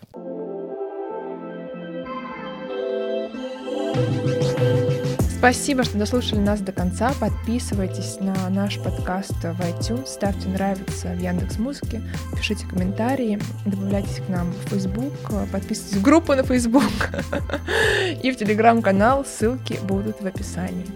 Спасибо, 5.39 5.84
что 5.84 5.99
дослушали 5.99 6.41
нас 6.41 6.61
до 6.61 6.72
конца. 6.72 7.12
Подписывайтесь 7.20 8.16
на 8.20 8.49
наш 8.49 8.78
подкаст 8.78 9.34
в 9.34 9.61
iTunes, 9.61 10.07
ставьте 10.07 10.49
нравится 10.49 11.09
в 11.09 11.20
Яндекс 11.20 11.59
Музыке, 11.59 12.01
пишите 12.34 12.66
комментарии, 12.66 13.39
добавляйтесь 13.66 14.22
к 14.26 14.28
нам 14.30 14.51
в 14.51 14.70
Facebook, 14.70 15.12
подписывайтесь 15.53 15.99
в 15.99 16.03
группу 16.03 16.34
на 16.34 16.43
Facebook 16.43 17.11
и 18.22 18.32
в 18.32 18.37
Телеграм-канал. 18.37 19.26
Ссылки 19.26 19.78
будут 19.82 20.22
в 20.22 20.26
описании. 20.26 20.87